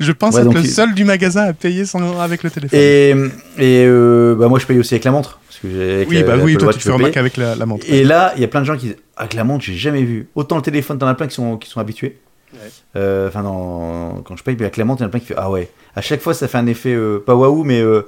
je 0.00 0.12
pense 0.12 0.34
Ouais, 0.36 0.42
être 0.42 0.54
le 0.54 0.64
seul 0.64 0.94
du 0.94 1.04
magasin 1.04 1.42
à 1.44 1.52
payer 1.52 1.84
sans, 1.84 2.18
avec 2.20 2.42
le 2.42 2.50
téléphone. 2.50 2.78
Et, 2.78 3.10
et 3.58 3.84
euh, 3.86 4.34
bah, 4.36 4.48
moi 4.48 4.58
je 4.58 4.66
paye 4.66 4.78
aussi 4.78 4.94
avec 4.94 5.04
la 5.04 5.10
montre. 5.10 5.40
Parce 5.48 5.58
que 5.60 6.06
oui, 6.08 6.22
bah 6.22 6.36
oui, 6.40 6.56
toi, 6.56 6.72
tu 6.72 6.78
peux 6.78 6.84
fais 6.84 6.88
payer. 6.90 6.96
remarquer 6.96 7.18
avec 7.18 7.36
la, 7.36 7.54
la 7.56 7.66
montre. 7.66 7.84
Et 7.88 8.04
là, 8.04 8.32
il 8.36 8.40
y 8.40 8.44
a 8.44 8.48
plein 8.48 8.60
de 8.60 8.66
gens 8.66 8.76
qui 8.76 8.86
disent 8.86 8.96
Avec 9.16 9.34
la 9.34 9.44
montre, 9.44 9.64
j'ai 9.64 9.76
jamais 9.76 10.02
vu. 10.04 10.28
Autant 10.34 10.56
le 10.56 10.62
téléphone, 10.62 10.98
t'en 10.98 11.08
as 11.08 11.14
plein 11.14 11.26
qui 11.26 11.34
sont, 11.34 11.56
qui 11.56 11.68
sont 11.68 11.80
habitués. 11.80 12.18
Ouais. 12.52 12.58
Euh, 12.96 13.28
Enfin, 13.28 13.42
dans- 13.42 14.22
quand 14.24 14.36
je 14.36 14.42
paye, 14.42 14.54
puis 14.56 14.64
avec 14.64 14.76
la 14.76 14.84
montre, 14.84 15.00
il 15.00 15.04
y 15.04 15.06
en 15.06 15.08
a 15.08 15.10
plein 15.10 15.20
qui 15.20 15.26
font 15.26 15.34
Ah 15.36 15.50
ouais. 15.50 15.70
À 15.94 16.00
chaque 16.00 16.20
fois, 16.20 16.34
ça 16.34 16.48
fait 16.48 16.58
un 16.58 16.66
effet, 16.66 16.94
euh, 16.94 17.18
pas 17.24 17.34
waouh, 17.34 17.64
mais 17.64 17.80
euh, 17.80 18.02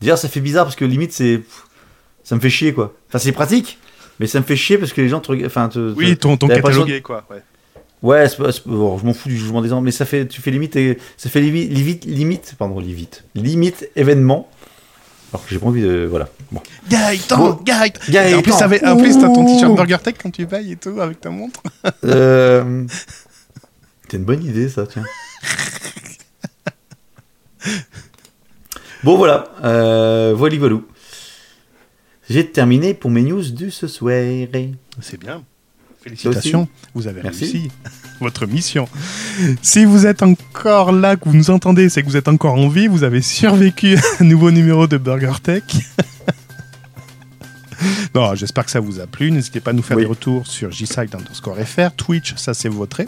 déjà, 0.00 0.16
ça 0.16 0.28
fait 0.28 0.40
bizarre 0.40 0.64
parce 0.64 0.76
que 0.76 0.84
limite, 0.84 1.12
c'est. 1.12 1.40
Ça 2.24 2.34
me 2.34 2.40
fait 2.40 2.50
chier, 2.50 2.74
quoi. 2.74 2.94
Enfin, 3.08 3.18
c'est 3.18 3.32
pratique, 3.32 3.78
mais 4.20 4.26
ça 4.26 4.38
me 4.40 4.44
fait 4.44 4.56
chier 4.56 4.76
parce 4.78 4.92
que 4.92 5.00
les 5.00 5.08
gens 5.08 5.20
te 5.20 5.28
regardent. 5.30 5.46
Enfin, 5.50 5.68
te- 5.68 5.94
oui, 5.94 6.16
ton, 6.16 6.36
ton 6.36 6.48
catalogué, 6.48 7.00
quoi. 7.00 7.24
Ouais. 8.02 8.26
Bon, 8.66 8.96
je 8.98 9.04
m'en 9.06 9.12
fous 9.14 9.28
du 9.28 9.36
jugement 9.36 9.60
des 9.62 9.70
gens, 9.70 9.80
mais 9.80 9.90
ça 9.90 10.04
fait, 10.04 10.26
tu 10.26 10.40
fais 10.40 10.50
limite, 10.50 10.76
et- 10.76 10.98
ça 11.16 11.28
fait 11.30 11.40
limite, 11.40 11.72
limite, 11.72 12.04
limite, 12.04 12.54
pardon, 12.58 12.78
limite, 12.78 13.24
limite 13.34 13.88
événement. 13.96 14.48
Alors 15.32 15.44
que 15.44 15.50
j'ai 15.52 15.58
pas 15.58 15.66
envie 15.66 15.82
de, 15.82 16.06
voilà. 16.08 16.28
Bon. 16.52 16.60
Gaëtan. 16.88 17.60
Gaëtan. 17.64 18.38
En 18.92 18.96
plus, 18.96 19.18
t'as 19.18 19.26
ton 19.28 19.44
t-shirt. 19.46 19.74
Burger 19.74 19.98
Tech 20.02 20.14
quand 20.22 20.30
tu 20.30 20.46
payes 20.46 20.72
et 20.72 20.76
tout 20.76 21.00
avec 21.00 21.20
ta 21.20 21.30
montre. 21.30 21.60
Euh... 22.04 22.84
C'est 24.10 24.16
une 24.16 24.24
bonne 24.24 24.42
idée, 24.42 24.70
ça, 24.70 24.86
tiens. 24.86 25.04
bon, 29.04 29.18
voilà. 29.18 29.52
Euh, 29.62 30.32
voilà, 30.34 30.56
voilà. 30.56 30.76
J'ai 32.30 32.50
terminé 32.50 32.94
pour 32.94 33.10
mes 33.10 33.22
news 33.22 33.42
de 33.42 33.68
ce 33.68 33.86
soir. 33.86 34.22
C'est 35.02 35.20
bien. 35.20 35.42
Félicitations, 36.02 36.68
vous 36.94 37.06
avez 37.06 37.22
Merci. 37.22 37.44
réussi 37.44 37.70
votre 38.20 38.46
mission. 38.46 38.88
Si 39.60 39.84
vous 39.84 40.06
êtes 40.06 40.22
encore 40.22 40.92
là, 40.92 41.16
que 41.16 41.28
vous 41.28 41.36
nous 41.36 41.50
entendez, 41.50 41.90
c'est 41.90 42.02
que 42.02 42.06
vous 42.06 42.16
êtes 42.16 42.28
encore 42.28 42.54
en 42.54 42.68
vie, 42.68 42.86
vous 42.86 43.04
avez 43.04 43.20
survécu 43.20 43.96
à 43.96 44.00
un 44.20 44.24
nouveau 44.24 44.50
numéro 44.50 44.86
de 44.86 44.96
Burger 44.96 45.34
Tech. 45.42 45.64
non, 48.14 48.34
j'espère 48.34 48.64
que 48.64 48.70
ça 48.70 48.80
vous 48.80 49.00
a 49.00 49.06
plu. 49.06 49.30
N'hésitez 49.30 49.60
pas 49.60 49.70
à 49.70 49.74
nous 49.74 49.82
faire 49.82 49.96
Oui. 49.96 50.02
des 50.04 50.08
retours 50.08 50.46
sur 50.46 50.70
jside 50.70 51.14
underscore 51.14 51.56
fr. 51.64 51.90
Twitch, 51.96 52.34
ça 52.36 52.54
c'est 52.54 52.68
voté. 52.68 53.06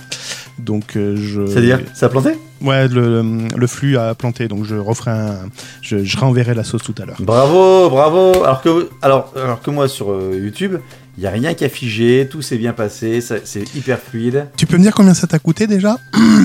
Donc 0.59 0.97
euh, 0.97 1.16
je... 1.16 1.47
C'est-à-dire, 1.47 1.81
ça 1.95 2.07
a 2.07 2.09
planté? 2.09 2.31
Ouais, 2.61 2.89
le, 2.89 3.23
le 3.57 3.66
flux 3.66 3.97
a 3.97 4.14
planté, 4.14 4.47
donc 4.49 4.64
je 4.66 4.75
referai 4.77 5.12
un... 5.12 5.49
Je, 5.81 6.05
je 6.05 6.16
renverrai 6.18 6.55
la 6.55 6.64
sauce 6.64 6.83
tout 6.83 6.95
à 7.03 7.07
l'heure. 7.07 7.16
Bravo, 7.21 7.89
bravo. 7.89 8.45
Alors 8.45 8.61
que, 8.61 8.91
alors, 9.01 9.33
alors 9.35 9.62
que 9.62 9.71
moi, 9.71 9.89
sur 9.89 10.11
euh, 10.12 10.39
YouTube, 10.39 10.77
il 11.16 11.21
n'y 11.23 11.27
a 11.27 11.31
rien 11.31 11.55
qu'à 11.55 11.68
figer, 11.71 12.29
tout 12.31 12.43
s'est 12.43 12.59
bien 12.59 12.73
passé, 12.75 13.21
c'est 13.21 13.75
hyper 13.75 13.99
fluide. 13.99 14.47
Tu 14.57 14.66
peux 14.66 14.77
me 14.77 14.83
dire 14.83 14.95
combien 14.95 15.14
ça 15.14 15.27
t'a 15.27 15.39
coûté 15.39 15.66
déjà? 15.66 15.97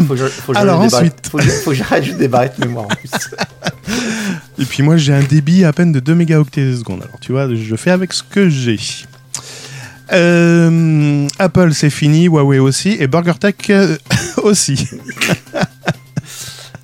Faut 0.07 0.13
que 0.13 0.19
je- 0.19 0.25
faut 0.27 0.53
que 0.53 0.57
Alors 0.57 0.79
ensuite. 0.79 1.27
faut 1.29 1.37
que- 1.37 1.43
faut 1.43 1.69
que 1.71 1.75
j'arrête 1.75 2.03
juste 2.03 2.17
des 2.17 2.27
barrettes 2.29 2.57
mémoire 2.59 2.85
en 2.85 2.89
plus. 2.89 3.09
Et 4.57 4.65
puis 4.65 4.83
moi 4.83 4.97
j'ai 4.97 5.13
un 5.13 5.23
débit 5.23 5.65
à 5.65 5.73
peine 5.73 5.91
de 5.91 5.99
2 5.99 6.15
mégaoctets 6.15 6.75
seconde. 6.75 7.03
Alors 7.03 7.19
tu 7.19 7.31
vois, 7.31 7.53
je 7.53 7.75
fais 7.75 7.91
avec 7.91 8.13
ce 8.13 8.23
que 8.23 8.49
j'ai. 8.49 8.79
Euh, 10.13 11.27
Apple 11.39 11.73
c'est 11.73 11.89
fini, 11.89 12.25
Huawei 12.25 12.59
aussi, 12.59 12.95
et 12.99 13.07
BurgerTech 13.07 13.69
euh, 13.69 13.97
aussi. 14.43 14.87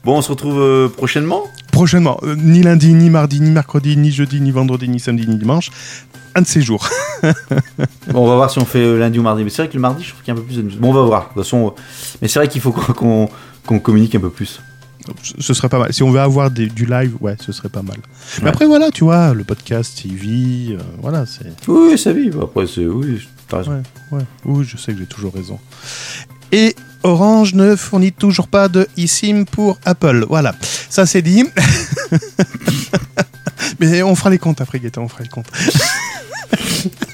Bon, 0.03 0.17
on 0.17 0.21
se 0.21 0.29
retrouve 0.29 0.59
euh, 0.59 0.89
prochainement? 0.89 1.43
Prochainement, 1.71 2.19
euh, 2.23 2.35
ni 2.35 2.63
lundi, 2.63 2.91
ni 2.93 3.11
mardi, 3.11 3.39
ni 3.39 3.51
mercredi, 3.51 3.95
ni 3.97 4.11
jeudi, 4.11 4.41
ni 4.41 4.49
vendredi, 4.49 4.89
ni 4.89 4.99
samedi, 4.99 5.27
ni 5.27 5.37
dimanche. 5.37 5.69
Un 6.33 6.41
de 6.41 6.47
ces 6.47 6.61
jours. 6.61 6.89
Bon, 8.07 8.23
on 8.23 8.27
va 8.27 8.35
voir 8.35 8.49
si 8.49 8.57
on 8.57 8.65
fait 8.65 8.97
lundi 8.97 9.19
ou 9.19 9.21
mardi. 9.21 9.43
Mais 9.43 9.51
c'est 9.51 9.61
vrai 9.61 9.69
que 9.69 9.75
le 9.75 9.79
mardi, 9.79 10.03
je 10.03 10.09
trouve 10.09 10.23
qu'il 10.23 10.33
y 10.33 10.35
a 10.35 10.39
un 10.39 10.41
peu 10.41 10.47
plus 10.47 10.57
de 10.57 10.63
news. 10.63 10.75
Bon, 10.79 10.89
on 10.89 10.93
va 10.93 11.03
voir. 11.03 11.21
De 11.21 11.27
toute 11.27 11.43
façon, 11.43 11.75
mais 12.21 12.27
c'est 12.27 12.39
vrai 12.39 12.47
qu'il 12.47 12.61
faut 12.61 12.71
qu'on 13.65 13.79
communique 13.79 14.15
un 14.15 14.19
peu 14.19 14.31
plus. 14.31 14.59
Ce 15.39 15.53
serait 15.53 15.69
pas 15.69 15.79
mal. 15.79 15.93
Si 15.93 16.03
on 16.03 16.11
veut 16.11 16.19
avoir 16.19 16.51
des- 16.51 16.67
du 16.67 16.85
live, 16.85 17.15
ouais, 17.21 17.35
ce 17.39 17.51
serait 17.51 17.69
pas 17.69 17.81
mal. 17.81 17.97
Mais 18.39 18.43
Ouais. 18.45 18.49
après 18.49 18.65
voilà, 18.65 18.91
tu 18.91 19.03
vois, 19.03 19.33
le 19.33 19.43
podcast, 19.43 20.03
il 20.05 20.15
vit, 20.15 20.75
euh, 20.77 20.81
voilà, 21.01 21.25
c'est... 21.25 21.47
Oui, 21.67 21.89
oui, 21.91 21.97
ça 21.97 22.13
vit. 22.13 22.29
Après, 22.41 22.65
c'est. 22.67 22.85
Oui, 22.85 23.27
t'as 23.47 23.57
raison. 23.57 23.83
Ouais, 24.11 24.17
ouais. 24.19 24.25
Oui, 24.45 24.65
je 24.67 24.77
sais 24.77 24.93
que 24.93 24.99
j'ai 24.99 25.05
toujours 25.05 25.33
raison. 25.33 25.59
Et 26.51 26.75
Orange 27.03 27.53
ne 27.53 27.75
fournit 27.75 28.11
toujours 28.11 28.47
pas 28.47 28.67
de 28.67 28.87
eSIM 28.97 29.45
pour 29.45 29.79
Apple. 29.85 30.25
Voilà, 30.29 30.55
ça 30.89 31.05
c'est 31.05 31.21
dit. 31.21 31.45
Mais 33.79 34.03
on 34.03 34.15
fera 34.15 34.29
les 34.29 34.37
comptes 34.37 34.61
après, 34.61 34.79
Gaëtan, 34.79 35.03
on 35.03 35.07
fera 35.07 35.23
les 35.23 35.29
comptes. 35.29 35.49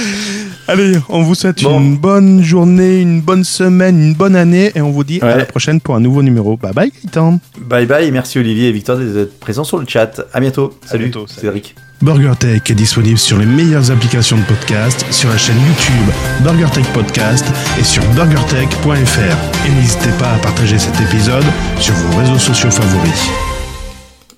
Allez, 0.68 0.98
on 1.08 1.22
vous 1.22 1.34
souhaite 1.34 1.62
Bon. 1.62 1.78
une 1.80 1.96
bonne 1.96 2.42
journée, 2.42 3.00
une 3.00 3.20
bonne 3.20 3.44
semaine, 3.44 4.00
une 4.02 4.14
bonne 4.14 4.34
année 4.36 4.72
et 4.74 4.80
on 4.80 4.90
vous 4.90 5.04
dit 5.04 5.20
à 5.22 5.36
la 5.36 5.44
prochaine 5.44 5.80
pour 5.80 5.94
un 5.94 6.00
nouveau 6.00 6.22
numéro. 6.22 6.56
Bye 6.56 6.72
bye 6.72 6.92
Gaëtan. 7.04 7.38
Bye 7.60 7.86
bye. 7.86 8.10
Merci 8.10 8.38
Olivier 8.38 8.68
et 8.68 8.72
Victor 8.72 8.98
d'être 8.98 9.38
présents 9.38 9.64
sur 9.64 9.78
le 9.78 9.86
chat. 9.86 10.22
À 10.32 10.40
bientôt. 10.40 10.76
Salut. 10.84 11.12
salut. 11.12 11.26
Cédric. 11.28 11.74
BurgerTech 12.02 12.70
est 12.70 12.74
disponible 12.74 13.16
sur 13.16 13.38
les 13.38 13.46
meilleures 13.46 13.90
applications 13.90 14.36
de 14.36 14.42
podcast, 14.42 15.06
sur 15.10 15.30
la 15.30 15.38
chaîne 15.38 15.56
YouTube 15.56 16.14
BurgerTech 16.42 16.84
Podcast 16.92 17.44
et 17.80 17.84
sur 17.84 18.02
burgertech.fr. 18.12 19.66
Et 19.66 19.70
n'hésitez 19.80 20.10
pas 20.18 20.32
à 20.32 20.38
partager 20.38 20.78
cet 20.78 21.00
épisode 21.00 21.44
sur 21.80 21.94
vos 21.94 22.18
réseaux 22.18 22.38
sociaux 22.38 22.70
favoris. 22.70 23.30